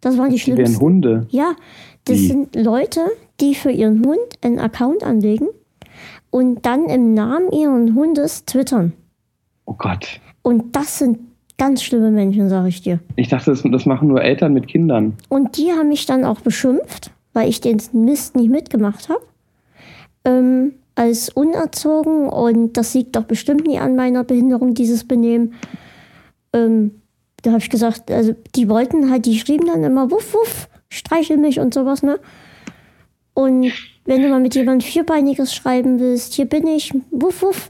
[0.01, 0.65] Das waren die schlimmsten.
[0.65, 1.27] Sie wären Hunde?
[1.29, 1.53] Ja,
[2.03, 2.27] das Wie?
[2.27, 2.99] sind Leute,
[3.39, 5.47] die für ihren Hund einen Account anlegen
[6.33, 8.93] und dann im Namen ihren Hundes twittern.
[9.65, 10.19] Oh Gott.
[10.41, 11.19] Und das sind
[11.59, 12.99] ganz schlimme Menschen, sage ich dir.
[13.17, 15.13] Ich dachte, das, das machen nur Eltern mit Kindern.
[15.29, 19.21] Und die haben mich dann auch beschimpft, weil ich den Mist nicht mitgemacht habe.
[20.25, 25.53] Ähm, als unerzogen und das liegt doch bestimmt nie an meiner Behinderung, dieses Benehmen.
[26.51, 26.95] Ähm,
[27.43, 31.37] da habe ich gesagt, also die wollten halt, die schrieben dann immer wuff, wuff, streichel
[31.37, 32.19] mich und sowas, ne?
[33.35, 33.71] Und
[34.05, 37.69] wenn du mal mit jemandem Vierbeiniges schreiben willst, hier bin ich, wuff, wuff.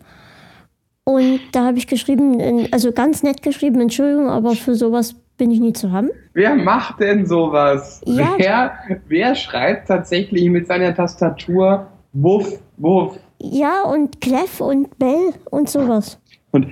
[1.06, 5.60] Und da habe ich geschrieben, also ganz nett geschrieben, Entschuldigung, aber für sowas bin ich
[5.60, 6.10] nie zu haben.
[6.34, 8.02] Wer macht denn sowas?
[8.06, 8.36] Ja.
[8.38, 8.72] Wer,
[9.08, 13.18] wer schreibt tatsächlich mit seiner Tastatur Wuff, Wuff?
[13.40, 16.20] Ja, und Clef und Bell und sowas.
[16.52, 16.68] Und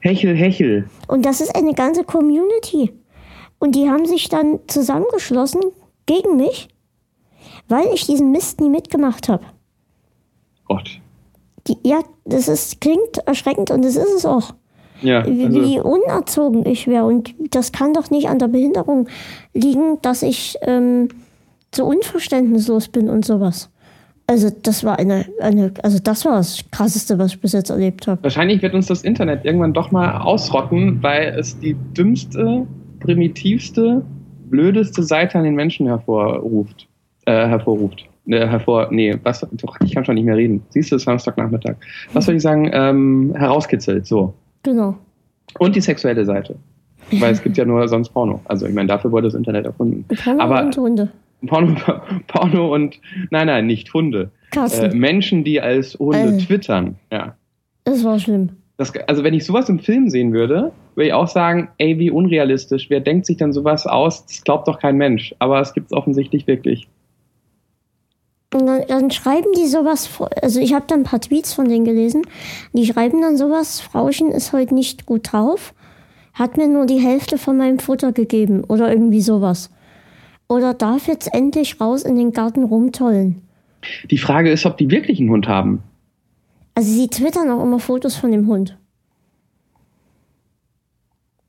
[0.00, 0.88] Hechel, Hechel.
[1.08, 2.92] Und das ist eine ganze Community.
[3.58, 5.60] Und die haben sich dann zusammengeschlossen
[6.06, 6.68] gegen mich
[7.68, 9.44] weil ich diesen Mist nie mitgemacht habe.
[10.66, 11.00] Gott.
[11.66, 14.54] Die, ja, das ist, klingt erschreckend und das ist es auch.
[15.00, 17.04] Ja, also wie unerzogen ich wäre.
[17.04, 19.08] Und das kann doch nicht an der Behinderung
[19.52, 21.08] liegen, dass ich, ähm,
[21.74, 23.70] so unverständnislos bin und sowas.
[24.26, 28.06] Also das war eine, eine, also das war das Krasseste, was ich bis jetzt erlebt
[28.06, 28.22] habe.
[28.22, 32.66] Wahrscheinlich wird uns das Internet irgendwann doch mal ausrotten, weil es die dümmste,
[33.00, 34.02] primitivste,
[34.48, 36.88] blödeste Seite an den Menschen hervorruft.
[37.26, 38.04] Äh, hervorruft.
[38.26, 40.62] Äh, hervor, nee, was, doch, ich kann schon nicht mehr reden.
[40.70, 41.76] Siehst du, es ist Samstagnachmittag.
[42.12, 42.70] Was soll ich sagen?
[42.72, 44.34] Ähm, herauskitzelt, so.
[44.62, 44.96] Genau.
[45.58, 46.56] Und die sexuelle Seite.
[47.12, 48.40] Weil es gibt ja nur sonst Porno.
[48.46, 50.04] Also ich meine, dafür wurde das Internet erfunden.
[50.22, 51.08] Porno Aber und Hunde.
[51.46, 51.76] Porno,
[52.26, 52.98] Porno und
[53.30, 54.30] nein, nein, nicht Hunde.
[54.56, 56.38] Äh, Menschen, die als Hunde Äh.
[56.38, 56.96] twittern.
[57.12, 57.36] Ja.
[57.84, 58.50] Das war schlimm.
[58.76, 62.10] Das, also wenn ich sowas im Film sehen würde, würde ich auch sagen, ey, wie
[62.10, 62.88] unrealistisch.
[62.90, 64.26] Wer denkt sich dann sowas aus?
[64.26, 65.34] Das glaubt doch kein Mensch.
[65.38, 66.88] Aber es gibt es offensichtlich wirklich.
[68.54, 70.08] Und dann, dann schreiben die sowas,
[70.40, 72.22] also ich habe da ein paar Tweets von denen gelesen,
[72.72, 75.74] die schreiben dann sowas, Frauchen ist heute nicht gut drauf,
[76.34, 79.70] hat mir nur die Hälfte von meinem Futter gegeben oder irgendwie sowas.
[80.46, 83.42] Oder darf jetzt endlich raus in den Garten rumtollen.
[84.08, 85.82] Die Frage ist, ob die wirklich einen Hund haben.
[86.76, 88.78] Also sie twittern auch immer Fotos von dem Hund.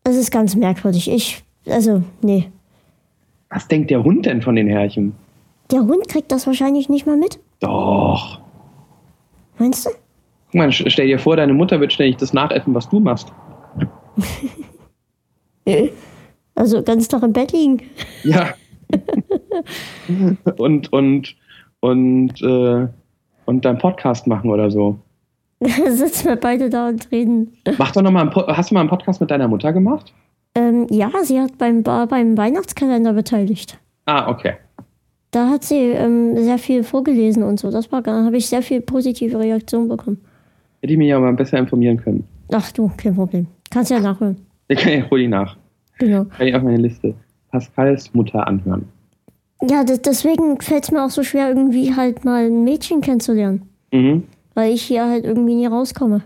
[0.04, 1.12] Das ist ganz merkwürdig.
[1.12, 2.50] Ich, also, nee.
[3.50, 5.14] Was denkt der Hund denn von den Herrchen?
[5.72, 7.40] Der Hund kriegt das wahrscheinlich nicht mal mit.
[7.60, 8.40] Doch.
[9.58, 9.90] Meinst du?
[10.52, 13.32] Guck mal, stell dir vor, deine Mutter wird ständig das nachäffen, was du machst.
[16.58, 17.82] Also ganz Tag im Bett liegen.
[18.24, 18.54] Ja.
[20.58, 21.36] und, und,
[21.82, 22.88] und, äh,
[23.46, 24.98] und deinen Podcast machen oder so.
[25.60, 27.58] Sitzen wir beide da und reden.
[27.78, 30.14] Mach doch noch mal Hast du mal einen Podcast mit deiner Mutter gemacht?
[30.54, 33.78] Ähm, ja, sie hat beim, beim Weihnachtskalender beteiligt.
[34.06, 34.54] Ah, okay.
[35.36, 37.70] Da hat sie ähm, sehr viel vorgelesen und so.
[37.70, 40.22] Das war, da habe ich sehr viel positive Reaktionen bekommen.
[40.82, 42.24] Hätte ich mich ja mal besser informieren können.
[42.54, 43.46] Ach du, kein Problem.
[43.70, 44.38] Kannst ja nachhören.
[44.70, 45.58] Ich kann ja hol die nach.
[45.98, 46.24] Genau.
[46.24, 47.14] Kann ich auf meine Liste.
[47.52, 48.86] Pascals Mutter anhören.
[49.62, 53.64] Ja, das, deswegen fällt es mir auch so schwer, irgendwie halt mal ein Mädchen kennenzulernen.
[53.92, 54.24] Mhm.
[54.54, 56.22] Weil ich hier halt irgendwie nie rauskomme.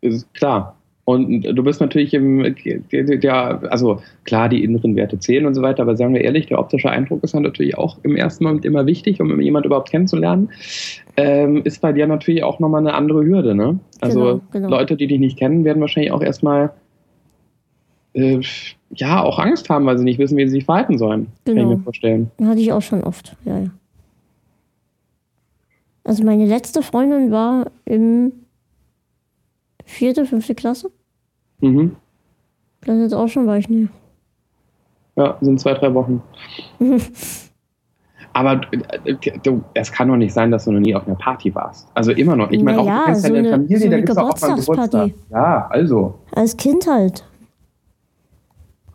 [0.00, 0.75] Ist klar.
[1.06, 2.56] Und du bist natürlich im,
[2.90, 6.58] der, also klar, die inneren Werte zählen und so weiter, aber sagen wir ehrlich, der
[6.58, 10.50] optische Eindruck ist dann natürlich auch im ersten Moment immer wichtig, um jemand überhaupt kennenzulernen.
[11.16, 13.78] Ähm, ist bei dir natürlich auch nochmal eine andere Hürde, ne?
[14.00, 14.68] Also Genau, genau.
[14.68, 16.72] Leute, die dich nicht kennen, werden wahrscheinlich auch erstmal
[18.14, 18.40] äh,
[18.92, 21.28] ja auch Angst haben, weil sie nicht wissen, wie sie sich verhalten sollen.
[21.44, 21.70] Kann Genau.
[21.70, 22.32] ich mir vorstellen.
[22.42, 23.70] Hatte ich auch schon oft, ja, ja.
[26.02, 28.32] Also meine letzte Freundin war im
[29.86, 30.90] vierte, fünfte Klasse.
[31.60, 31.96] Mhm.
[32.82, 33.88] Das ist jetzt auch schon weit, ne?
[35.16, 36.22] Ja, sind zwei, drei Wochen.
[38.34, 38.60] Aber
[39.04, 41.88] äh, du, es kann doch nicht sein, dass du noch nie auf einer Party warst.
[41.94, 42.50] Also immer noch.
[42.50, 44.16] Ich meine, auch Naja, du kennst ja so deine eine- Familie, so da gibt es
[44.18, 44.56] auch mal.
[44.56, 45.10] Geburtstag.
[45.30, 46.18] Ja, also.
[46.32, 47.24] Als Kind halt.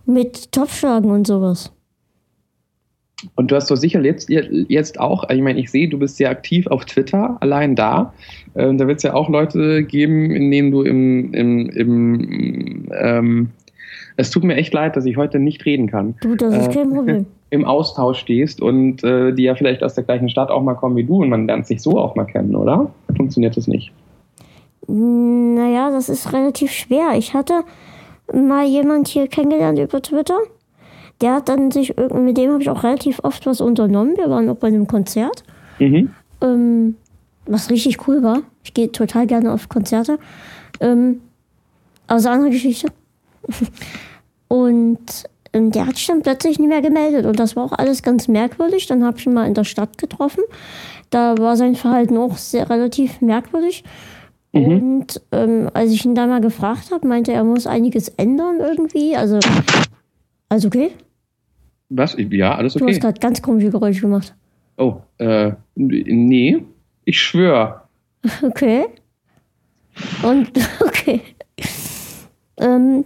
[0.05, 1.71] Mit Topfschlagen und sowas.
[3.35, 6.29] Und du hast doch sicher jetzt, jetzt auch, ich meine, ich sehe, du bist sehr
[6.29, 8.13] aktiv auf Twitter, allein da.
[8.55, 13.49] Ähm, da wird es ja auch Leute geben, in denen du im, im, im ähm,
[14.17, 16.15] es tut mir echt leid, dass ich heute nicht reden kann.
[16.21, 17.25] Du, das ist Äh, kein Problem.
[17.49, 20.95] Im Austausch stehst und äh, die ja vielleicht aus der gleichen Stadt auch mal kommen
[20.95, 22.89] wie du und man lernt sich so auch mal kennen, oder?
[23.17, 23.91] Funktioniert das nicht?
[24.87, 27.11] Naja, das ist relativ schwer.
[27.17, 27.63] Ich hatte
[28.33, 30.37] mal jemand hier kennengelernt über Twitter.
[31.21, 34.17] Der hat dann sich, mit dem habe ich auch relativ oft was unternommen.
[34.17, 35.43] Wir waren auch bei einem Konzert.
[35.79, 36.11] Mhm.
[36.41, 36.95] ähm,
[37.45, 38.43] was richtig cool war.
[38.63, 40.19] Ich gehe total gerne auf Konzerte.
[40.79, 41.21] Ähm,
[42.07, 42.87] also andere Geschichte.
[44.47, 47.25] Und ähm, der hat sich dann plötzlich nicht mehr gemeldet.
[47.25, 48.87] Und das war auch alles ganz merkwürdig.
[48.87, 50.43] Dann habe ich ihn mal in der Stadt getroffen.
[51.09, 53.83] Da war sein Verhalten auch sehr relativ merkwürdig.
[54.53, 58.59] Und ähm, als ich ihn da mal gefragt habe, meinte er, er muss einiges ändern
[58.59, 59.15] irgendwie.
[59.15, 59.39] Also,
[60.49, 60.91] also okay.
[61.93, 62.15] Was?
[62.17, 62.99] Ja, alles Du hast okay.
[62.99, 64.33] gerade ganz komische Geräusche gemacht.
[64.77, 66.63] Oh, äh, nee,
[67.05, 67.81] ich schwöre.
[68.43, 68.85] Okay.
[70.23, 71.21] Und, okay.
[72.57, 73.03] Ähm,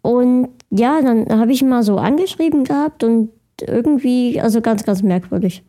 [0.00, 5.62] und ja, dann habe ich mal so angeschrieben gehabt und irgendwie, also ganz, ganz merkwürdig.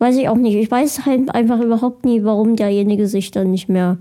[0.00, 0.56] Weiß ich auch nicht.
[0.56, 3.98] Ich weiß halt einfach überhaupt nie, warum derjenige sich dann nicht mehr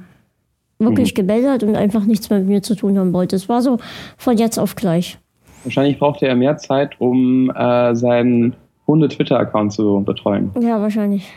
[0.79, 3.35] wirklich gemeldet hat und einfach nichts mehr mit mir zu tun haben wollte.
[3.35, 3.77] Es war so
[4.17, 5.19] von jetzt auf gleich.
[5.67, 8.55] Wahrscheinlich brauchte er mehr Zeit, um äh, seinen
[8.87, 10.51] Hunde-Twitter-Account zu betreuen.
[10.61, 11.29] Ja, wahrscheinlich.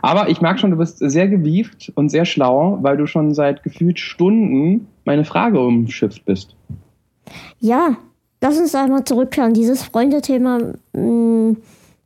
[0.00, 3.62] Aber ich merke schon, du bist sehr gewieft und sehr schlau, weil du schon seit
[3.62, 6.56] gefühlt Stunden meine Frage umschifft bist.
[7.58, 7.98] Ja,
[8.40, 9.52] lass uns einmal zurückkehren.
[9.52, 10.58] Dieses Freundethema
[10.94, 11.56] mh,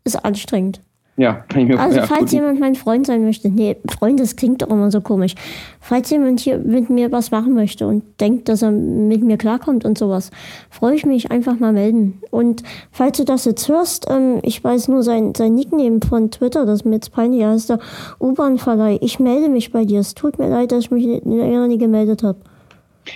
[0.03, 0.81] ist anstrengend.
[1.17, 4.35] Ja, kann ich mir Also ja, falls jemand mein Freund sein möchte, nee, Freund, das
[4.35, 5.37] klingt doch immer so komisch.
[5.79, 9.85] Falls jemand hier mit mir was machen möchte und denkt, dass er mit mir klarkommt
[9.85, 10.33] und sowas,
[10.71, 12.21] freue ich mich, einfach mal melden.
[12.33, 16.67] Und falls du das jetzt hörst, ähm, ich weiß nur sein, sein Nickname von Twitter,
[16.67, 17.79] das ist mir jetzt peinlich, heißt der
[18.19, 18.99] U-Bahn-Verleih.
[19.01, 20.01] Ich melde mich bei dir.
[20.01, 22.39] Es tut mir leid, dass ich mich länger nie gemeldet habe.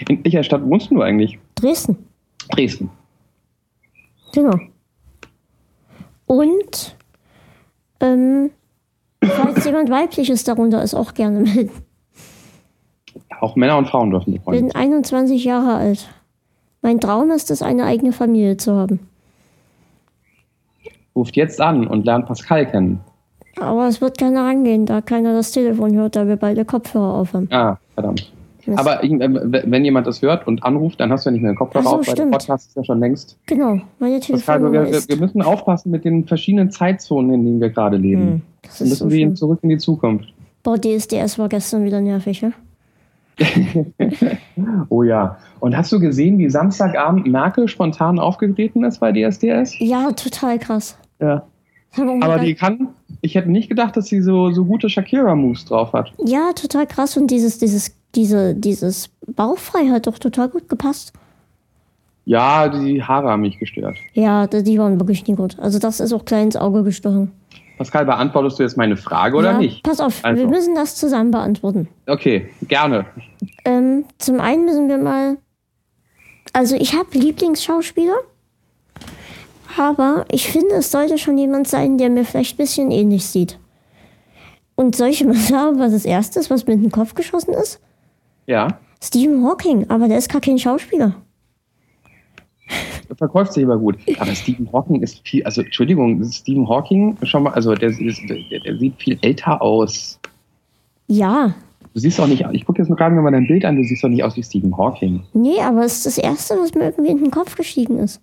[0.08, 1.36] In welcher Stadt wohnst du eigentlich?
[1.56, 1.96] Dresden,
[2.52, 2.90] Dresden.
[4.32, 4.54] genau.
[6.26, 6.97] Und
[8.00, 8.50] ähm,
[9.22, 11.70] falls jemand weibliches darunter ist, auch gerne melden.
[13.40, 14.62] Auch Männer und Frauen dürfen die Freunde.
[14.62, 16.08] bin 21 Jahre alt.
[16.82, 19.00] Mein Traum ist es, eine eigene Familie zu haben.
[21.14, 23.00] Ruft jetzt an und lernt Pascal kennen.
[23.60, 27.48] Aber es wird keiner rangehen, da keiner das Telefon hört, da wir beide Kopfhörer aufhaben.
[27.50, 28.32] Ah, verdammt.
[28.76, 31.52] Aber ich- äh, wenn jemand das hört und anruft, dann hast du ja nicht mehr
[31.52, 32.26] den Kopfhörer so, auf, weil der.
[32.26, 33.38] Podcast ist ja schon längst.
[33.46, 35.08] Genau, meine Telefonnummer wir, wir, ist.
[35.08, 38.22] wir müssen aufpassen mit den verschiedenen Zeitzonen, in denen wir gerade leben.
[38.22, 40.32] Hm, das Wir ist müssen so wir zurück in die Zukunft.
[40.62, 42.50] Boah, DSDS war gestern wieder nervig, ja?
[44.88, 45.38] Oh ja.
[45.60, 49.78] Und hast du gesehen, wie Samstagabend Merkel spontan aufgetreten ist bei DSDS?
[49.78, 50.98] Ja, total krass.
[51.20, 51.44] Ja.
[51.96, 52.88] Aber, die kann,
[53.22, 56.12] ich hätte nicht gedacht, dass sie so, so gute Shakira-Moves drauf hat.
[56.24, 57.16] ja, total krass.
[57.16, 61.12] Und dieses, dieses, diese, dieses Bauchfrei hat doch total gut gepasst.
[62.24, 63.96] Ja, die Haare haben mich gestört.
[64.12, 65.58] Ja, die die waren wirklich nicht gut.
[65.58, 67.32] Also das ist auch klein ins Auge gestochen.
[67.78, 69.82] Pascal, beantwortest du jetzt meine Frage oder ja, nicht?
[69.82, 70.42] Pass auf, Also.
[70.42, 71.88] wir müssen das zusammen beantworten.
[72.06, 73.06] Okay, gerne.
[73.64, 75.38] Ähm, zum einen müssen wir mal.
[76.52, 78.16] Also ich habe Lieblingsschauspieler,
[79.78, 83.58] aber ich finde, es sollte schon jemand sein, der mir vielleicht ein bisschen ähnlich sieht.
[84.74, 87.54] Und soll ich mal sagen, was das erste ist, was mir in den Kopf geschossen
[87.54, 87.80] ist?
[88.46, 88.78] Ja.
[89.02, 91.14] Stephen Hawking, aber der ist gar kein Schauspieler.
[93.16, 93.96] Verkauft sich aber gut.
[94.18, 98.60] Aber Stephen Hawking ist viel, also Entschuldigung, Stephen Hawking schon mal, also der, ist, der,
[98.60, 100.20] der sieht viel älter aus.
[101.06, 101.54] Ja,
[101.94, 104.04] Du siehst auch nicht, ich gucke jetzt nur gerade mal dein Bild an, du siehst
[104.04, 105.22] doch nicht aus wie Stephen Hawking.
[105.32, 108.20] nee, aber es ist das erste, was mir irgendwie in den Kopf gestiegen ist.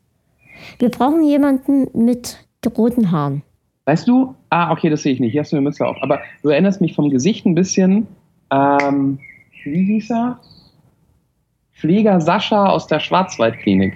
[0.79, 2.45] Wir brauchen jemanden mit
[2.77, 3.43] roten Haaren.
[3.85, 4.33] Weißt du?
[4.49, 5.31] Ah, okay, das sehe ich nicht.
[5.31, 5.97] Hier hast du eine Mütze auf.
[6.01, 8.07] Aber du erinnerst mich vom Gesicht ein bisschen.
[8.51, 9.19] Ähm,
[9.63, 10.39] wie hieß er?
[11.73, 13.93] Pfleger Sascha aus der Schwarzwaldklinik.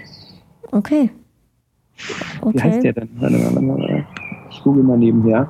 [0.71, 1.09] Okay.
[2.41, 2.57] Okay.
[2.57, 3.09] Wie heißt der denn?
[3.15, 4.05] Warte, warte, warte.
[4.51, 5.47] Ich google mal nebenher.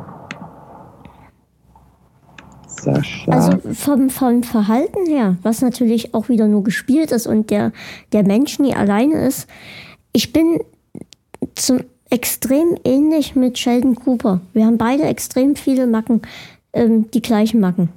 [2.67, 3.32] Sascha.
[3.32, 7.72] Also vom, vom Verhalten her, was natürlich auch wieder nur gespielt ist und der,
[8.13, 9.49] der Mensch nie alleine ist,
[10.13, 10.59] ich bin
[11.56, 14.42] zum extrem ähnlich mit Sheldon Cooper.
[14.54, 16.22] Wir haben beide extrem viele Macken,
[16.74, 17.90] ähm, die gleichen Macken.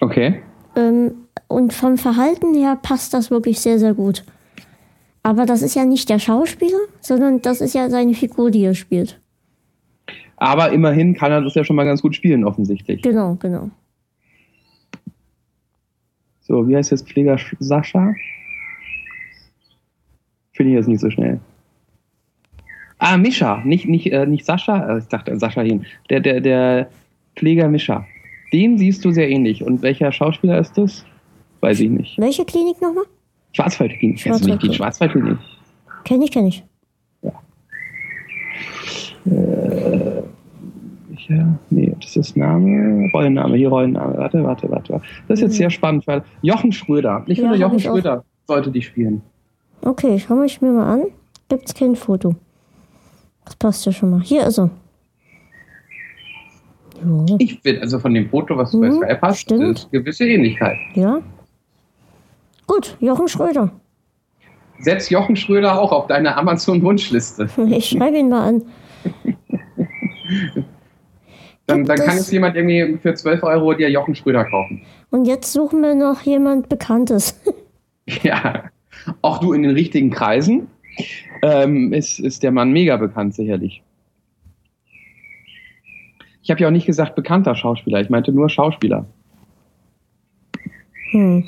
[0.00, 0.42] okay.
[0.74, 1.12] Ähm,
[1.48, 4.24] und vom Verhalten her passt das wirklich sehr, sehr gut.
[5.22, 8.74] Aber das ist ja nicht der Schauspieler, sondern das ist ja seine Figur, die er
[8.74, 9.20] spielt.
[10.36, 13.00] Aber immerhin kann er das ja schon mal ganz gut spielen, offensichtlich.
[13.02, 13.70] Genau, genau.
[16.42, 18.12] So, wie heißt jetzt Pfleger Sch- Sascha?
[20.52, 21.40] Finde ich jetzt nicht so schnell.
[22.98, 25.84] Ah, Mischa, nicht, nicht, äh, nicht Sascha, äh, ich dachte Sascha hin.
[26.08, 26.88] Der, der, der
[27.36, 28.06] Pfleger Mischa.
[28.52, 29.62] Den siehst du sehr ähnlich.
[29.62, 31.04] Und welcher Schauspieler ist das?
[31.60, 32.18] Weiß ich nicht.
[32.18, 33.04] Welche Klinik nochmal?
[33.52, 34.18] Schwarzwaldklinik.
[34.22, 35.38] Kennst du nicht die Schwarzwaldklinik?
[36.04, 36.64] Kenn ich, kenn ich.
[41.28, 44.16] Ja, nee, das ist Name, Rollenname, hier Rollenname.
[44.16, 44.92] Warte, warte, warte.
[44.92, 45.06] warte.
[45.26, 47.24] Das ist jetzt sehr spannend, weil Jochen Schröder.
[47.26, 47.94] Ich Ja, finde, Jochen ich auch.
[47.94, 49.22] Schröder sollte die spielen.
[49.82, 51.04] Okay, schau ich mir mal an.
[51.48, 52.36] Gibt's kein Foto.
[53.46, 54.20] Das passt ja schon mal.
[54.20, 54.68] Hier ist er.
[57.02, 59.78] Ja, Ich finde, also von dem Foto, was du bei Mhm, Skype hast, stimmt.
[59.78, 60.76] ist gewisse Ähnlichkeit.
[60.94, 61.20] ja.
[62.66, 63.70] Gut, Jochen Schröder.
[64.80, 67.48] Setz Jochen Schröder auch auf deine Amazon-Wunschliste.
[67.68, 68.62] Ich schreibe ihn mal an.
[71.66, 74.82] Dann, dann kann es- jemand irgendwie für 12 Euro dir Jochen Schröder kaufen.
[75.10, 77.40] Und jetzt suchen wir noch jemand Bekanntes.
[78.22, 78.70] Ja,
[79.20, 80.68] auch du in den richtigen Kreisen
[81.42, 83.82] ähm, ist, ist der Mann mega bekannt, sicherlich.
[86.42, 89.06] Ich habe ja auch nicht gesagt bekannter Schauspieler, ich meinte nur Schauspieler.
[91.10, 91.44] Hm.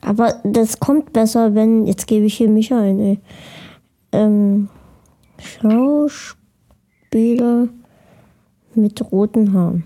[0.00, 1.86] Aber das kommt besser, wenn.
[1.86, 3.18] Jetzt gebe ich hier Micha ein, ey.
[4.12, 4.68] Ähm,
[5.38, 6.38] Schauspieler
[8.74, 9.84] mit roten Haaren.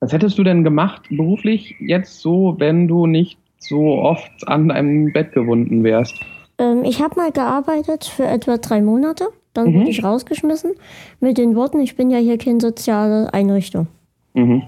[0.00, 5.12] Was hättest du denn gemacht beruflich jetzt so, wenn du nicht so oft an deinem
[5.12, 6.14] Bett gewunden wärst?
[6.58, 9.28] Ähm, ich habe mal gearbeitet für etwa drei Monate.
[9.54, 9.80] Dann Mhm.
[9.80, 10.72] wurde ich rausgeschmissen
[11.20, 13.88] mit den Worten, ich bin ja hier keine soziale Einrichtung.
[14.34, 14.62] Mhm.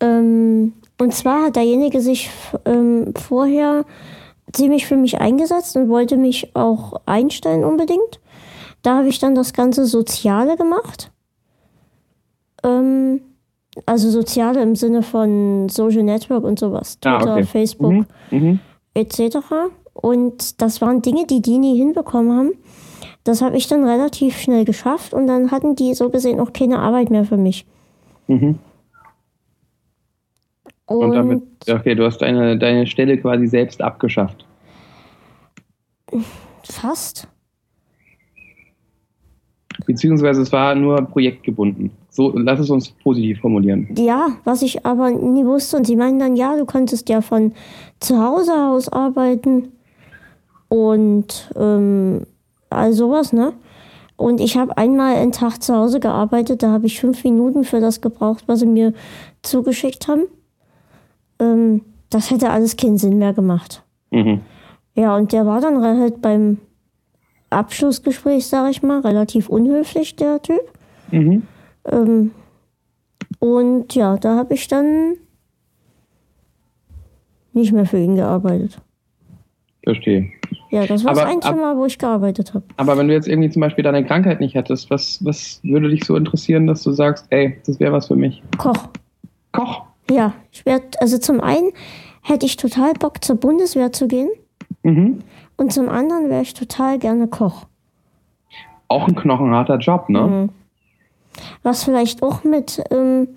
[0.00, 2.30] Ähm, und zwar hat derjenige sich
[2.64, 3.84] ähm, vorher
[4.52, 8.20] ziemlich für mich eingesetzt und wollte mich auch einstellen unbedingt.
[8.82, 11.10] Da habe ich dann das ganze Soziale gemacht.
[12.64, 13.20] Ähm,
[13.86, 16.98] also Soziale im Sinne von Social Network und sowas.
[17.04, 17.44] Ah, Twitter, okay.
[17.44, 18.06] Facebook Mhm.
[18.30, 18.58] Mhm.
[18.94, 19.38] etc.
[19.94, 22.52] Und das waren Dinge, die die nie hinbekommen haben.
[23.24, 26.78] Das habe ich dann relativ schnell geschafft und dann hatten die so gesehen auch keine
[26.78, 27.66] Arbeit mehr für mich.
[28.28, 28.58] Mhm.
[30.86, 34.44] Und, Und damit, okay, du hast deine, deine Stelle quasi selbst abgeschafft.
[36.64, 37.28] fast.
[39.86, 41.92] Beziehungsweise es war nur projektgebunden.
[42.10, 43.88] So, lass es uns positiv formulieren.
[43.96, 45.76] Ja, was ich aber nie wusste.
[45.76, 47.52] Und sie meinen dann, ja, du konntest ja von
[48.00, 49.68] zu Hause aus arbeiten
[50.68, 52.26] und ähm,
[52.68, 53.52] all sowas, ne?
[54.16, 57.80] Und ich habe einmal einen Tag zu Hause gearbeitet, da habe ich fünf Minuten für
[57.80, 58.92] das gebraucht, was sie mir
[59.42, 60.24] zugeschickt haben.
[61.38, 63.82] Ähm, das hätte alles keinen Sinn mehr gemacht.
[64.10, 64.40] Mhm.
[64.94, 66.58] Ja, und der war dann halt beim
[67.48, 70.60] Abschlussgespräch, sag ich mal, relativ unhöflich, der Typ.
[71.10, 71.44] Mhm.
[71.86, 72.32] Ähm,
[73.38, 75.14] und ja, da habe ich dann
[77.52, 78.80] nicht mehr für ihn gearbeitet.
[79.82, 80.30] Verstehe.
[80.70, 82.64] Ja, das war Aber das einzige Mal, wo ich gearbeitet habe.
[82.76, 86.04] Aber wenn du jetzt irgendwie zum Beispiel deine Krankheit nicht hättest, was, was würde dich
[86.04, 88.42] so interessieren, dass du sagst, ey, das wäre was für mich?
[88.58, 88.88] Koch.
[89.52, 89.82] Koch.
[90.10, 91.70] Ja, ich werde, also zum einen
[92.22, 94.28] hätte ich total Bock zur Bundeswehr zu gehen
[94.82, 95.20] Mhm.
[95.56, 97.66] und zum anderen wäre ich total gerne Koch.
[98.88, 100.20] Auch ein knochenharter Job, ne?
[100.22, 100.48] Mhm.
[101.62, 103.28] Was vielleicht auch mit ähm,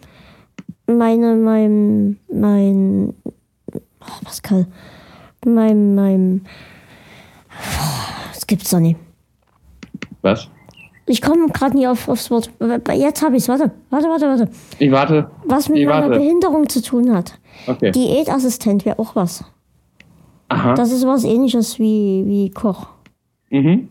[0.87, 3.13] meine, meinem, mein,
[3.73, 4.67] oh, Pascal,
[5.45, 6.41] meinem, meinem,
[8.33, 8.99] das gibt's doch nicht.
[10.21, 10.49] Was?
[11.05, 12.49] Ich komme gerade nie auf, aufs Wort.
[12.93, 13.49] Jetzt habe ich es.
[13.49, 14.49] Warte, warte, warte, warte.
[14.79, 15.29] Ich warte.
[15.43, 16.19] Was mit Ich meiner warte.
[16.19, 17.37] Behinderung zu tun hat.
[17.67, 17.91] Okay.
[17.91, 19.43] Diätassistent wäre auch was.
[20.47, 20.75] Aha.
[20.75, 22.87] Das ist was ähnliches wie, wie Koch.
[23.49, 23.89] Mhm.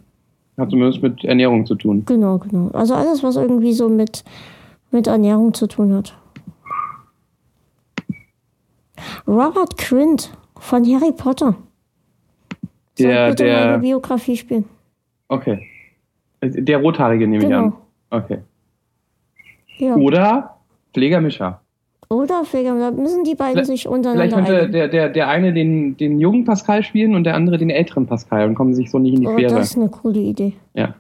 [0.59, 2.05] Hat zumindest mit Ernährung zu tun.
[2.07, 2.69] Genau, genau.
[2.73, 4.23] Also alles, was irgendwie so mit,
[4.91, 6.15] mit Ernährung zu tun hat.
[9.27, 11.57] Robert Quint von Harry Potter.
[12.99, 14.65] Soll Der, bitte meine der, Biografie spielen.
[15.29, 15.67] okay.
[16.43, 17.65] Der Rothaarige nehme ich Genau.
[17.67, 17.73] an.
[18.11, 18.39] Okay.
[19.79, 19.95] Ja.
[19.95, 20.57] Oder
[20.93, 21.61] Pfleger Mischa.
[22.13, 24.73] Oder da müssen die beiden Vielleicht- sich Vielleicht untereinander könnte einigen.
[24.73, 28.49] der, der, der eine den, den jungen Pascal spielen und der andere den älteren Pascal
[28.49, 29.55] und kommen sich so nicht in die Oh, Quere.
[29.55, 30.53] das ist eine coole Idee.
[30.75, 30.95] Ja.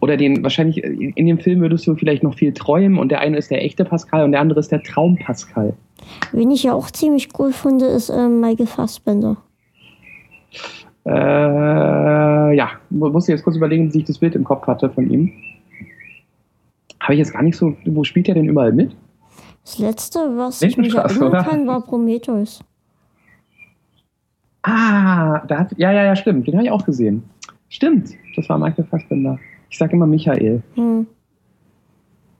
[0.00, 3.36] Oder den, wahrscheinlich, in, dem Film würdest du vielleicht noch viel träumen und der eine
[3.36, 5.74] ist der echte Pascal und der andere ist der Traum Pascal.
[6.32, 9.36] Wen ich ja auch ziemlich cool finde, ist ähm, Michael Fassbender.
[11.04, 14.90] Äh, ja, mu- muss ich jetzt kurz überlegen, wie ich das Bild im Kopf hatte
[14.90, 15.30] von ihm.
[17.00, 18.96] Habe ich jetzt gar nicht so, wo spielt er denn überall mit?
[19.66, 21.42] Das letzte, was ich mich erinnern oder?
[21.42, 22.60] kann, war Prometheus.
[24.62, 27.24] Ah, da hat, ja, ja, ja, stimmt, den habe ich auch gesehen.
[27.68, 29.40] Stimmt, das war Michael Fassbinder.
[29.68, 30.62] Ich sage immer Michael.
[30.76, 31.08] Hm.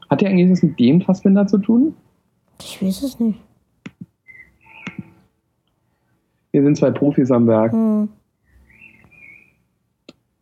[0.08, 1.96] Hat der eigentlich was mit dem Fassbinder zu tun?
[2.60, 3.40] Ich weiß es nicht.
[6.52, 7.72] Wir sind zwei Profis am Werk.
[7.72, 8.08] Hm.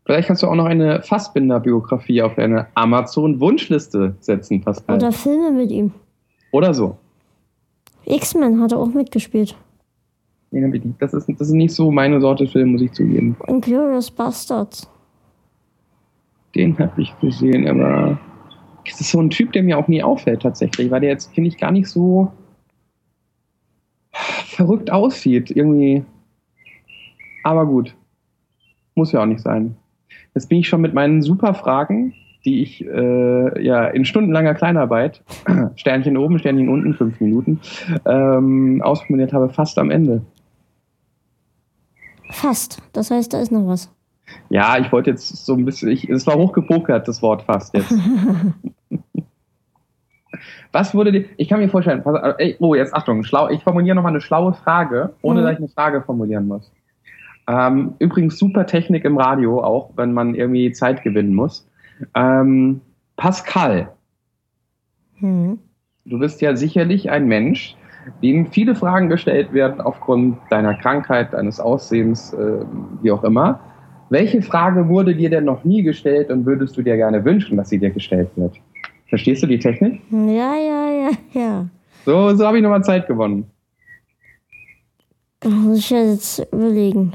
[0.04, 4.96] Vielleicht kannst du auch noch eine Fassbinder-Biografie auf deine Amazon-Wunschliste setzen, Pascal.
[4.96, 5.94] Oder Filme mit ihm.
[6.54, 6.96] Oder so.
[8.04, 9.56] X-Men hat er auch mitgespielt.
[10.52, 10.80] Nee.
[11.00, 13.36] Das ist, das ist nicht so meine Sorte Film, muss ich zugeben.
[13.48, 14.88] Und Glorious Bastards.
[16.54, 18.20] Den habe ich gesehen, aber
[18.86, 21.48] das ist so ein Typ, der mir auch nie auffällt tatsächlich, weil der jetzt, finde
[21.48, 22.30] ich, gar nicht so
[24.12, 25.50] verrückt aussieht.
[25.50, 26.04] Irgendwie.
[27.42, 27.96] Aber gut.
[28.94, 29.74] Muss ja auch nicht sein.
[30.36, 35.22] Jetzt bin ich schon mit meinen super Fragen, die ich äh, ja in stundenlanger Kleinarbeit,
[35.76, 37.60] Sternchen oben, Sternchen unten, fünf Minuten,
[38.04, 40.22] ähm, ausformuliert habe, fast am Ende.
[42.30, 42.82] Fast.
[42.92, 43.90] Das heißt, da ist noch was.
[44.48, 47.94] Ja, ich wollte jetzt so ein bisschen, ich, es war hochgepokert, das Wort fast jetzt.
[50.72, 53.94] Was wurde dir, ich kann mir vorstellen, pass, ey, oh, jetzt Achtung, schlau, ich formuliere
[53.94, 55.44] nochmal eine schlaue Frage, ohne Mhm.
[55.44, 56.72] dass ich eine Frage formulieren muss.
[57.46, 61.68] Ähm, übrigens super Technik im Radio, auch wenn man irgendwie Zeit gewinnen muss.
[62.14, 62.80] Ähm,
[63.16, 63.90] Pascal,
[65.18, 65.58] Hm.
[66.04, 67.76] du bist ja sicherlich ein Mensch,
[68.22, 72.60] dem viele Fragen gestellt werden aufgrund deiner Krankheit, deines Aussehens, äh,
[73.02, 73.60] wie auch immer.
[74.10, 77.70] Welche Frage wurde dir denn noch nie gestellt und würdest du dir gerne wünschen, dass
[77.70, 78.60] sie dir gestellt wird?
[79.08, 80.00] Verstehst du die Technik?
[80.10, 81.66] Ja, ja, ja, ja.
[82.04, 83.46] So, so habe ich nochmal Zeit gewonnen.
[85.44, 87.12] Muss ich jetzt überlegen.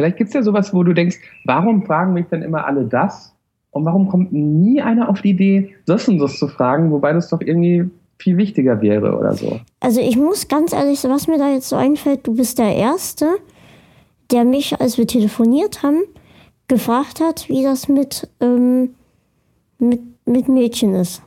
[0.00, 3.36] Vielleicht gibt es ja sowas, wo du denkst, warum fragen mich denn immer alle das?
[3.70, 7.28] Und warum kommt nie einer auf die Idee, das und das zu fragen, wobei das
[7.28, 9.60] doch irgendwie viel wichtiger wäre oder so.
[9.78, 13.26] Also ich muss ganz ehrlich, was mir da jetzt so einfällt, du bist der Erste,
[14.30, 16.00] der mich, als wir telefoniert haben,
[16.66, 18.94] gefragt hat, wie das mit, ähm,
[19.78, 21.20] mit, mit Mädchen ist.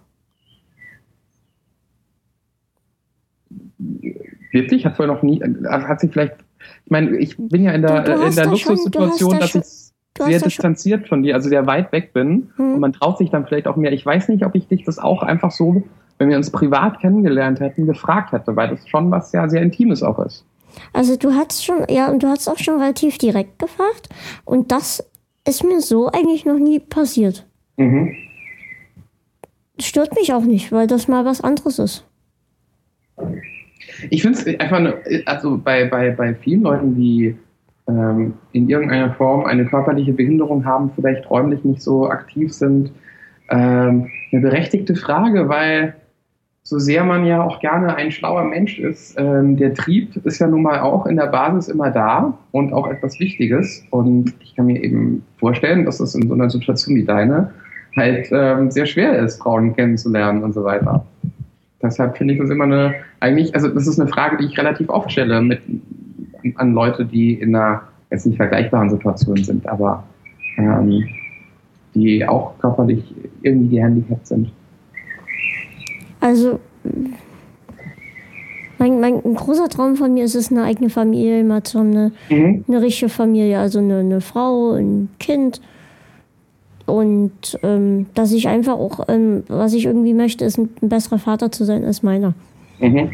[4.52, 4.84] Wirklich?
[4.84, 6.38] Hat vorher noch nie, hat sie vielleicht,
[6.86, 9.64] ich meine, ich bin ja in der, Du- du in der Luxussituation, dass ich
[10.20, 12.74] sehr distanziert von dir, also sehr weit weg bin Hm.
[12.76, 13.92] und man traut sich dann vielleicht auch mehr.
[13.94, 15.84] Ich weiß nicht, ob ich dich das auch einfach so,
[16.20, 20.04] wenn wir uns privat kennengelernt hätten, gefragt hätte, weil das schon was ja sehr Intimes
[20.04, 20.46] auch ist.
[20.92, 24.10] Also du hast schon, ja, und du hast auch schon relativ direkt gefragt.
[24.46, 25.04] Und das
[25.48, 27.46] ist mir so eigentlich noch nie passiert.
[27.78, 28.16] Mhm.
[29.80, 32.06] Stört mich auch nicht, weil das mal was anderes ist.
[34.10, 34.94] Ich finde es einfach,
[35.26, 37.36] also bei, bei, bei vielen Leuten, die
[37.88, 42.92] ähm, in irgendeiner Form eine körperliche Behinderung haben, vielleicht räumlich nicht so aktiv sind,
[43.50, 45.96] ähm, eine berechtigte Frage, weil
[46.66, 50.48] so sehr man ja auch gerne ein schlauer Mensch ist, ähm, der Trieb ist ja
[50.48, 53.86] nun mal auch in der Basis immer da und auch etwas Wichtiges.
[53.90, 57.52] Und ich kann mir eben vorstellen, dass das in so einer Situation wie deine
[57.98, 61.06] halt ähm, sehr schwer ist, Frauen kennenzulernen und so weiter.
[61.84, 64.90] Deshalb finde ich das immer eine, eigentlich, also das ist eine Frage, die ich relativ
[64.90, 65.62] oft stelle mit,
[66.56, 70.04] an Leute, die in einer jetzt nicht vergleichbaren Situation sind, aber
[70.58, 71.04] ähm,
[71.94, 73.04] die auch körperlich
[73.42, 74.52] irgendwie gehandicapt sind.
[76.20, 76.60] Also,
[78.78, 81.92] mein, mein ein großer Traum von mir ist es, eine eigene Familie mal zu haben,
[81.92, 82.64] eine, Mhm.
[82.68, 85.62] eine richtige Familie, also eine, eine Frau, ein Kind.
[86.86, 91.20] Und ähm, dass ich einfach auch, ähm, was ich irgendwie möchte, ist ein, ein besserer
[91.20, 92.34] Vater zu sein als meiner.
[92.80, 93.12] Mhm.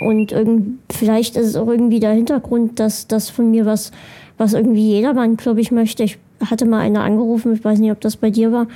[0.00, 3.92] Und irgend, vielleicht ist es auch irgendwie der Hintergrund, dass das von mir was,
[4.38, 6.04] was irgendwie jedermann, glaube ich, möchte.
[6.04, 6.18] Ich
[6.48, 8.66] hatte mal eine angerufen, ich weiß nicht, ob das bei dir war,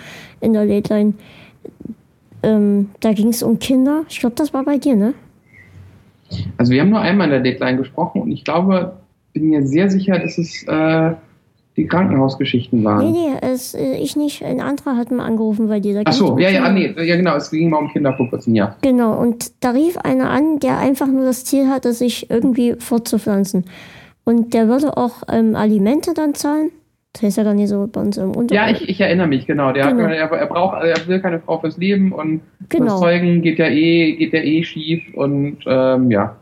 [0.41, 1.15] in der Late Line.
[2.43, 4.05] Ähm, da ging es um Kinder.
[4.11, 5.15] Ich glaube, das war bei dir, ne?
[6.59, 8.97] Also wir haben nur einmal in der Deadline gesprochen und ich glaube,
[9.33, 11.15] bin mir sehr sicher, dass es äh,
[11.77, 13.13] die Krankenhausgeschichten Nee, waren.
[13.13, 14.45] nee, es, äh, ich nicht.
[14.45, 15.95] Ein anderer hat mal angerufen dir.
[15.95, 18.55] Da Ach so, ja, ja, nee, ja genau, es ging mal um Kinder vor kurzem,
[18.55, 18.77] ja.
[18.83, 23.65] Genau, und da rief einer an, der einfach nur das Ziel hatte, sich irgendwie fortzupflanzen.
[24.25, 26.71] Und der würde auch ähm, Alimente dann zahlen.
[27.13, 28.55] Das heißt ja dann nicht so bei uns im Unter.
[28.55, 29.73] Ja, ich, ich erinnere mich, genau.
[29.73, 30.05] Der Genau.
[30.05, 32.87] Hat, er, er braucht, er will keine Frau fürs Leben und Genau.
[32.87, 36.37] das Zeugen geht ja eh, geht ja eh schief und ähm, ja.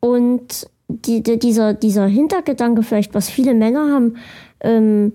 [0.00, 4.16] Und die, die, dieser, dieser Hintergedanke vielleicht, was viele Männer haben,
[4.64, 5.12] ähm,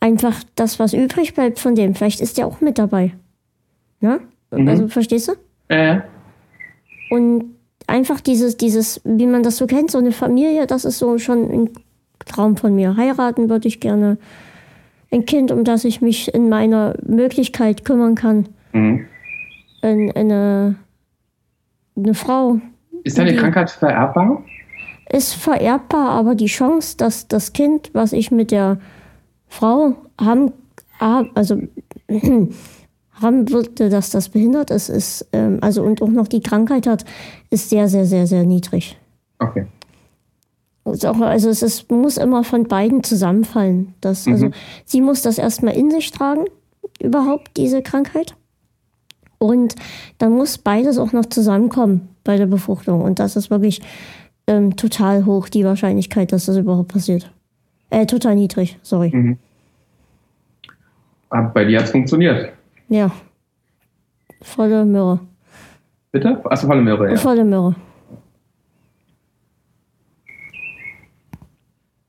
[0.00, 3.12] einfach das, was übrig bleibt von dem, vielleicht ist der auch mit dabei.
[4.00, 4.20] Ne?
[4.50, 4.68] Mhm.
[4.68, 5.32] Also verstehst du?
[5.68, 6.00] Äh,
[7.10, 7.54] Und
[7.86, 11.50] einfach dieses, dieses, wie man das so kennt, so eine Familie, das ist so schon
[11.50, 11.70] ein
[12.26, 12.96] Traum von mir.
[12.96, 14.18] Heiraten würde ich gerne.
[15.12, 18.48] Ein Kind, um das ich mich in meiner Möglichkeit kümmern kann.
[18.72, 19.06] mhm.
[19.82, 20.74] Ein, eine,
[21.96, 22.60] eine Frau
[23.02, 24.44] Ist deine Krankheit vererbbar?
[25.12, 28.78] Ist vererbbar, aber die Chance, dass das Kind, was ich mit der
[29.48, 30.52] Frau haben,
[30.98, 31.56] ah, also
[32.08, 37.04] haben würde, dass das behindert ist, ist ähm, also und auch noch die Krankheit hat,
[37.50, 38.96] ist sehr, sehr, sehr, sehr niedrig.
[39.38, 39.66] Okay.
[40.84, 43.94] Auch- Also es ist, muss immer von beiden zusammenfallen.
[44.00, 44.50] Das, also
[44.84, 46.44] sie muss das erstmal in sich tragen,
[47.00, 48.34] überhaupt diese Krankheit.
[49.38, 49.74] Und
[50.18, 53.02] dann muss beides auch noch zusammenkommen bei der Befruchtung.
[53.02, 53.80] Und das ist wirklich
[54.50, 57.32] ähm, total hoch, die Wahrscheinlichkeit, dass das überhaupt passiert.
[57.90, 59.36] Äh, total niedrig, sorry.
[61.28, 62.52] Aber bei dir hat es funktioniert.
[62.88, 63.10] Ja.
[64.42, 65.20] Volle Möhre.
[66.10, 66.40] Bitte?
[66.44, 67.16] Achso, volle Möhre, ja.
[67.16, 67.76] Volle Möhre.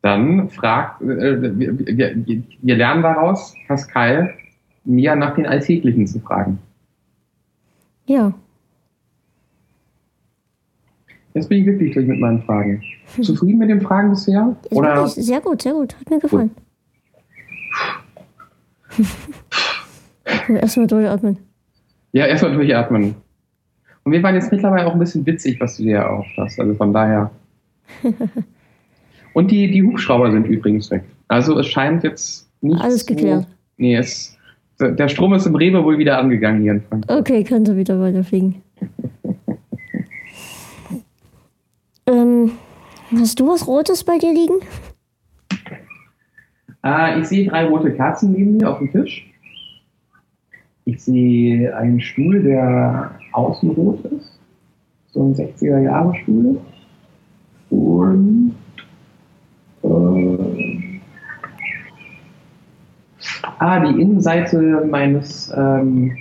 [0.01, 4.33] Dann fragt, äh, wir, wir, wir lernen daraus, Pascal,
[4.83, 6.57] Mia nach den Alltäglichen zu fragen.
[8.07, 8.33] Ja.
[11.33, 12.83] Jetzt bin ich glücklich durch mit meinen Fragen.
[13.21, 14.55] Zufrieden mit den Fragen bisher?
[14.63, 14.95] Ist Oder?
[14.95, 15.95] wirklich sehr gut, sehr gut.
[15.99, 16.51] Hat mir gefallen.
[20.49, 21.37] Erstmal durchatmen.
[22.13, 23.15] Ja, erstmal durchatmen.
[24.03, 26.59] Und wir waren jetzt mittlerweile auch ein bisschen witzig, was du dir erhofft hast.
[26.59, 27.31] Also von daher.
[29.33, 31.03] Und die, die Hubschrauber sind übrigens weg.
[31.29, 32.81] Also es scheint jetzt nicht.
[32.81, 33.43] Alles geklärt.
[33.43, 33.47] So,
[33.77, 34.37] nee, es,
[34.79, 37.19] der Strom ist im Rewe wohl wieder angegangen hier in Frankfurt.
[37.19, 38.55] Okay, könnte wieder weiterfliegen.
[42.07, 42.51] Ähm,
[43.15, 44.59] hast du was Rotes bei dir liegen?
[46.83, 49.27] Äh, ich sehe drei rote Kerzen neben mir auf dem Tisch.
[50.85, 54.39] Ich sehe einen Stuhl, der außen rot ist.
[55.11, 56.59] So ein 60er-Jahre-Stuhl.
[57.69, 58.55] Und
[59.83, 60.99] äh,
[63.59, 66.17] ah, die Innenseite meines ähm,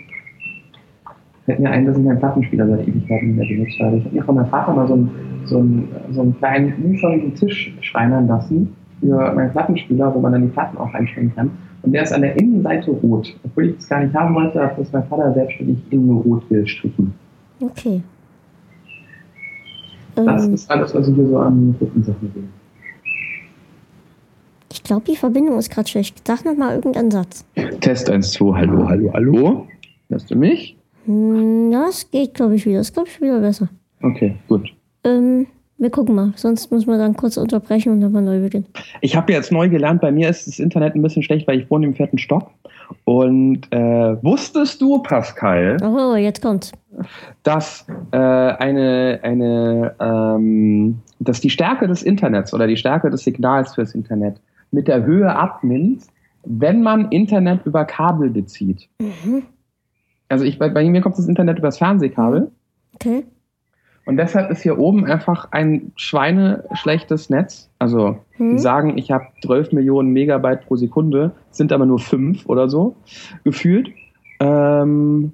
[1.50, 3.96] fällt mir ein, dass ich meinen Plattenspieler seit Ewigkeiten nicht mehr benutzt habe.
[3.96, 5.10] Ich habe mir von meinem Vater mal so einen,
[5.46, 10.42] so einen, so einen kleinen uförmigen Tisch schreinern lassen für meinen Plattenspieler, wo man dann
[10.42, 11.50] die Platten auch einstellen kann.
[11.82, 13.34] Und der ist an der Innenseite rot.
[13.42, 17.14] Obwohl ich das gar nicht haben wollte, hat das mein Vater selbstständig in rot gestrichen.
[17.60, 18.00] Okay.
[20.14, 22.42] Das Ähm, ist alles, was ich hier so an Rückensachen sehe.
[24.72, 26.26] ich glaube, die Verbindung ist gerade schlecht.
[26.26, 27.44] Sag noch mal irgendeinen Satz.
[27.80, 29.66] Test 1, 2, hallo, hallo, hallo.
[30.10, 30.76] Hörst du mich?
[31.06, 32.78] Hm, Das geht, glaube ich, wieder.
[32.78, 33.68] Das glaube ich wieder besser.
[34.02, 34.72] Okay, gut.
[35.04, 35.46] Ähm,
[35.78, 36.32] wir gucken mal.
[36.36, 38.66] Sonst muss man dann kurz unterbrechen und dann mal neu beginnen.
[39.00, 41.70] Ich habe jetzt neu gelernt, bei mir ist das Internet ein bisschen schlecht, weil ich
[41.70, 42.50] wohne im vierten Stock.
[43.04, 46.72] Und äh, wusstest du, Pascal, Oh, jetzt kommt's.
[47.44, 53.74] dass äh, eine, eine ähm, dass die Stärke des Internets oder die Stärke des Signals
[53.74, 54.40] fürs Internet
[54.72, 56.02] mit der Höhe abnimmt,
[56.44, 58.88] wenn man Internet über Kabel bezieht.
[59.00, 59.44] Mhm.
[60.30, 62.50] Also ich, bei, bei mir kommt das Internet übers Fernsehkabel.
[62.94, 63.24] Okay.
[64.06, 67.70] Und deshalb ist hier oben einfach ein schweineschlechtes Netz.
[67.78, 68.52] Also Hm.
[68.52, 72.96] die sagen, ich habe 12 Millionen Megabyte pro Sekunde, sind aber nur fünf oder so
[73.44, 73.90] gefühlt.
[74.40, 75.32] Ähm,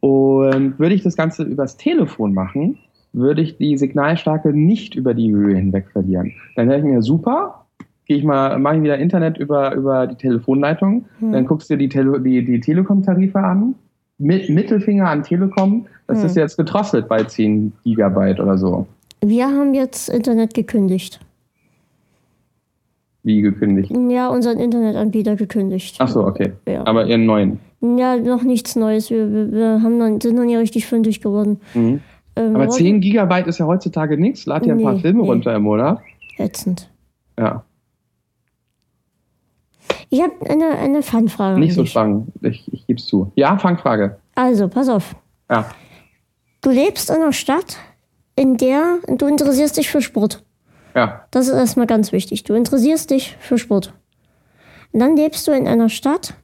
[0.00, 2.78] und würde ich das Ganze übers Telefon machen,
[3.12, 6.32] würde ich die Signalstärke nicht über die Höhe hinweg verlieren.
[6.54, 7.66] Dann wäre ich mir super.
[8.04, 11.06] Gehe ich mal, mache ich wieder Internet über, über die Telefonleitung.
[11.18, 11.32] Hm.
[11.32, 13.74] Dann guckst du dir die, Tele die, die Telekom-Tarife an.
[14.18, 15.86] Mit, Mittelfinger an Telekom.
[16.06, 16.26] Das Hm.
[16.26, 18.86] ist jetzt gedrosselt bei 10 Gigabyte oder so.
[19.20, 21.20] Wir haben jetzt Internet gekündigt.
[23.22, 23.90] Wie gekündigt.
[24.08, 25.96] Ja, unseren Internetanbieter gekündigt.
[25.98, 26.52] Ach so, okay.
[26.68, 26.86] Ja.
[26.86, 27.58] Aber ihren neuen.
[27.80, 29.10] Ja, noch nichts Neues.
[29.10, 31.60] Wir, wir, wir haben dann, sind noch nie richtig fündig geworden.
[31.74, 32.00] Mhm.
[32.36, 34.46] Ähm, Aber wir 10 Gigabyte ist ja heutzutage nichts.
[34.46, 35.28] Lad dir ein paar Nee, Filme nee.
[35.28, 36.00] runter im Monat.
[36.38, 36.88] Ätzend.
[37.38, 37.64] Ja,
[40.10, 41.58] Ich habe eine, eine Fanfrage.
[41.58, 42.28] nicht so spannend.
[42.42, 43.32] Ich, ich geb's zu.
[43.34, 44.18] Ja, Fangfrage.
[44.34, 45.16] Also, pass auf.
[45.50, 45.66] Ja.
[46.60, 47.76] Du lebst in einer Stadt,
[48.36, 50.42] in der du interessierst dich für Sport.
[50.94, 51.24] Ja.
[51.30, 52.44] Das ist erstmal ganz wichtig.
[52.44, 53.94] Du interessierst dich für Sport.
[54.92, 56.34] Und dann lebst du in einer Stadt,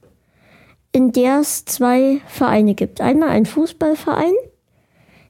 [0.91, 3.01] in der es zwei Vereine gibt.
[3.01, 4.33] Einmal ein Fußballverein.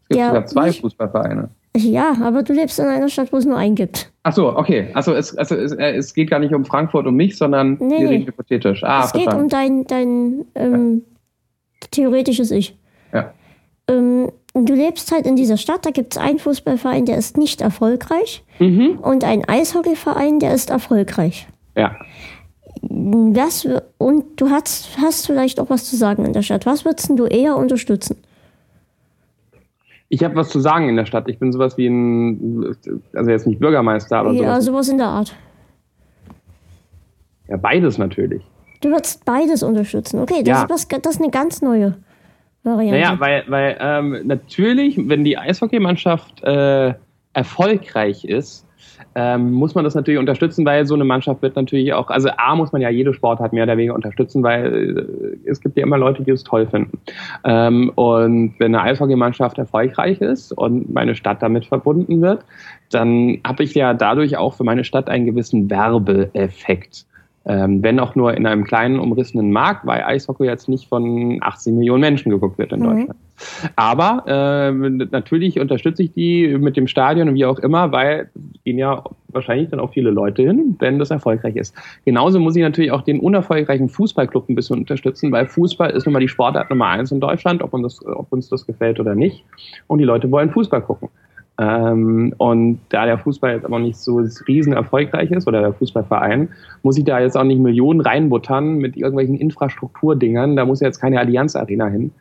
[0.04, 1.50] Es gibt Ja, zwei nicht- Fußballvereine.
[1.76, 4.12] Ja, aber du lebst in einer Stadt, wo es nur einen gibt.
[4.24, 4.90] Ach so, okay.
[4.94, 8.00] Also es, also es, äh, es geht gar nicht um Frankfurt um mich, sondern Nee,
[8.00, 8.84] wir reden hypothetisch.
[8.84, 11.04] Ah, es geht um dein, dein ähm,
[11.92, 12.78] theoretisches Ich.
[13.14, 13.34] Ja.
[13.90, 17.38] Ähm, und du lebst halt in dieser Stadt, da gibt es einen Fußballverein, der ist
[17.38, 19.00] nicht erfolgreich Mhm.
[19.02, 21.48] und einen Eishockeyverein, der ist erfolgreich.
[21.76, 21.96] Ja.
[22.82, 26.66] Was, w- und du hast, hast vielleicht auch was zu sagen in der Stadt.
[26.66, 28.18] Was würdest du eher unterstützen?
[30.14, 31.28] Ich habe was zu sagen in der Stadt.
[31.28, 32.76] Ich bin sowas wie ein,
[33.16, 34.66] also jetzt nicht Bürgermeister, aber Ja, sowas.
[34.66, 35.36] sowas in der Art.
[37.48, 38.44] Ja, beides natürlich.
[38.82, 40.20] Du würdest beides unterstützen.
[40.20, 40.64] Okay, das, Ja.
[40.66, 41.96] ist, was, das ist eine ganz neue
[42.62, 43.00] Variante.
[43.00, 46.94] Naja, weil, weil ähm, natürlich, wenn die Eishockeymannschaft äh,
[47.34, 48.68] erfolgreich ist,
[49.16, 52.56] ähm, muss man das natürlich unterstützen, weil so eine Mannschaft wird natürlich auch, also A
[52.56, 54.98] muss man ja jede Sportart mehr oder weniger unterstützen, weil
[55.46, 57.00] äh, es gibt ja immer Leute, die es toll finden.
[57.44, 62.44] Ähm, und wenn eine Eishockeymannschaft erfolgreich ist und meine Stadt damit verbunden wird,
[62.90, 67.06] dann habe ich ja dadurch auch für meine Stadt einen gewissen Werbeeffekt.
[67.46, 71.78] Ähm, wenn auch nur in einem kleinen umrissenen Markt, weil Eishockey jetzt nicht von 18
[71.78, 72.84] Millionen Menschen geguckt wird in Mhm.
[72.84, 73.20] Deutschland.
[73.76, 78.30] Aber äh, natürlich unterstütze ich die mit dem Stadion und wie auch immer, weil
[78.64, 81.76] gehen ja wahrscheinlich dann auch viele Leute hin, wenn das erfolgreich ist.
[82.06, 86.14] Genauso muss ich natürlich auch den unerfolgreichen Fußballclub ein bisschen unterstützen, weil Fußball ist nun
[86.14, 89.44] mal die Sportart Nummer eins in Deutschland, ob, das, ob uns das gefällt oder nicht.
[89.88, 91.10] Und die Leute wollen Fußball gucken.
[91.60, 96.50] Ähm, und da der Fußball jetzt aber nicht so riesen erfolgreich ist oder der Fußballverein,
[96.82, 100.56] muss ich da jetzt auch nicht Millionen reinbuttern mit irgendwelchen Infrastrukturdingern.
[100.56, 102.12] Da muss jetzt keine Allianz Arena hin.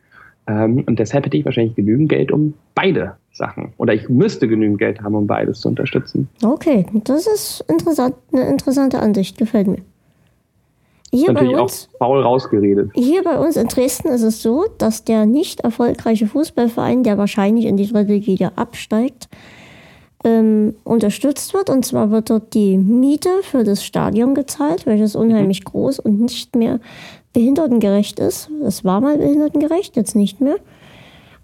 [0.47, 3.73] Ähm, und deshalb hätte ich wahrscheinlich genügend Geld, um beide Sachen.
[3.79, 6.29] Oder ich müsste genügend Geld haben, um beides zu unterstützen.
[6.45, 9.79] Okay, das ist interessant, eine interessante Ansicht, gefällt mir.
[11.15, 12.91] Hier bei, Natürlich auch uns, faul rausgeredet.
[12.95, 17.67] hier bei uns in Dresden ist es so, dass der nicht erfolgreiche Fußballverein, der wahrscheinlich
[17.67, 19.29] in die dritte Liga absteigt,
[20.25, 21.69] ähm, unterstützt wird.
[21.69, 26.57] Und zwar wird dort die Miete für das Stadion gezahlt, welches unheimlich groß und nicht
[26.57, 26.81] mehr
[27.35, 28.49] behindertengerecht ist.
[28.65, 30.57] Es war mal behindertengerecht, jetzt nicht mehr.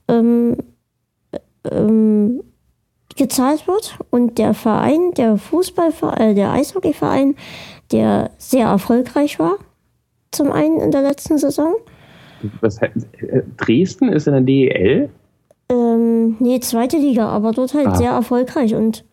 [0.09, 0.57] Ähm,
[1.71, 2.43] ähm,
[3.17, 7.35] gezahlt wird und der Verein, der Fußballverein, äh, der Eishockeyverein,
[7.93, 9.57] der sehr erfolgreich war,
[10.31, 11.75] zum einen in der letzten Saison.
[12.61, 12.91] Was, äh,
[13.57, 15.09] Dresden ist in der DEL?
[15.71, 17.95] Ähm, nee, zweite Liga, aber dort halt Ah.
[17.95, 19.05] sehr erfolgreich und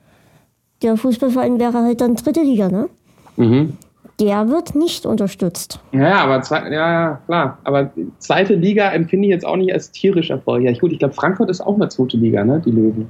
[0.81, 2.89] der Fußballverein wäre halt dann dritte Liga, ne?
[3.37, 3.77] Mhm.
[4.21, 5.79] der wird nicht unterstützt.
[5.91, 7.57] Ja, aber zwei, ja, klar.
[7.65, 10.79] Aber zweite Liga empfinde ich jetzt auch nicht als tierisch erfolgreich.
[10.79, 12.61] Gut, ich glaube, Frankfurt ist auch eine zweite Liga, ne?
[12.65, 13.09] Die Löwen.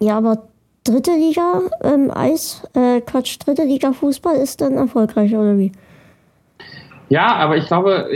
[0.00, 0.42] Ja, aber
[0.84, 5.72] dritte Liga ähm, Eis, äh, Quatsch, dritte Liga Fußball ist dann erfolgreich, oder wie?
[7.08, 8.08] Ja, aber ich glaube,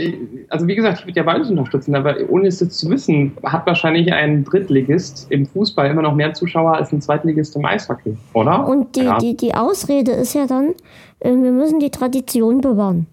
[0.49, 3.67] also wie gesagt, ich würde ja beides unterstützen, aber ohne es jetzt zu wissen, hat
[3.67, 8.67] wahrscheinlich ein Drittligist im Fußball immer noch mehr Zuschauer als ein Zweitligist im Eishockey, oder?
[8.67, 9.19] Und die, ja.
[9.19, 10.73] die, die Ausrede ist ja dann,
[11.19, 13.05] äh, wir müssen die Tradition bewahren.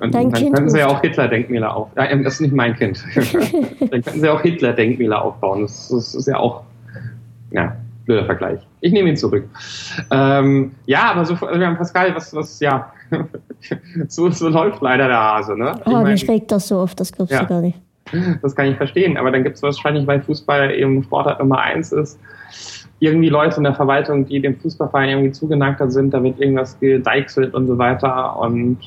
[0.00, 1.88] Und dann kind können sie ja auch Hitler-Denkmäler auf.
[1.96, 3.02] Ja, das ist nicht mein Kind.
[3.90, 5.62] dann können sie auch Hitler-Denkmäler aufbauen.
[5.62, 6.62] Das, das, ist ja auch,
[7.50, 8.60] ja, blöder Vergleich.
[8.80, 9.48] Ich nehme ihn zurück.
[10.10, 12.92] Ähm, ja, aber so, wir haben Pascal, was, was, ja,
[14.08, 15.72] so, so läuft leider der Hase, ne?
[15.80, 17.80] Ich oh, mein, mich regt das so oft, das glaubst ja, du gar nicht.
[18.42, 21.92] Das kann ich verstehen, aber dann gibt es wahrscheinlich, weil Fußball eben Sportart Nummer eins
[21.92, 22.18] ist,
[22.98, 27.54] irgendwie Leute in der Verwaltung, die dem Fußballverein irgendwie zugeneigter sind, da wird irgendwas gedeichselt
[27.54, 28.78] und so weiter und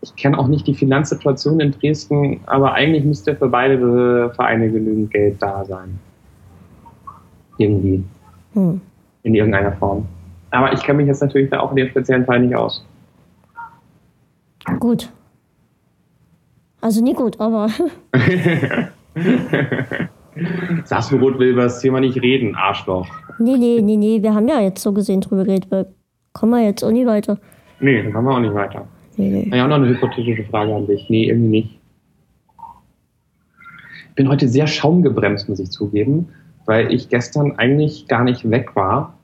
[0.00, 5.10] ich kenne auch nicht die Finanzsituation in Dresden, aber eigentlich müsste für beide Vereine genügend
[5.10, 5.98] Geld da sein.
[7.56, 8.04] Irgendwie.
[8.54, 8.80] Hm.
[9.24, 10.06] In irgendeiner Form.
[10.50, 12.84] Aber ich kenne mich jetzt natürlich da auch in dem speziellen Fall nicht aus.
[14.78, 15.10] Gut.
[16.80, 17.68] Also nie gut, aber.
[20.84, 23.08] Sassenroth will über das Thema nicht reden, Arschloch.
[23.38, 25.68] Nee, nee, nee, nee, wir haben ja jetzt so gesehen drüber geredet.
[25.70, 25.86] Wir
[26.32, 27.38] kommen wir jetzt auch nicht weiter.
[27.80, 28.86] Nee, dann kommen wir auch nicht weiter.
[29.18, 29.56] Nee, nee.
[29.56, 31.10] Ja, auch noch eine hypothetische Frage an dich.
[31.10, 31.78] Nee, irgendwie nicht.
[34.10, 36.28] Ich bin heute sehr schaumgebremst, muss ich zugeben,
[36.66, 39.14] weil ich gestern eigentlich gar nicht weg war.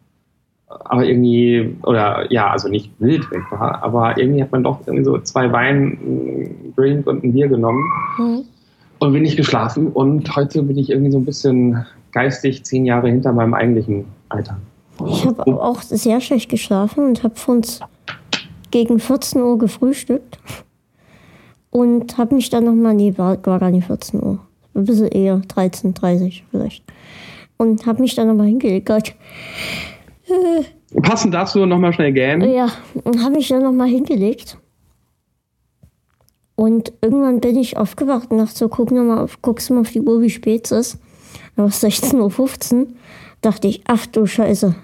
[0.69, 5.05] Aber irgendwie, oder ja, also nicht wild weg war, aber irgendwie hat man doch irgendwie
[5.05, 7.85] so zwei Wein, ein Drink und ein Bier genommen
[8.19, 8.43] mhm.
[8.99, 9.89] und bin nicht geschlafen.
[9.89, 14.57] Und heute bin ich irgendwie so ein bisschen geistig zehn Jahre hinter meinem eigentlichen Alter.
[15.07, 17.63] Ich habe auch sehr schlecht geschlafen und habe von
[18.75, 20.37] gegen 14 Uhr gefrühstückt
[21.71, 24.41] und habe mich dann nochmal, nee, war, war gar nicht 14 Uhr,
[24.75, 26.83] ein bisschen eher, 13.30 vielleicht.
[27.57, 29.15] Und habe mich dann nochmal hingelegt.
[31.03, 32.53] Passend dazu nochmal schnell gähnen.
[32.53, 32.69] Ja,
[33.05, 34.59] und habe mich dann nochmal hingelegt.
[36.57, 40.01] Und irgendwann bin ich aufgewacht und dachte so, guck mal auf, guckst mal auf die
[40.01, 40.99] Uhr, wie spät es ist.
[41.55, 42.87] Da war es 16.15 Uhr.
[43.41, 44.75] Dachte ich, ach du Scheiße.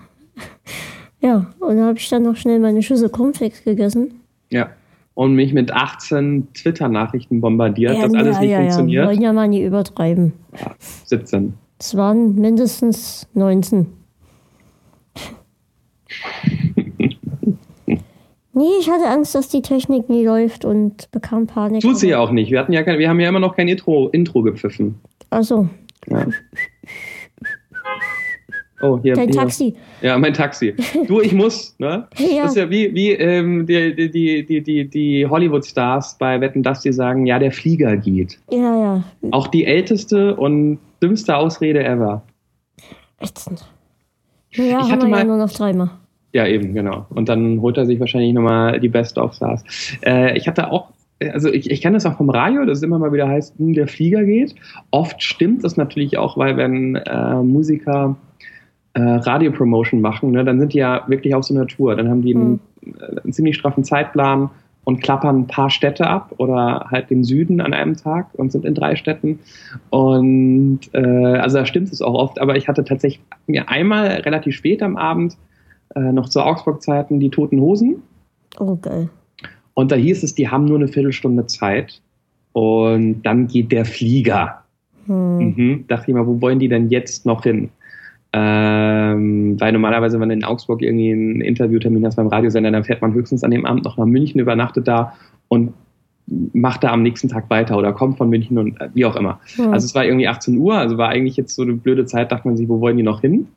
[1.21, 4.21] Ja, und da habe ich dann noch schnell meine Schüssel Cornflakes gegessen.
[4.51, 4.71] Ja.
[5.15, 9.03] Und mich mit 18 Twitter-Nachrichten bombardiert, ja, dass alles ja, nicht ja, funktioniert.
[9.03, 10.33] Ja, wollen ja mal nie übertreiben.
[10.59, 10.75] Ja,
[11.05, 11.55] 17.
[11.79, 13.87] Es waren mindestens 19.
[18.53, 21.83] nee, ich hatte Angst, dass die Technik nie läuft und bekam Panik.
[21.83, 22.51] Tut sie ja auch nicht.
[22.51, 25.01] Wir, hatten ja kein, wir haben ja immer noch kein Intro, Intro gepfiffen.
[25.31, 25.69] Ach so.
[26.09, 26.27] Ja.
[28.83, 29.15] Oh, hier.
[29.15, 29.41] Dein hier.
[29.41, 29.75] Taxi.
[30.01, 30.75] Ja, mein Taxi.
[31.07, 32.09] Du, ich muss, ne?
[32.19, 32.43] ja.
[32.43, 36.81] Das ist ja wie, wie ähm, die, die, die, die, die Hollywood-Stars bei Wetten, dass
[36.81, 38.39] die sagen, ja, der Flieger geht.
[38.51, 39.05] Ja, ja.
[39.33, 42.23] Auch die älteste und dümmste Ausrede ever.
[43.21, 43.67] Ätzend.
[44.53, 45.91] Ja, ich hatte mal, ja nur noch dreimal.
[46.33, 47.07] Ja, eben, genau.
[47.11, 49.65] Und dann holt er sich wahrscheinlich nochmal die Best-of-Stars.
[50.05, 50.89] Äh, ich hatte auch
[51.33, 53.75] also ich, ich kenne das auch vom Radio, dass es immer mal wieder heißt, hm,
[53.75, 54.55] der Flieger geht.
[54.91, 58.17] Oft stimmt das natürlich auch, weil wenn äh, Musiker
[58.95, 61.97] äh, Radiopromotion machen, ne, dann sind die ja wirklich auf so einer Tour.
[61.97, 62.95] Dann haben die einen, mhm.
[62.99, 64.51] Äh, einen, ziemlich straffen Zeitplan
[64.85, 68.65] und klappern ein paar Städte ab oder halt den Süden an einem Tag und sind
[68.65, 69.39] in drei Städten.
[69.91, 74.57] Und äh, also da stimmt es auch oft, aber ich hatte tatsächlich mir einmal relativ
[74.57, 75.37] spät am Abend
[75.95, 78.03] äh, noch zu Augsburg-Zeiten die Toten Hosen.
[78.59, 79.11] Oh, geil.
[79.75, 82.01] Und da hieß es, die haben nur eine Viertelstunde Zeit
[82.53, 84.65] und dann geht der Flieger.
[85.07, 85.39] Hm.
[85.39, 85.85] Mhm.
[85.89, 87.71] Dachte ich mal, wo wollen die denn jetzt noch hin?
[88.33, 93.03] Ähm, weil normalerweise, wenn du in Augsburg irgendwie einen Interviewtermin hast beim Radiosender, dann fährt
[93.03, 95.15] man höchstens an dem Abend noch nach München, übernachtet da
[95.49, 95.73] und
[96.53, 99.41] macht da am nächsten Tag weiter oder kommt von München und äh, wie auch immer.
[99.57, 99.71] Ja.
[99.71, 102.47] Also es war irgendwie 18 Uhr, also war eigentlich jetzt so eine blöde Zeit, dachte
[102.47, 103.49] man sich, wo wollen die noch hin?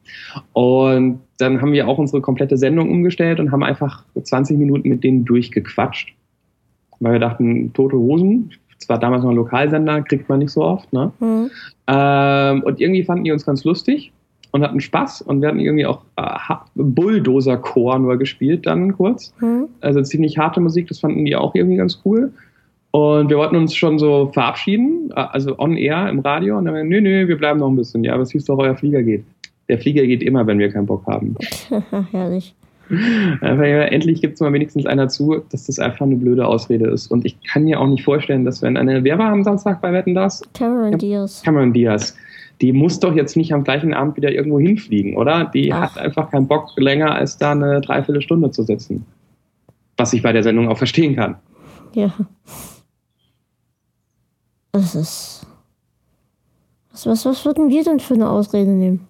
[0.54, 5.04] Und dann haben wir auch unsere komplette Sendung umgestellt und haben einfach 20 Minuten mit
[5.04, 6.16] denen durchgequatscht.
[7.00, 10.92] Weil wir dachten, tote Hosen, zwar damals noch ein Lokalsender, kriegt man nicht so oft,
[10.94, 11.12] ne?
[11.20, 11.52] Mhm.
[11.88, 14.14] Ähm, und irgendwie fanden die uns ganz lustig
[14.54, 19.34] und hatten Spaß und wir hatten irgendwie auch äh, Bulldozer-Chor nur gespielt dann kurz.
[19.42, 19.68] Mhm.
[19.82, 22.32] Also ziemlich harte Musik, das fanden die auch irgendwie ganz cool.
[22.92, 26.60] Und wir wollten uns schon so verabschieden, äh, also on air im Radio.
[26.60, 28.04] Und dann haben wir, nö, nö, wir bleiben noch ein bisschen.
[28.04, 29.24] Ja, aber es hieß doch, euer Flieger geht.
[29.70, 31.36] Der Flieger geht immer, wenn wir keinen Bock haben.
[32.12, 32.54] Herrlich.
[33.42, 33.56] Ja,
[33.86, 37.10] endlich gibt es mal wenigstens einer zu, dass das einfach eine blöde Ausrede ist.
[37.10, 39.92] Und ich kann mir auch nicht vorstellen, dass wenn eine, wer war am Samstag bei
[39.92, 40.44] Wetten das?
[40.54, 41.42] Cameron Diaz.
[41.44, 42.16] Cameron Diaz
[42.62, 45.46] die muss doch jetzt nicht am gleichen Abend wieder irgendwo hinfliegen, oder?
[45.46, 45.82] Die Ach.
[45.82, 49.06] hat einfach keinen Bock, länger als da eine Dreiviertelstunde zu sitzen.
[49.98, 51.36] Was ich bei der Sendung auch verstehen kann.
[51.94, 52.14] Ja.
[54.72, 55.46] Das ist.
[56.92, 59.08] Was, was, was würden wir denn für eine Ausrede nehmen?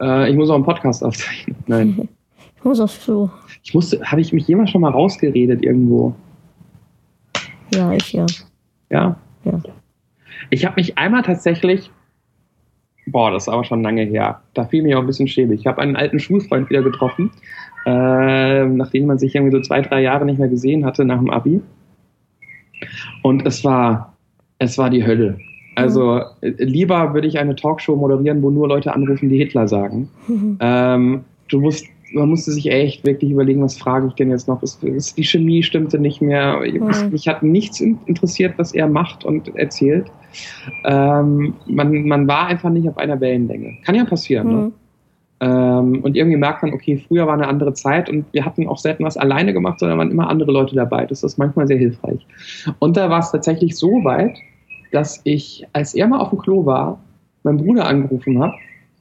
[0.00, 1.56] Äh, ich muss auch einen Podcast aufzeichnen.
[1.66, 2.08] Nein.
[2.56, 3.30] Ich muss aufs Klo.
[3.62, 6.14] Ich musste, habe ich mich jemals schon mal rausgeredet irgendwo?
[7.72, 8.26] Ja, ich ja.
[8.90, 9.16] Ja.
[9.44, 9.60] Ja.
[10.50, 11.90] Ich habe mich einmal tatsächlich,
[13.06, 15.60] boah, das ist aber schon lange her, da fiel mir auch ein bisschen schäbig.
[15.60, 17.30] Ich habe einen alten Schulfreund wieder getroffen,
[17.86, 21.30] äh, nachdem man sich irgendwie so zwei, drei Jahre nicht mehr gesehen hatte nach dem
[21.30, 21.60] Abi.
[23.22, 24.14] Und es war,
[24.58, 25.38] es war die Hölle.
[25.74, 30.08] Also äh, lieber würde ich eine Talkshow moderieren, wo nur Leute anrufen, die Hitler sagen.
[30.60, 34.62] Ähm, du musst, man musste sich echt wirklich überlegen, was frage ich denn jetzt noch?
[34.62, 36.60] Ist, ist die Chemie stimmte nicht mehr.
[36.60, 37.10] Mhm.
[37.10, 40.06] Mich hat nichts in- interessiert, was er macht und erzählt.
[40.84, 43.78] Ähm, man, man war einfach nicht auf einer Wellenlänge.
[43.84, 44.48] Kann ja passieren.
[44.48, 44.56] Ne?
[44.56, 44.72] Mhm.
[45.38, 48.78] Ähm, und irgendwie merkt man, okay, früher war eine andere Zeit und wir hatten auch
[48.78, 51.04] selten was alleine gemacht, sondern waren immer andere Leute dabei.
[51.04, 52.26] Das ist manchmal sehr hilfreich.
[52.78, 54.38] Und da war es tatsächlich so weit,
[54.92, 56.98] dass ich, als er mal auf dem Klo war,
[57.42, 58.54] meinen Bruder angerufen habe,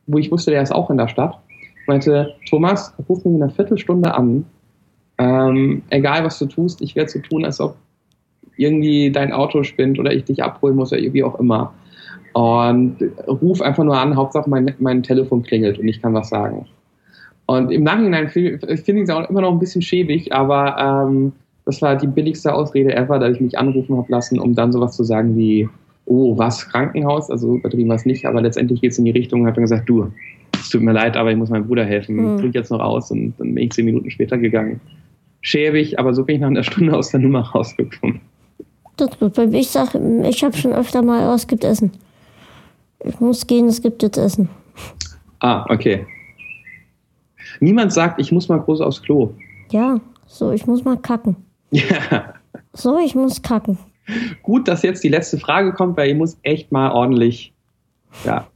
[0.08, 1.40] wo ich wusste, der ist auch in der Stadt,
[1.88, 4.46] meinte, Thomas, ruf mich in einer Viertelstunde an.
[5.18, 7.78] Ähm, egal, was du tust, ich werde so tun, als ob
[8.58, 11.74] irgendwie dein Auto spinnt oder ich dich abholen muss oder wie auch immer.
[12.34, 16.66] Und ruf einfach nur an, Hauptsache mein, mein Telefon klingelt und ich kann was sagen.
[17.46, 21.32] Und im Nachhinein finde find ich es auch immer noch ein bisschen schäbig, aber ähm,
[21.66, 24.96] das war die billigste Ausrede ever, dass ich mich anrufen habe lassen, um dann sowas
[24.96, 25.70] zu sagen wie,
[26.06, 27.30] oh, was, Krankenhaus?
[27.30, 29.64] Also übertrieben war es nicht, aber letztendlich geht es in die Richtung und habe dann
[29.64, 30.12] gesagt, du,
[30.54, 32.38] es tut mir leid, aber ich muss meinem Bruder helfen, Mhm.
[32.40, 34.80] drück jetzt noch aus und dann bin ich zehn Minuten später gegangen.
[35.42, 38.20] Schäbig, aber so bin ich nach einer Stunde aus der Nummer rausgekommen.
[38.98, 41.92] Das gut, weil ich sag, ich habe schon öfter mal, oh, es gibt Essen.
[43.04, 44.50] Ich muss gehen, es gibt jetzt Essen.
[45.40, 46.06] Ah, okay.
[47.60, 49.32] Niemand sagt, ich muss mal groß aufs Klo.
[49.72, 51.36] Ja, so, ich muss mal kacken.
[51.72, 52.34] Ja,
[52.74, 53.78] So, ich muss kacken.
[54.44, 57.54] gut, dass jetzt die letzte Frage kommt, weil ich muss echt mal ordentlich,
[58.24, 58.48] ja.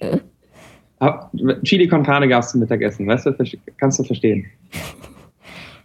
[1.62, 3.34] Chili con Carne gab es zum Mittagessen, weißt du,
[3.78, 4.46] kannst du verstehen.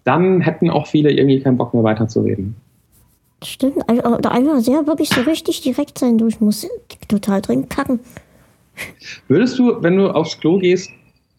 [0.04, 2.56] Dann hätten auch viele irgendwie keinen Bock mehr weiterzureden.
[3.46, 6.68] Stimmt, ein- oder einfach sehr wirklich so richtig direkt sein, du, ich muss
[7.08, 8.00] total dringend kacken.
[9.28, 10.92] Würdest du, wenn du aufs Klo gehst,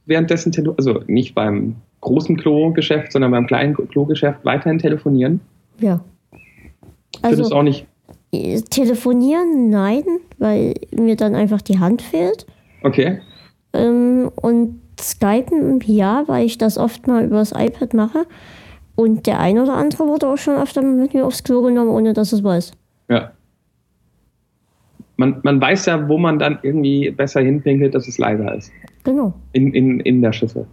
[0.06, 5.40] währenddessen, also nicht beim großen Klo-Geschäft, sondern beim kleinen Klo-Geschäft weiterhin telefonieren?
[5.80, 6.00] Ja.
[7.20, 7.86] Findest Also, du auch nicht,
[8.32, 10.04] äh, telefonieren, nein,
[10.38, 12.46] weil mir dann einfach die Hand fehlt.
[12.82, 13.20] okay,
[13.72, 18.26] Ähm, und Skypen, ja, weil ich das oft mal übers iPad mache.
[18.96, 22.12] Und der ein oder andere wurde auch schon öfter mit mir aufs Klo genommen, ohne
[22.12, 22.72] dass es weiß.
[23.08, 23.30] ja.
[25.18, 28.70] Man, man weiß ja, wo man dann irgendwie besser hinpinkelt, dass es leiser ist.
[29.02, 29.32] Genau.
[29.54, 30.66] in, in, in der Schiffe.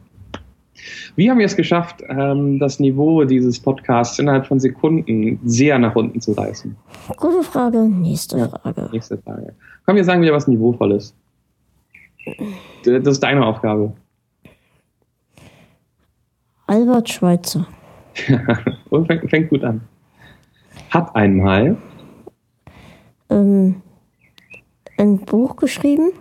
[1.16, 5.96] Wie haben wir es geschafft, ähm, das Niveau dieses Podcasts innerhalb von Sekunden sehr nach
[5.96, 6.76] unten zu reißen?
[7.16, 7.84] Gute Frage.
[7.84, 8.50] Nächste Ja.
[8.50, 8.90] Frage.
[8.92, 9.54] Nächste Frage.
[9.86, 11.16] Komm, wir sagen wieder was Niveauvolles.
[12.84, 13.94] Das ist deine Aufgabe.
[16.68, 17.66] Albert Schweitzer.
[19.08, 19.82] Fängt, fängt gut an.
[20.90, 21.78] Hat einmal,
[23.30, 23.82] Ähm,
[24.98, 26.12] ein Buch geschrieben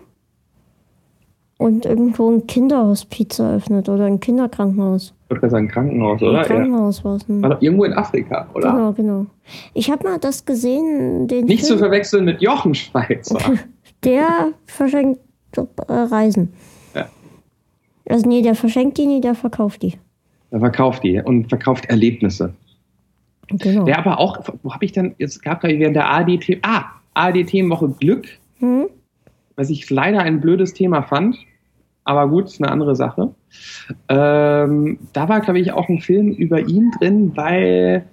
[1.58, 5.14] und irgendwo ein Kinderhospiz eröffnet oder ein Kinderkrankenhaus.
[5.26, 6.38] ich würde sagen Krankenhaus, Ein oder?
[6.38, 6.44] Ja.
[6.44, 7.24] Krankenhaus war es.
[7.28, 8.72] War doch irgendwo in Afrika, oder?
[8.72, 9.26] Genau, genau.
[9.74, 13.38] Ich habe mal das gesehen, den Nicht zu Film, verwechseln mit Jochen Schweizer.
[14.04, 15.20] der verschenkt
[15.56, 15.62] äh,
[15.92, 16.52] Reisen.
[16.94, 17.06] Ja.
[18.08, 19.94] Also nee, der verschenkt die nie, der verkauft die.
[20.52, 22.52] Er verkauft die und verkauft Erlebnisse.
[23.48, 23.84] Genau.
[23.84, 26.84] Der aber auch, wo habe ich denn, jetzt gab da während der ARD, ah,
[27.14, 28.26] ARD-Themenwoche Glück,
[28.58, 28.86] Hm?
[29.56, 31.36] was ich leider ein blödes Thema fand,
[32.04, 33.34] aber gut, ist eine andere Sache.
[34.08, 38.04] Ähm, da war, glaube ich, auch ein Film über ihn drin, weil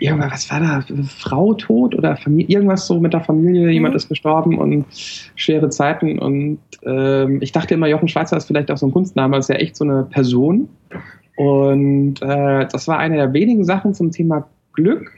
[0.00, 4.08] irgendwas, was war da, Frau tot oder Familie, irgendwas so mit der Familie, jemand ist
[4.08, 4.86] gestorben und
[5.36, 9.36] schwere Zeiten und ähm, ich dachte immer, Jochen Schweizer ist vielleicht auch so ein Kunstname,
[9.36, 10.68] ist ja echt so eine Person
[11.36, 15.12] und äh, das war eine der wenigen Sachen zum Thema Glück,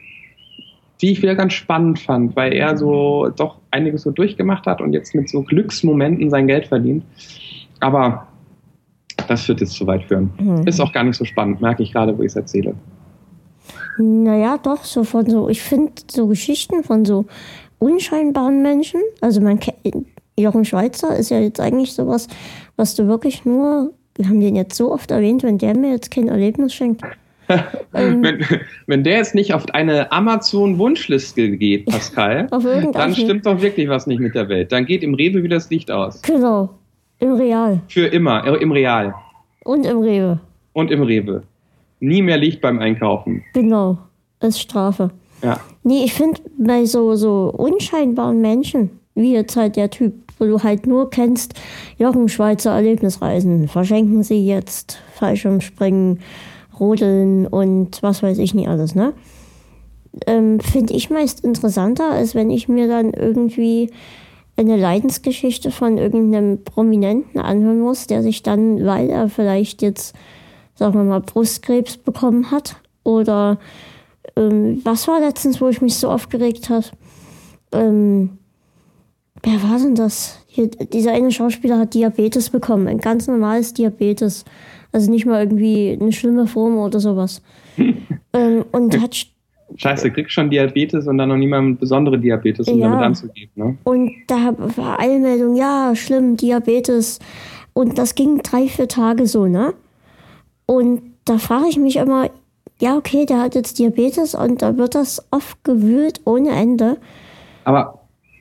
[1.00, 4.92] die ich wieder ganz spannend fand, weil er so doch einiges so durchgemacht hat und
[4.92, 7.04] jetzt mit so Glücksmomenten sein Geld verdient.
[7.80, 8.28] Aber
[9.28, 10.30] das führt jetzt zu weit führen.
[10.36, 10.66] Hm.
[10.66, 12.74] Ist auch gar nicht so spannend, merke ich gerade, wo ich es erzähle.
[13.98, 17.26] Naja, doch, so von so, ich finde so Geschichten von so
[17.78, 19.78] unscheinbaren Menschen, also man kennt,
[20.36, 22.26] Jochen Schweizer ist ja jetzt eigentlich sowas,
[22.76, 26.10] was du wirklich nur, wir haben den jetzt so oft erwähnt, wenn der mir jetzt
[26.10, 27.02] kein Erlebnis schenkt.
[27.92, 28.42] Ähm, wenn,
[28.86, 32.46] wenn der jetzt nicht auf eine Amazon-Wunschliste geht, Pascal,
[32.92, 34.72] dann stimmt doch wirklich was nicht mit der Welt.
[34.72, 36.22] Dann geht im Rewe wieder das Licht aus.
[36.22, 36.70] Genau.
[37.18, 37.80] Im Real.
[37.88, 39.14] Für immer, im Real
[39.62, 40.40] Und im Rewe.
[40.72, 41.42] und im Rewe.
[42.04, 43.42] Nie mehr Licht beim Einkaufen.
[43.54, 43.98] Genau.
[44.40, 45.10] Ist Strafe.
[45.42, 45.58] Ja.
[45.82, 50.62] Nee, ich finde, bei so, so unscheinbaren Menschen, wie jetzt halt der Typ, wo du
[50.62, 51.54] halt nur kennst,
[51.98, 56.20] Jochen Schweizer Erlebnisreisen, verschenken sie jetzt Fallschirmspringen,
[56.78, 59.12] Rodeln und was weiß ich nicht alles, ne?
[60.26, 63.90] Ähm, finde ich meist interessanter, als wenn ich mir dann irgendwie
[64.56, 70.14] eine Leidensgeschichte von irgendeinem Prominenten anhören muss, der sich dann, weil er vielleicht jetzt,
[70.74, 73.58] sagen wir mal, Brustkrebs bekommen hat oder
[74.36, 76.86] ähm, was war letztens, wo ich mich so aufgeregt habe?
[77.72, 78.38] Ähm,
[79.42, 80.40] wer war denn das?
[80.46, 84.44] Hier, dieser eine Schauspieler hat Diabetes bekommen, ein ganz normales Diabetes.
[84.92, 87.42] Also nicht mal irgendwie eine schlimme Form oder sowas.
[88.32, 89.26] ähm, und hat
[89.76, 92.90] Scheiße, kriegst schon Diabetes und dann noch niemand besondere Diabetes, um Ja.
[92.90, 93.50] damit anzugeben.
[93.56, 93.78] Ne?
[93.84, 97.18] Und da war Eilmeldung, ja, schlimm, Diabetes.
[97.72, 99.74] Und das ging drei, vier Tage so, ne?
[100.66, 102.30] Und da frage ich mich immer,
[102.80, 106.96] ja, okay, der hat jetzt Diabetes und da wird das oft gewühlt ohne Ende.
[107.64, 108.00] Aber,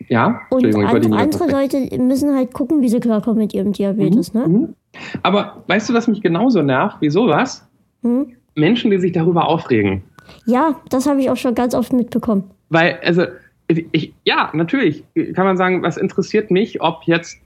[0.10, 1.50] ja, Und wollte andere.
[1.50, 4.48] Leute müssen halt gucken, wie sie klarkommen mit ihrem Diabetes, ne?
[4.48, 4.76] Mhm.
[5.22, 6.98] Aber weißt du, was mich genauso nervt?
[7.02, 7.68] wie sowas?
[8.04, 8.34] Hm?
[8.56, 10.04] Menschen, die sich darüber aufregen.
[10.46, 12.44] Ja, das habe ich auch schon ganz oft mitbekommen.
[12.70, 13.24] Weil, also,
[13.68, 17.38] ich, ja, natürlich kann man sagen, was interessiert mich, ob jetzt,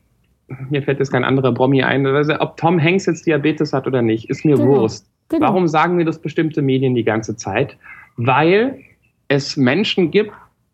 [0.70, 4.02] mir fällt jetzt kein anderer Promi ein, also ob Tom Hanks jetzt Diabetes hat oder
[4.02, 4.68] nicht, ist mir Genau.
[4.70, 5.10] Wurst.
[5.30, 5.48] Genau.
[5.48, 7.78] Warum sagen mir das bestimmte Medien die ganze Zeit?
[8.16, 8.80] Weil
[9.28, 10.32] es Menschen gibt,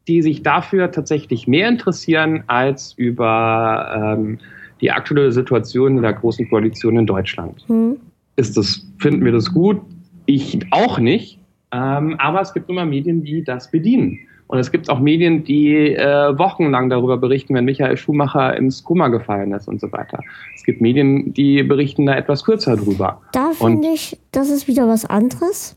[0.07, 4.39] die sich dafür tatsächlich mehr interessieren als über ähm,
[4.81, 7.63] die aktuelle Situation in der Großen Koalition in Deutschland.
[7.67, 7.97] Hm?
[8.35, 9.81] Ist das, finden wir das gut?
[10.25, 11.39] Ich auch nicht.
[11.71, 14.19] Ähm, aber es gibt immer Medien, die das bedienen.
[14.48, 19.07] Und es gibt auch Medien, die äh, wochenlang darüber berichten, wenn Michael Schumacher ins Koma
[19.07, 20.20] gefallen ist und so weiter.
[20.56, 23.22] Es gibt Medien, die berichten da etwas kürzer drüber.
[23.32, 25.76] Da finde ich, das ist wieder was anderes.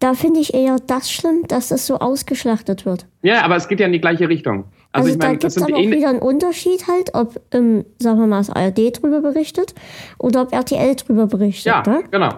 [0.00, 3.06] Da finde ich eher das schlimm, dass das so ausgeschlachtet wird.
[3.22, 4.64] Ja, aber es geht ja in die gleiche Richtung.
[4.90, 7.84] Also, Also, ich da meine, gibt es aber auch wieder einen Unterschied halt, ob, ähm,
[8.00, 9.74] sagen wir mal, das ARD drüber berichtet
[10.18, 11.66] oder ob RTL drüber berichtet.
[11.66, 12.02] Ja, Ne?
[12.10, 12.30] genau.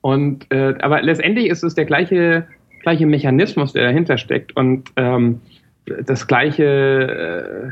[0.00, 2.46] Und äh, aber letztendlich ist es der gleiche
[2.82, 5.40] gleiche Mechanismus, der dahinter steckt und ähm,
[6.04, 7.70] das gleiche, äh,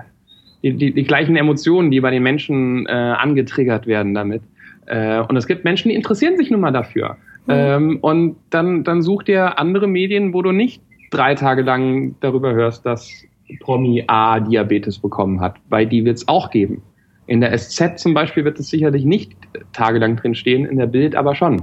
[0.63, 4.43] die, die, die gleichen Emotionen, die bei den Menschen äh, angetriggert werden damit.
[4.87, 7.17] Äh, und es gibt Menschen, die interessieren sich nun mal dafür.
[7.49, 12.53] Ähm, und dann, dann such dir andere Medien, wo du nicht drei Tage lang darüber
[12.53, 13.25] hörst, dass
[13.61, 16.83] Promi A Diabetes bekommen hat, weil die wird es auch geben.
[17.27, 19.33] In der SZ zum Beispiel wird es sicherlich nicht
[19.73, 21.63] tagelang drin stehen, in der Bild aber schon.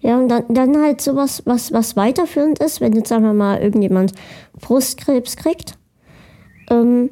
[0.00, 3.60] Ja, und dann, dann halt sowas, was, was weiterführend ist, wenn jetzt, sagen wir mal,
[3.60, 4.12] irgendjemand
[4.60, 5.76] Brustkrebs kriegt
[6.70, 7.10] ähm,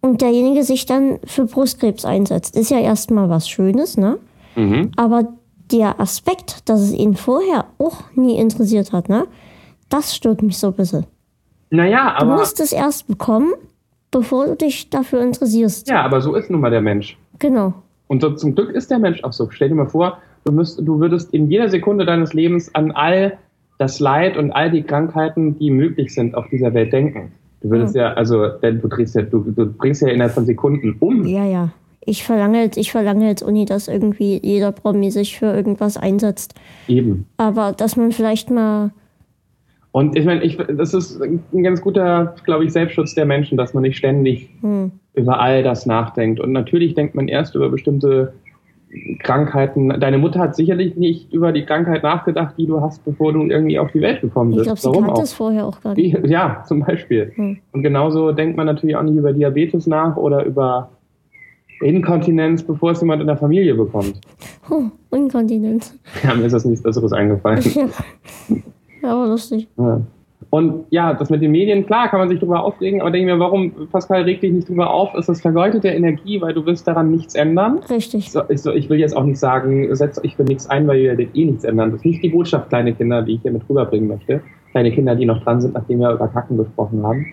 [0.00, 2.56] und derjenige sich dann für Brustkrebs einsetzt.
[2.56, 4.18] Ist ja erstmal was Schönes, ne?
[4.56, 4.90] Mhm.
[4.96, 5.28] Aber
[5.70, 9.26] der Aspekt, dass es ihn vorher auch nie interessiert hat, ne?
[9.88, 11.06] Das stört mich so ein bisschen.
[11.70, 13.52] Naja, Du aber, musst es erst bekommen,
[14.10, 15.88] bevor du dich dafür interessierst.
[15.88, 17.16] ja, aber so ist nun mal der Mensch.
[17.38, 17.74] Genau.
[18.06, 19.48] Und so, zum Glück ist der Mensch auch so.
[19.50, 23.38] Stell dir mal vor, du, müsst, du würdest in jeder Sekunde deines Lebens an all
[23.78, 27.32] das Leid und all die Krankheiten, die möglich sind auf dieser Welt denken.
[27.60, 30.96] Du würdest ja, also, denn du drehst ja, du, du bringst ja innerhalb von Sekunden
[31.00, 31.24] um.
[31.26, 31.70] Ja, ja.
[32.00, 36.54] Ich verlange jetzt, ich verlange jetzt Uni, dass irgendwie jeder Promi sich für irgendwas einsetzt.
[36.86, 37.26] Eben.
[37.36, 38.92] Aber dass man vielleicht mal,
[39.92, 43.74] Und ich meine, ich, das ist ein ganz guter, glaube ich, Selbstschutz der Menschen, dass
[43.74, 46.40] man nicht ständig hm, über all das nachdenkt.
[46.40, 48.32] Und natürlich denkt man erst über bestimmte
[49.18, 50.00] Krankheiten.
[50.00, 53.78] Deine Mutter hat sicherlich nicht über die Krankheit nachgedacht, die du hast, bevor du irgendwie
[53.78, 54.66] auf die Welt gekommen ich bist.
[54.66, 55.24] glaube, sie Warum kannte auch?
[55.24, 56.26] es vorher auch gar nicht.
[56.26, 57.32] Ja, zum Beispiel.
[57.34, 57.58] Hm.
[57.72, 60.90] Und genauso denkt man natürlich auch nicht über Diabetes nach oder über
[61.80, 64.20] Inkontinenz, bevor es jemand in der Familie bekommt.
[64.70, 64.84] Oh,
[65.14, 65.94] Inkontinenz.
[66.24, 67.62] Ja, mir ist das nichts Besseres eingefallen.
[67.74, 67.88] ja.
[69.02, 69.68] ja, aber lustig.
[69.76, 70.00] Ja.
[70.50, 73.38] Und ja, das mit den Medien, klar, kann man sich darüber aufregen, aber denke mir,
[73.38, 75.14] warum, Pascal, reg dich nicht drüber auf?
[75.14, 77.80] Ist das vergeudete Energie, weil du willst daran nichts ändern?
[77.90, 78.30] Richtig.
[78.32, 81.00] So, ich, so, ich will jetzt auch nicht sagen, setzt euch für nichts ein, weil
[81.00, 81.90] ihr werdet eh nichts ändern.
[81.90, 84.40] Das ist nicht die Botschaft, kleine Kinder, die ich hier mit rüberbringen möchte.
[84.70, 87.26] Kleine Kinder, die noch dran sind, nachdem wir über Kacken gesprochen haben.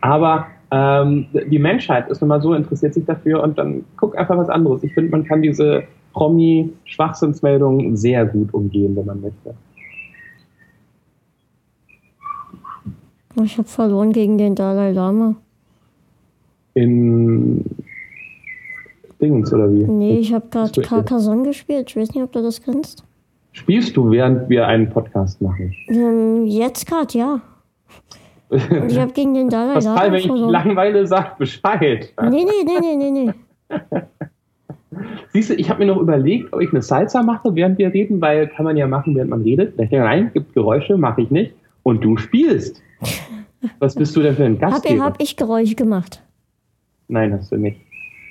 [0.00, 4.38] Aber ähm, die Menschheit ist nun mal so, interessiert sich dafür und dann guck einfach
[4.38, 4.82] was anderes.
[4.82, 5.82] Ich finde, man kann diese
[6.14, 9.54] Promi-Schwachsinnsmeldungen sehr gut umgehen, wenn man möchte.
[13.42, 15.34] Ich habe verloren gegen den Dalai Lama.
[16.74, 17.64] In
[19.20, 19.84] Dingens oder wie?
[19.84, 20.80] Nee, ich habe gerade.
[20.82, 21.90] Carcassonne gespielt.
[21.90, 23.04] Ich weiß nicht, ob du das kennst.
[23.52, 25.74] Spielst du, während wir einen Podcast machen?
[25.88, 27.40] Ähm, jetzt gerade, ja.
[28.48, 30.50] Und ich habe gegen den Dalai Pascal, Lama wenn ich dich verloren.
[30.50, 32.12] langweile, sag Bescheid.
[32.22, 33.32] Nee, nee, nee, nee, nee, nee.
[35.32, 38.20] Siehst du, ich habe mir noch überlegt, ob ich eine Salsa mache, während wir reden,
[38.20, 39.78] weil kann man ja machen, während man redet.
[39.78, 41.54] Ich nein, gibt Geräusche, mache ich nicht.
[41.82, 42.82] Und du spielst.
[43.78, 45.04] Was bist du denn für ein Hab, Gastgeber?
[45.04, 46.22] hab ich Geräusche gemacht.
[47.08, 47.80] Nein, hast du nicht.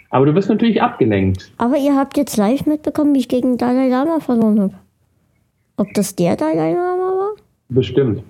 [0.09, 1.51] Aber du bist natürlich abgelenkt.
[1.57, 4.73] Aber ihr habt jetzt live mitbekommen, wie ich gegen Dalai Lama verloren habe.
[5.77, 7.29] Ob das der Dalai Lama war?
[7.69, 8.23] Bestimmt.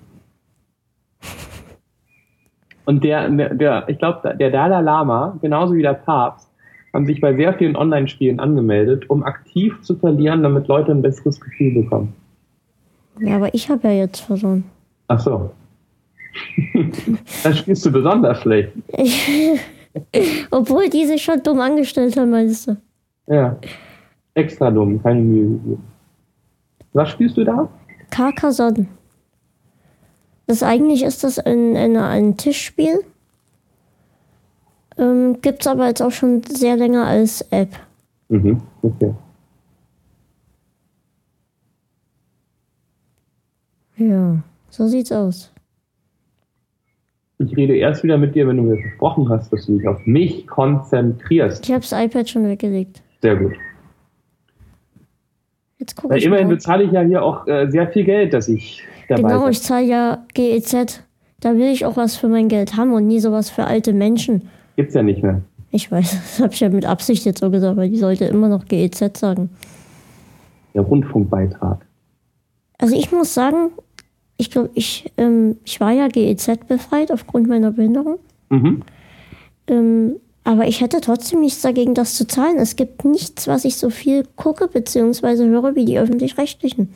[2.84, 6.48] Und der, der ich glaube, der Dalai Lama, genauso wie der Papst,
[6.92, 11.40] haben sich bei sehr vielen Online-Spielen angemeldet, um aktiv zu verlieren, damit Leute ein besseres
[11.40, 12.14] Gefühl bekommen.
[13.18, 14.64] Ja, aber ich habe ja jetzt verloren.
[15.08, 15.50] Ach so.
[17.42, 18.72] Dann spielst du besonders schlecht.
[20.50, 22.76] Obwohl die sich schon dumm angestellt haben, meinst du?
[23.26, 23.58] Ja.
[24.34, 25.78] Extra dumm, keine Mühe.
[26.92, 27.68] Was spielst du da?
[28.10, 28.86] Carcassonne.
[30.46, 33.04] Das eigentlich ist das ein, ein, ein Tischspiel.
[34.98, 37.70] Ähm, gibt's aber jetzt auch schon sehr länger als App.
[38.28, 39.14] Mhm, okay.
[43.96, 45.52] Ja, so sieht's aus.
[47.44, 49.98] Ich rede erst wieder mit dir, wenn du mir versprochen hast, dass du dich auf
[50.06, 51.64] mich konzentrierst.
[51.64, 53.02] Ich habe das iPad schon weggelegt.
[53.20, 53.52] Sehr gut.
[55.78, 56.54] Jetzt gucke Weil ich immerhin mal.
[56.54, 59.50] bezahle ich ja hier auch äh, sehr viel Geld, dass ich dabei Genau, bin.
[59.52, 61.02] ich zahle ja GEZ.
[61.40, 64.48] Da will ich auch was für mein Geld haben und nie sowas für alte Menschen.
[64.76, 65.40] Gibt's ja nicht mehr.
[65.72, 68.48] Ich weiß, das habe ich ja mit Absicht jetzt so gesagt, weil die sollte immer
[68.48, 69.50] noch GEZ sagen.
[70.74, 71.84] Der Rundfunkbeitrag.
[72.78, 73.70] Also ich muss sagen,
[74.42, 78.18] ich glaube, ich, ähm, ich war ja GEZ befreit aufgrund meiner Behinderung.
[78.50, 78.82] Mhm.
[79.68, 82.58] Ähm, aber ich hätte trotzdem nichts dagegen, das zu zahlen.
[82.58, 85.44] Es gibt nichts, was ich so viel gucke bzw.
[85.44, 86.92] höre wie die öffentlich-rechtlichen.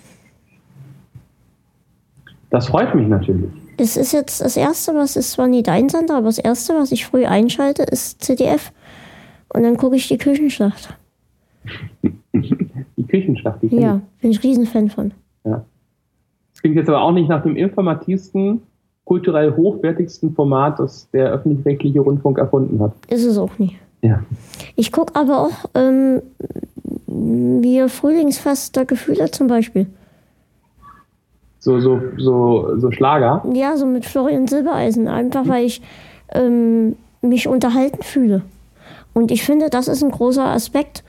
[2.50, 3.50] Das freut mich natürlich.
[3.76, 6.90] Das ist jetzt das Erste, was ist zwar nie dein Sender, aber das Erste, was
[6.90, 8.72] ich früh einschalte, ist ZDF.
[9.50, 10.96] Und dann gucke ich die Küchenschlacht.
[12.32, 15.12] Die Küchenschlacht, die Ja, bin ich Riesenfan von.
[16.60, 18.62] Klingt jetzt aber auch nicht nach dem informativsten,
[19.04, 22.92] kulturell hochwertigsten Format, das der öffentlich-rechtliche Rundfunk erfunden hat.
[23.08, 23.76] Ist es auch nie.
[24.02, 24.22] Ja.
[24.74, 26.22] Ich gucke aber auch ähm,
[27.06, 29.86] wie Frühlingsfest der Gefühle zum Beispiel.
[31.58, 33.44] So, so, so, so Schlager.
[33.52, 35.08] Ja, so mit Florian Silbereisen.
[35.08, 35.82] Einfach weil ich
[36.32, 38.42] ähm, mich unterhalten fühle.
[39.14, 41.02] Und ich finde, das ist ein großer Aspekt.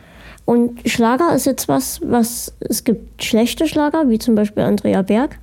[0.48, 5.38] Und Schlager ist jetzt was, was es gibt schlechte Schlager, wie zum Beispiel Andrea Berg.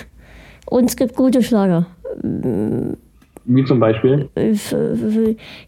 [0.66, 1.86] Und es gibt gute Schlager.
[3.46, 4.28] Wie zum Beispiel.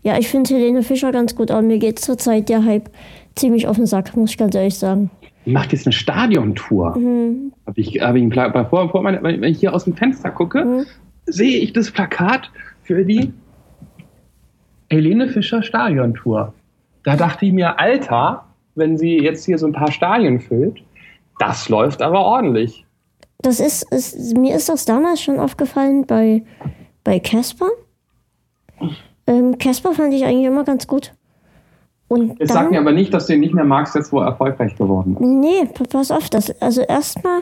[0.03, 2.91] Ja, ich finde Helene Fischer ganz gut, aber mir geht zurzeit der Hype
[3.35, 5.11] ziemlich auf den Sack, muss ich ganz ehrlich sagen.
[5.47, 6.99] Die macht jetzt eine Stadiontour.
[6.99, 7.53] Mhm.
[7.67, 10.31] Hab ich, hab ich ein Pla vor, vor meine, wenn ich hier aus dem Fenster
[10.31, 10.85] gucke, Mhm.
[11.25, 12.51] sehe ich das Plakat
[12.83, 13.33] für die
[14.91, 16.53] Helene Fischer Stadiontour.
[17.05, 18.46] Da dachte ich mir, Alter,
[18.77, 20.83] wenn sie jetzt hier so ein paar Stadien füllt,
[21.39, 22.85] das läuft aber ordentlich.
[23.43, 26.43] Das ist, ist, mir ist das damals schon aufgefallen bei
[27.05, 27.69] bei Casper.
[29.27, 31.13] Ähm, Casper fand ich eigentlich immer ganz gut.
[32.09, 34.21] Und Jetzt dann, sag mir aber nicht, dass du ihn nicht mehr magst, jetzt wo
[34.21, 35.21] er erfolgreich geworden ist.
[35.21, 37.41] Nee, pa- pass auf, das, also erstmal,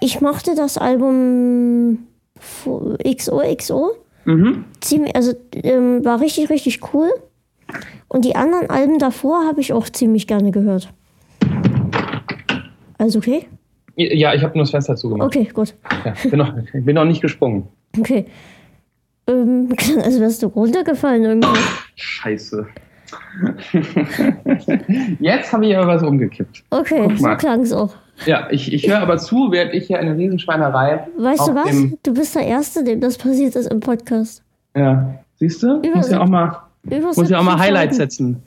[0.00, 2.06] ich mochte das Album
[3.04, 3.92] XOXO.
[4.24, 4.64] Mhm.
[4.80, 7.08] Ziemlich, also ähm, war richtig, richtig cool.
[8.08, 10.92] Und die anderen Alben davor habe ich auch ziemlich gerne gehört.
[12.96, 13.46] Also okay?
[13.96, 15.26] Ja, ich habe nur das Fenster zugemacht.
[15.26, 15.74] Okay, gut.
[16.04, 17.68] Ja, bin, noch, bin noch nicht gesprungen.
[17.98, 18.26] Okay.
[19.26, 19.68] Ähm,
[20.02, 21.58] also wärst du runtergefallen irgendwie.
[21.96, 22.66] Scheiße.
[25.20, 26.64] Jetzt habe ich aber was umgekippt.
[26.70, 27.94] Okay, so klang es auch.
[28.26, 31.06] Ja, ich, ich höre aber zu, während ich hier eine Riesenschweinerei.
[31.16, 31.74] Weißt du was?
[32.02, 34.42] Du bist der Erste, dem das passiert ist im Podcast.
[34.76, 35.80] ja, siehst du?
[35.94, 38.42] Muss ja auch mal, muss ja auch mal 70 Highlights setzen.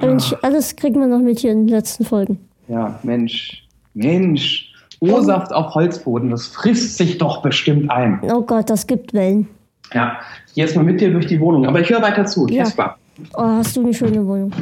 [0.00, 2.38] Mensch, alles kriegt man noch mit hier in den letzten Folgen.
[2.68, 3.66] Ja, Mensch.
[3.94, 4.70] Mensch.
[5.00, 8.20] O-Saft auf Holzboden, das frisst sich doch bestimmt ein.
[8.22, 9.48] Oh Gott, das gibt Wellen.
[9.92, 11.66] Ja, ich gehe jetzt mal mit dir durch die Wohnung.
[11.66, 12.46] Aber ich höre weiter zu.
[12.48, 12.64] Ja.
[12.64, 12.96] Kesper.
[13.34, 14.52] Oh, hast du eine schöne Wohnung.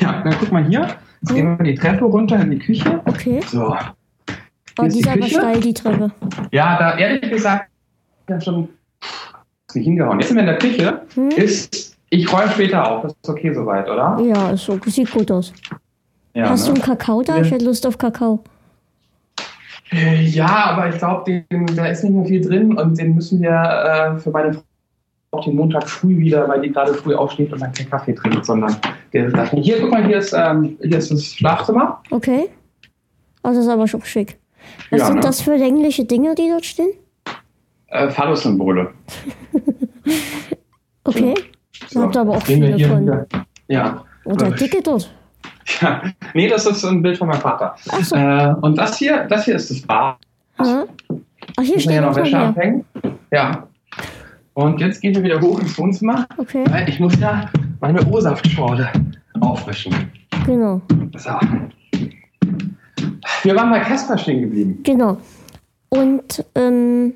[0.00, 0.86] Ja, dann guck mal hier.
[1.22, 3.00] Jetzt gehen wir die Treppe runter in die Küche.
[3.06, 3.40] Okay.
[3.46, 3.74] So.
[4.78, 6.10] Oh, die ist aber steil, die Treppe.
[6.52, 7.70] Ja, da ehrlich gesagt,
[8.28, 8.68] ja schon
[9.74, 10.18] nicht hingehauen.
[10.18, 11.02] Jetzt sind wir in der Küche.
[11.14, 11.28] Hm?
[11.30, 13.02] Ist, ich räume später auf.
[13.02, 14.18] Das ist okay soweit, oder?
[14.22, 15.52] Ja, ist so, sieht gut aus.
[16.34, 16.76] Ja, Hast du ne?
[16.76, 17.36] einen Kakao da?
[17.36, 17.42] Ja.
[17.42, 18.42] Ich hätte Lust auf Kakao.
[19.92, 23.50] Äh, ja, aber ich glaube, da ist nicht mehr viel drin und den müssen wir
[23.50, 24.62] äh, für meine Frau
[25.32, 28.44] auch den Montag früh wieder, weil die gerade früh aufsteht und dann keinen Kaffee trinkt,
[28.44, 28.76] sondern
[29.12, 29.64] der darf nicht.
[29.64, 32.02] Hier, guck mal, hier ist, ähm, hier ist das Schlafzimmer.
[32.10, 32.48] Okay.
[33.42, 34.38] Also das ist aber schon schick.
[34.90, 35.20] Was Ja, sind ne?
[35.22, 36.90] das für längliche Dinge, die dort stehen?
[37.88, 38.90] Äh, Phallus-Symbole.
[41.04, 41.34] Okay.
[41.88, 43.02] So, habt aber auch viele hier von.
[43.02, 43.26] wieder.
[43.68, 44.04] Ja.
[44.24, 45.10] Und der Äh, Dicke dort.
[45.80, 46.02] ja.
[46.34, 47.74] Nee, das ist ein Bild von meinem Vater.
[47.90, 48.14] Ach so.
[48.16, 50.16] Äh, und das hier, das hier ist das Bad.
[50.58, 50.84] Ja.
[51.56, 52.84] Ach, hier steht ja noch Wäsche abhängen.
[53.30, 53.66] Ja.
[54.54, 57.48] Und jetzt gehen wir wieder hoch ins Wohnzimmer, Okay, weil ich muss ja
[57.80, 58.88] meine O-Saftschorle
[59.40, 59.94] auffrischen.
[60.44, 60.82] genau.
[61.16, 61.30] So.
[63.42, 64.80] Wir waren bei Casper stehen geblieben.
[64.82, 65.16] Genau.
[65.88, 67.14] Und ähm,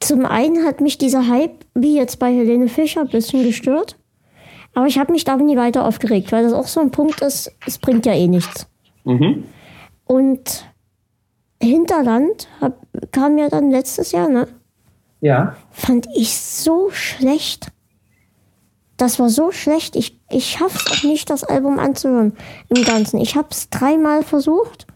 [0.00, 3.96] zum einen hat mich dieser Hype, wie jetzt bei Helene Fischer, ein bisschen gestört.
[4.74, 7.52] Aber ich habe mich da nie weiter aufgeregt, weil das auch so ein Punkt ist,
[7.66, 8.66] es bringt ja eh nichts.
[9.04, 9.44] Mhm.
[10.04, 10.66] Und
[11.60, 12.78] Hinterland hab,
[13.12, 14.48] kam ja dann letztes Jahr, ne?
[15.20, 15.56] Ja.
[15.70, 17.66] Fand ich so schlecht.
[18.96, 19.96] Das war so schlecht.
[19.96, 22.34] Ich, ich schaff's auch nicht, das Album anzuhören
[22.68, 23.20] im Ganzen.
[23.20, 24.86] Ich hab's dreimal versucht.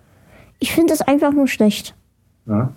[0.60, 1.94] Ich finde es einfach nur schlecht.
[2.46, 2.72] ja.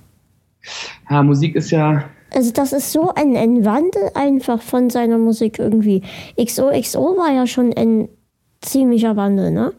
[1.09, 2.03] Ja, Musik ist ja.
[2.33, 6.03] Also das ist so ein, ein Wandel einfach von seiner Musik irgendwie.
[6.39, 8.09] XOXO war ja schon ein
[8.61, 9.73] ziemlicher Wandel, ne?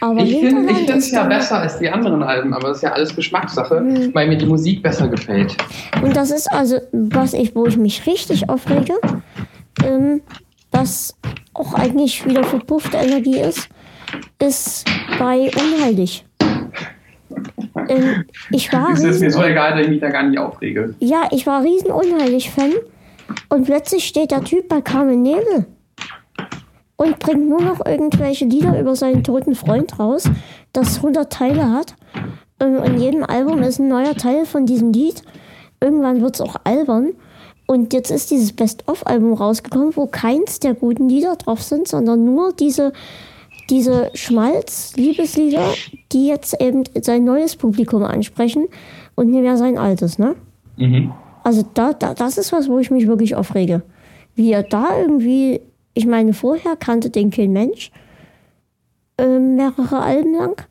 [0.00, 3.16] Aber Ich finde es ja besser als die anderen Alben, aber das ist ja alles
[3.16, 4.14] Geschmackssache, Mhm.
[4.14, 5.56] weil mir die Musik besser gefällt.
[6.02, 8.92] Und das ist also, was ich, wo ich mich richtig aufrege,
[9.84, 10.20] ähm,
[10.70, 11.16] was
[11.54, 13.68] auch eigentlich wieder verpuffte Energie ist,
[14.38, 14.84] ist
[15.18, 16.25] bei Unheilig.
[17.88, 20.94] Ähm, ich war Es ist mir so egal, dass ich mich da gar nicht aufrege.
[21.00, 22.72] ja, ich war riesen Unheilig-Fan
[23.48, 25.66] und plötzlich steht der Typ bei Carmen Nebel
[26.96, 30.28] und bringt nur noch irgendwelche Lieder über seinen toten Freund raus,
[30.72, 31.94] das 100 Teile hat.
[32.60, 35.22] Ähm, In jedem Album ist ein neuer Teil von diesem Lied.
[35.80, 37.10] Irgendwann wird es auch albern.
[37.66, 42.52] Und jetzt ist dieses Best-of-Album rausgekommen, wo keins der guten Lieder drauf sind, sondern nur
[42.52, 42.92] diese,
[43.70, 45.74] diese Schmalz-Liebeslieder,
[46.12, 48.66] die jetzt eben sein neues Publikum ansprechen
[49.14, 50.36] und nicht mehr sein altes, ne?
[50.76, 51.12] Mhm.
[51.42, 53.82] Also da, da, das ist was, wo ich mich wirklich aufrege.
[54.34, 55.60] Wie er da irgendwie,
[55.94, 57.90] ich meine, vorher kannte den kein Mensch,
[59.18, 60.62] ähm, mehrere Alben lang.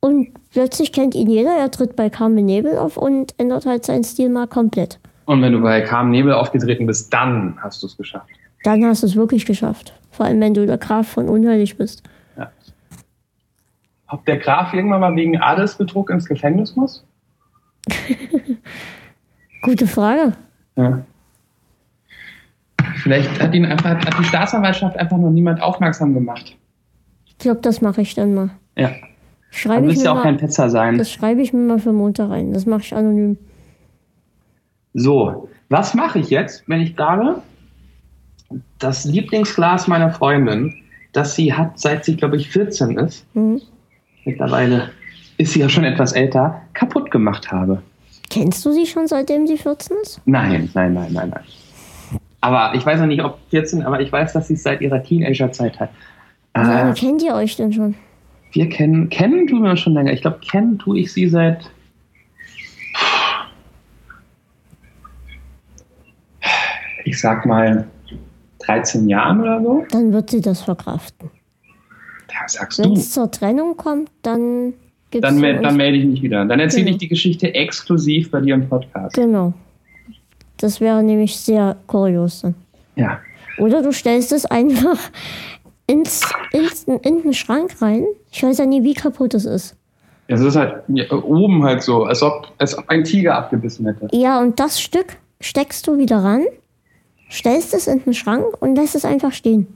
[0.00, 4.04] Und plötzlich kennt ihn jeder, er tritt bei Carmen Nebel auf und ändert halt seinen
[4.04, 4.98] Stil mal komplett.
[5.26, 8.28] Und wenn du bei Carmen Nebel aufgetreten bist, dann hast du es geschafft.
[8.64, 9.94] Dann hast du es wirklich geschafft.
[10.10, 12.02] Vor allem, wenn du der Graf von Unheilig bist.
[14.14, 17.04] Ob der Graf irgendwann mal wegen Adelsbetrug ins Gefängnis muss?
[19.62, 20.34] Gute Frage.
[20.76, 21.00] Ja.
[23.02, 26.56] Vielleicht hat ihn einfach, hat die Staatsanwaltschaft einfach noch niemand aufmerksam gemacht.
[27.26, 28.50] Ich glaube, das mache ich dann mal.
[28.76, 28.92] Ja.
[29.50, 30.96] Schreibe Du mir ja auch kein mal, Petzer sein.
[30.96, 32.52] das schreibe ich mir mal für Montag rein.
[32.52, 33.36] Das mache ich anonym.
[34.92, 37.42] So, was mache ich jetzt, wenn ich gerade
[38.78, 40.72] das Lieblingsglas meiner Freundin,
[41.12, 43.60] das sie hat, seit sie, glaube ich, 14 ist, Mhm.
[44.24, 44.90] Mittlerweile
[45.38, 47.82] ist sie ja schon etwas älter, kaputt gemacht habe?
[48.30, 50.20] Kennst du sie schon, seitdem sie 14 ist?
[50.24, 51.44] Nein, nein, nein, nein, nein.
[52.40, 55.02] Aber ich weiß noch nicht, ob 14, aber ich weiß, dass sie es seit ihrer
[55.02, 55.90] Teenagerzeit hat.
[56.54, 57.94] Wie lange Äh, kennt ihr euch denn schon?
[58.52, 60.12] wir kennen, kennen tun wir schon länger.
[60.12, 61.70] Ich glaube, kennen tue ich sie seit.
[67.04, 67.86] Ich sag mal
[68.60, 69.84] 13 Jahren oder so.
[69.90, 71.30] Dann wird sie das verkraften.
[72.34, 73.00] Ja, sagst Wenn du.
[73.00, 74.74] es zur Trennung kommt, dann
[75.10, 75.40] gibt Dann, es.
[75.40, 76.44] mel- dann melde ich mich wieder.
[76.44, 76.94] Dann erzähle Genau.
[76.94, 79.14] ich die Geschichte exklusiv bei dir im Podcast.
[79.14, 79.52] Genau.
[80.56, 82.54] Das wäre nämlich sehr kurios dann.
[82.96, 83.18] Ja.
[83.58, 84.98] Oder du stellst es einfach
[85.86, 88.04] ins, ins, in den Schrank rein.
[88.32, 89.76] Ich weiß ja nie, wie kaputt es ist.
[90.26, 94.08] Es ist halt ja, oben halt so, als ob, als ob ein Tiger abgebissen hätte.
[94.16, 96.44] Ja, und das Stück steckst du wieder ran,
[97.30, 99.66] stellst es in den Schrank und lässt es einfach stehen.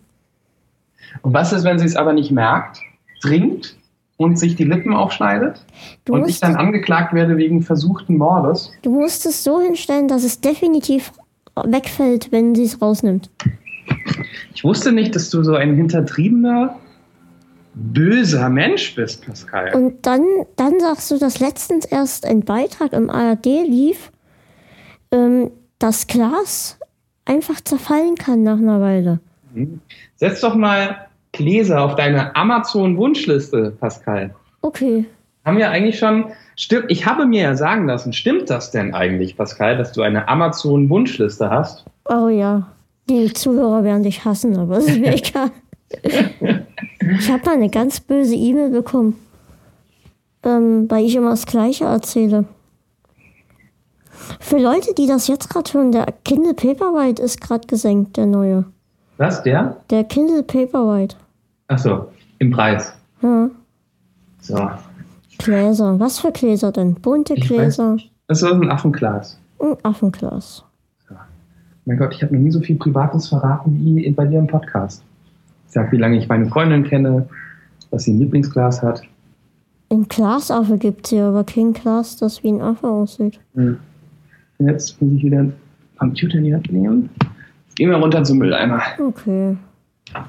[1.23, 2.81] Und was ist, wenn sie es aber nicht merkt,
[3.23, 3.77] trinkt
[4.17, 5.65] und sich die Lippen aufschneidet
[6.05, 8.71] Du und ich dann angeklagt werde wegen versuchten Mordes?
[8.83, 11.13] du musst es so hinstellen, dass es definitiv
[11.57, 13.31] wegfällt, wenn sie es rausnimmt.
[14.55, 16.77] Ich wusste nicht, dass du so ein hintertriebener,
[17.75, 19.75] böser Mensch bist, Pascal.
[19.75, 20.25] Und dann,
[20.57, 24.11] dann sagst du, dass letztens erst ein Beitrag im ARD lief,
[25.13, 26.79] ähm, dass Glas
[27.25, 29.21] einfach zerfallen kann nach einer Weile.
[30.17, 34.35] Setz doch mal Gläser auf deine Amazon-Wunschliste, Pascal.
[34.63, 35.05] Okay.
[35.45, 36.27] Haben wir eigentlich schon.
[36.57, 40.29] Stimmt, ich habe mir ja sagen lassen, stimmt das denn eigentlich, Pascal, dass du eine
[40.29, 41.85] Amazon-Wunschliste hast?
[42.09, 42.67] Oh ja.
[43.09, 45.51] Die Zuhörer werden dich hassen, aber es ist mir egal.
[46.03, 49.19] Ich habe mal eine ganz böse E-Mail bekommen,
[50.43, 52.45] ähm, weil ich immer das Gleiche erzähle.
[54.41, 58.65] Für Leute, die das jetzt gerade hören, der Kindle Paperwhite ist gerade gesenkt, der neue.
[59.19, 59.77] Was, der?
[59.91, 61.17] Der Kindle Paperwhite.
[61.67, 62.07] Achso,
[62.39, 62.95] im Preis.
[63.21, 63.51] Ja.
[64.41, 64.71] So.
[65.39, 65.99] Gläser.
[65.99, 66.95] Was für Gläser denn?
[66.95, 67.99] Bunte Ich Gläser.
[68.29, 69.39] Das ist ein Affenglas.
[69.61, 70.65] Ein Affenglas.
[71.85, 75.03] Mein Gott, ich habe noch nie so viel Privates verraten wie bei dir im Podcast.
[75.67, 77.29] Ich sag, wie lange ich meine Freundin kenne,
[77.91, 79.03] dass sie ein Lieblingsglas hat.
[79.91, 83.41] Ein Glasaffe gibt's hier, aber kein Glas, das wie ein Affe aussieht.
[83.55, 83.79] Hm.
[84.59, 85.55] Jetzt muss ich wieder den
[85.99, 87.11] Computer in die Hand nehmen.
[87.79, 88.83] Gehen wir runter zum Mülleimer.
[88.99, 89.57] Okay.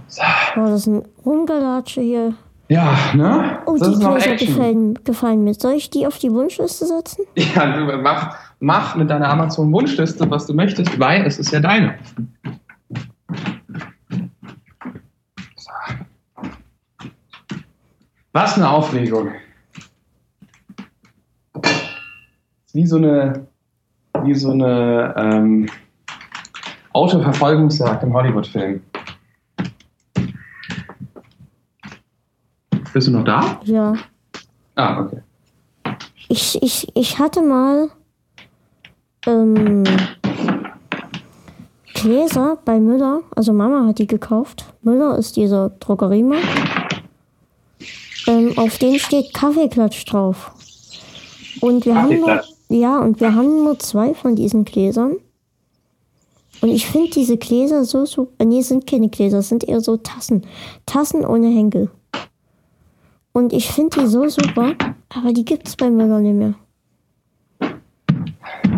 [0.05, 0.21] So.
[0.55, 2.35] Oh, das ist ein Rumgelatsche hier.
[2.67, 3.57] Ja, ne?
[3.65, 5.55] Oh, das die Gläser gefallen, gefallen mir.
[5.55, 7.25] Soll ich die auf die Wunschliste setzen?
[7.35, 11.97] Ja, du mach, mach mit deiner Amazon-Wunschliste, was du möchtest, weil es ist ja deine.
[15.55, 15.71] So.
[18.31, 19.31] Was eine Aufregung.
[22.73, 23.47] Wie so eine,
[24.21, 25.67] wie so eine ähm,
[26.93, 28.81] Autoverfolgungsjagd im Hollywood-Film.
[32.93, 33.59] Bist du noch da?
[33.63, 33.93] Ja.
[34.75, 35.21] Ah, okay.
[36.27, 37.89] Ich, ich, ich hatte mal
[39.25, 39.83] ähm,
[41.93, 43.21] Gläser bei Müller.
[43.35, 44.65] Also Mama hat die gekauft.
[44.81, 46.45] Müller ist dieser Drogeriemarkt.
[48.27, 50.51] Ähm, auf dem steht Kaffeeklatsch drauf.
[51.61, 55.17] Und wir haben nur, ja, und wir haben nur zwei von diesen Gläsern.
[56.61, 58.45] Und ich finde diese Gläser so super.
[58.45, 60.43] Nee, es sind keine Gläser, es sind eher so Tassen.
[60.85, 61.89] Tassen ohne Henkel.
[63.31, 64.73] Und ich finde die so super,
[65.09, 66.55] aber die gibt's bei Müller nicht mehr.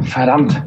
[0.03, 0.63] Verdammt.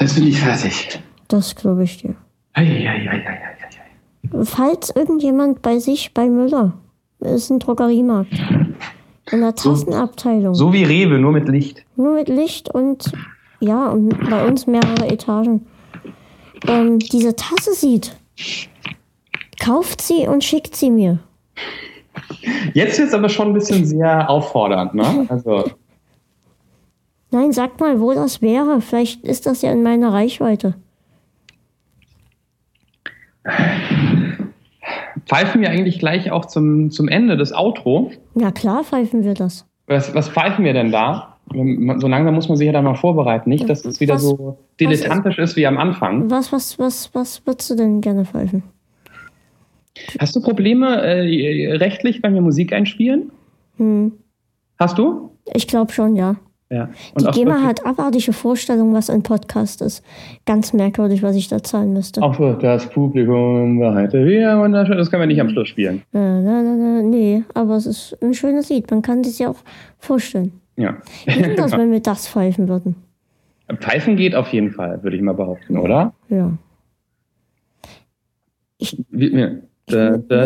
[0.00, 1.02] Jetzt bin ich fertig.
[1.28, 2.14] Das glaube ich dir.
[2.54, 3.24] Eieieiei.
[4.42, 6.72] Falls irgendjemand bei sich bei Müller
[7.20, 8.32] ist ein Drogeriemarkt.
[9.30, 10.54] In der Tassenabteilung.
[10.54, 11.84] So wie Rewe, nur mit Licht.
[11.96, 13.12] Nur mit Licht und
[13.60, 15.66] ja, und bei uns mehrere Etagen.
[16.66, 18.16] Ähm, diese Tasse sieht.
[19.60, 21.18] Kauft sie und schickt sie mir.
[22.74, 25.26] Jetzt wird es aber schon ein bisschen sehr auffordernd, ne?
[25.28, 25.64] Also,
[27.30, 28.80] Nein, sag mal, wo das wäre.
[28.80, 30.74] Vielleicht ist das ja in meiner Reichweite.
[35.28, 38.10] Pfeifen wir eigentlich gleich auch zum, zum Ende des Outro.
[38.34, 39.66] Ja, klar pfeifen wir das.
[39.86, 41.36] Was, was pfeifen wir denn da?
[41.50, 44.58] So langsam muss man sich ja da mal vorbereiten, nicht, dass es wieder Was- so
[44.80, 46.30] dilettantisch ist wie am Anfang.
[46.30, 48.62] Was, was, was, was würdest du denn gerne pfeifen?
[50.18, 53.30] Hast du Probleme äh, rechtlich, wenn wir Musik einspielen?
[53.78, 54.12] Hm,
[54.78, 55.30] Hast du?
[55.54, 56.36] ich glaube schon, ja.
[56.70, 56.90] Ja.
[57.18, 60.04] Die GEMA hat abartige Vorstellungen, was ein Podcast ist.
[60.44, 62.22] Ganz merkwürdig, was ich da zahlen müsste.
[62.22, 64.98] Auch das Publikum war heute wieder wunderschön.
[64.98, 66.02] Das können wir nicht am Schluss spielen.
[66.12, 68.90] Na, na, na, na, nee, aber es ist ein schönes Lied.
[68.90, 69.62] Man kann sich ja auch
[69.98, 70.52] vorstellen.
[70.76, 70.98] Ja.
[71.24, 72.96] Wie wäre das, wenn wir das pfeifen würden?
[73.80, 76.12] Pfeifen geht auf jeden Fall, würde ich mal behaupten, oder?
[76.28, 76.52] Ja.
[79.86, 80.44] Da, da.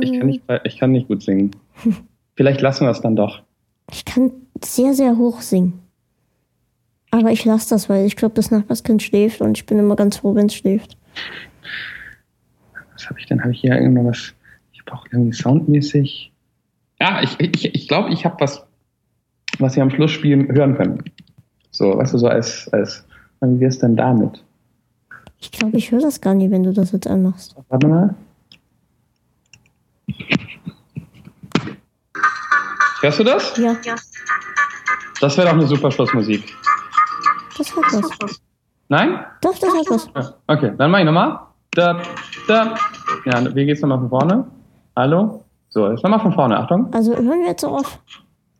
[0.00, 1.52] Ich, kann nicht, ich kann nicht gut singen.
[2.34, 3.42] Vielleicht lassen wir es dann doch.
[3.90, 4.32] Ich kann
[4.62, 5.80] sehr, sehr hoch singen.
[7.10, 10.18] Aber ich lasse das, weil ich glaube, das Nachbarskind schläft und ich bin immer ganz
[10.18, 10.96] froh, wenn es schläft.
[12.94, 13.40] Was habe ich denn?
[13.40, 14.32] Habe ich hier irgendwas?
[14.72, 16.32] Ich brauche irgendwie soundmäßig.
[17.00, 18.64] Ja, ich glaube, ich, ich, glaub, ich habe was,
[19.58, 21.02] was wir am Schluss spielen hören können.
[21.70, 23.04] So, weißt du, so als, als
[23.40, 24.42] wie wär's denn damit?
[25.38, 27.56] Ich glaube, ich höre das gar nicht, wenn du das jetzt anmachst.
[27.68, 28.14] Warte mal.
[33.02, 33.56] Hörst du das?
[33.56, 33.74] Ja,
[35.20, 36.54] Das wäre doch eine super Schlussmusik.
[37.58, 37.84] das hat
[38.20, 38.40] was.
[38.88, 39.24] Nein?
[39.40, 40.10] Doch, das hat was.
[40.14, 41.40] Ja, Okay, dann mach ich nochmal.
[41.72, 42.00] Da,
[42.46, 42.74] da.
[43.24, 44.46] Ja, wie geht's nochmal von vorne?
[44.96, 45.44] Hallo?
[45.70, 46.58] So, jetzt nochmal von vorne.
[46.58, 46.92] Achtung.
[46.92, 47.98] Also hören wir jetzt so auf.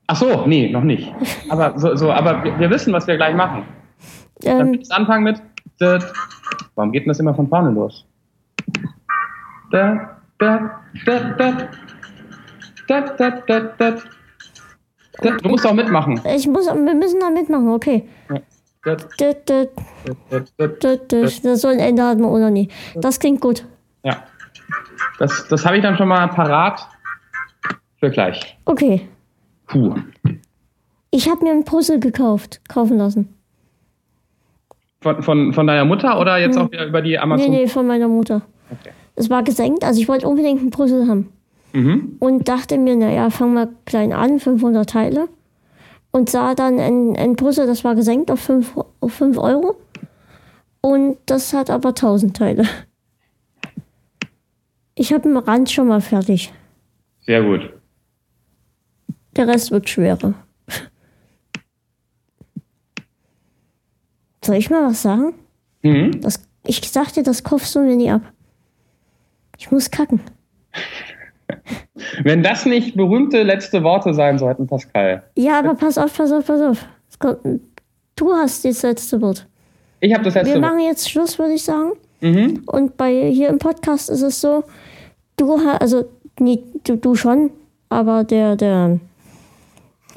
[0.08, 1.12] Ach so, nee, noch nicht.
[1.48, 3.64] Aber so, so aber wir, wir wissen, was wir gleich machen.
[4.40, 5.40] Dann Ähm, ähm, anfangen mit.
[5.78, 5.98] Da,
[6.74, 8.04] warum geht denn das immer von vorne los?
[9.70, 11.52] Da, da, da, da.
[12.88, 13.90] Da, da, da, da.
[13.90, 13.94] Da,
[15.22, 16.20] du musst auch mitmachen.
[16.36, 18.04] ich muss, wir müssen da mitmachen, okay.
[18.82, 19.06] Das
[21.60, 22.68] soll ein Ende haben oder nie.
[22.96, 23.64] Das klingt gut.
[24.04, 24.24] Ja.
[25.18, 26.86] Das, das habe ich dann schon mal parat
[28.00, 28.58] für gleich.
[28.64, 29.08] Okay.
[29.68, 29.94] Puh.
[31.10, 33.34] Ich habe mir ein Puzzle gekauft, kaufen lassen.
[35.02, 37.50] Von, von, von deiner Mutter oder jetzt auch wieder über die Nee, Amazon?
[37.50, 38.42] nee, von meiner Mutter.
[38.70, 38.92] Okay.
[39.14, 41.30] Es war gesenkt, also ich wollte unbedingt ein Puzzle haben.
[41.72, 42.16] Mhm.
[42.18, 45.28] Und dachte mir, naja, fangen wir klein an, 500 Teile.
[46.10, 49.76] Und sah dann ein, ein Puzzle, das war gesenkt auf 5, auf 5 Euro.
[50.82, 52.68] Und das hat aber 1000 Teile.
[54.94, 56.52] Ich habe den Rand schon mal fertig.
[57.20, 57.72] Sehr gut.
[59.36, 60.34] Der Rest wird schwerer.
[64.44, 65.34] Soll ich mal was sagen?
[65.82, 66.20] Mhm.
[66.20, 68.22] Das, ich dir, das kaufst du mir nie ab.
[69.56, 70.20] Ich muss kacken.
[72.22, 75.22] Wenn das nicht berühmte letzte Worte sein sollten, Pascal.
[75.36, 76.86] Ja, aber pass auf, pass auf, pass auf.
[78.16, 79.46] Du hast das letzte Wort.
[80.00, 81.92] Ich habe das letzte Wir machen jetzt Schluss, würde ich sagen.
[82.20, 82.62] Mhm.
[82.66, 84.64] Und bei hier im Podcast ist es so,
[85.36, 86.04] du hast, also
[86.38, 87.50] nee, du, du schon,
[87.88, 89.00] aber der, der,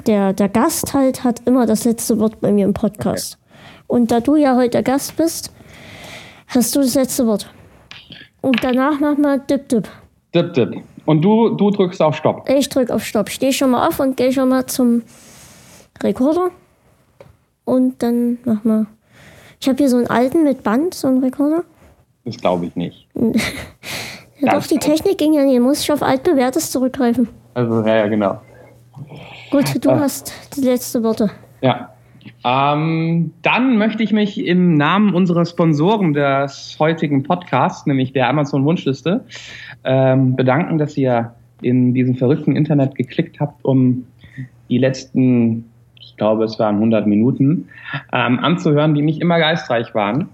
[0.06, 3.38] der, der Gast halt hat immer das letzte Wort bei mir im Podcast.
[3.86, 5.52] Und da du ja heute der Gast bist,
[6.48, 7.52] hast du das letzte Wort.
[8.40, 9.88] Und danach machen wir Dip Dip.
[10.34, 10.82] Dip, dip.
[11.06, 12.48] Und du, du drückst auf Stopp.
[12.50, 15.02] Ich drücke auf Stopp, stehe schon mal auf und gehe schon mal zum
[16.02, 16.50] Rekorder.
[17.64, 18.86] Und dann machen wir.
[19.60, 21.64] Ich habe hier so einen alten mit Band, so einen Rekorder.
[22.24, 23.06] Das glaube ich nicht.
[24.38, 25.58] Ja, doch, die Technik ging ja nicht.
[25.60, 27.26] Muss ich auf altbewährtes zurückgreifen.
[27.54, 28.38] Also, ja, ja, genau.
[29.50, 30.00] Gut, du Ah.
[30.00, 31.30] hast die letzte Worte.
[31.62, 31.94] Ja.
[32.44, 38.66] Ähm, dann möchte ich mich im Namen unserer Sponsoren des heutigen Podcasts, nämlich der Amazon
[38.66, 39.24] Wunschliste,
[39.86, 41.32] ähm, bedanken, dass ihr
[41.62, 44.06] in diesem verrückten Internet geklickt habt, um
[44.68, 45.64] die letzten,
[46.00, 47.68] ich glaube, es waren 100 Minuten,
[48.12, 50.28] ähm, anzuhören, die nicht immer geistreich waren.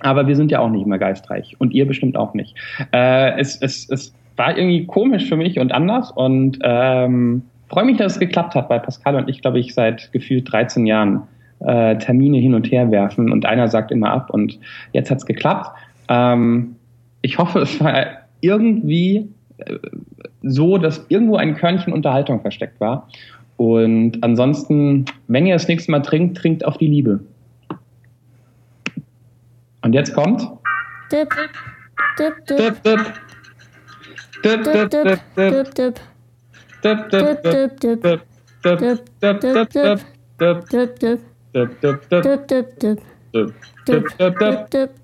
[0.00, 2.56] Aber wir sind ja auch nicht immer geistreich und ihr bestimmt auch nicht.
[2.92, 7.96] Äh, es, es, es war irgendwie komisch für mich und anders und ähm, freue mich,
[7.96, 11.22] dass es geklappt hat, weil Pascal und ich, glaube ich, seit gefühlt 13 Jahren
[11.60, 14.58] äh, Termine hin und her werfen und einer sagt immer ab und
[14.92, 15.70] jetzt hat es geklappt.
[16.08, 16.76] Ähm,
[17.24, 18.06] ich hoffe, es war
[18.42, 19.26] irgendwie
[20.42, 23.08] so, dass irgendwo ein Körnchen Unterhaltung versteckt war.
[23.56, 27.20] Und ansonsten, wenn ihr das nächste Mal trinkt, trinkt auf die Liebe.
[29.80, 30.42] Und jetzt kommt.
[31.10, 31.30] Dip,
[32.18, 32.58] dip, dip.
[32.58, 33.00] Dip, dip.
[34.42, 36.00] Dip, dip, dip, dip.
[36.82, 38.20] Dip, dip, dip, dip.
[38.62, 38.80] Dip,
[39.20, 40.00] dip, dip, dip.
[40.38, 41.20] Dip, dip, dip.
[41.54, 43.02] Dip, dip, dip.
[43.86, 45.03] Dip, dip, dip.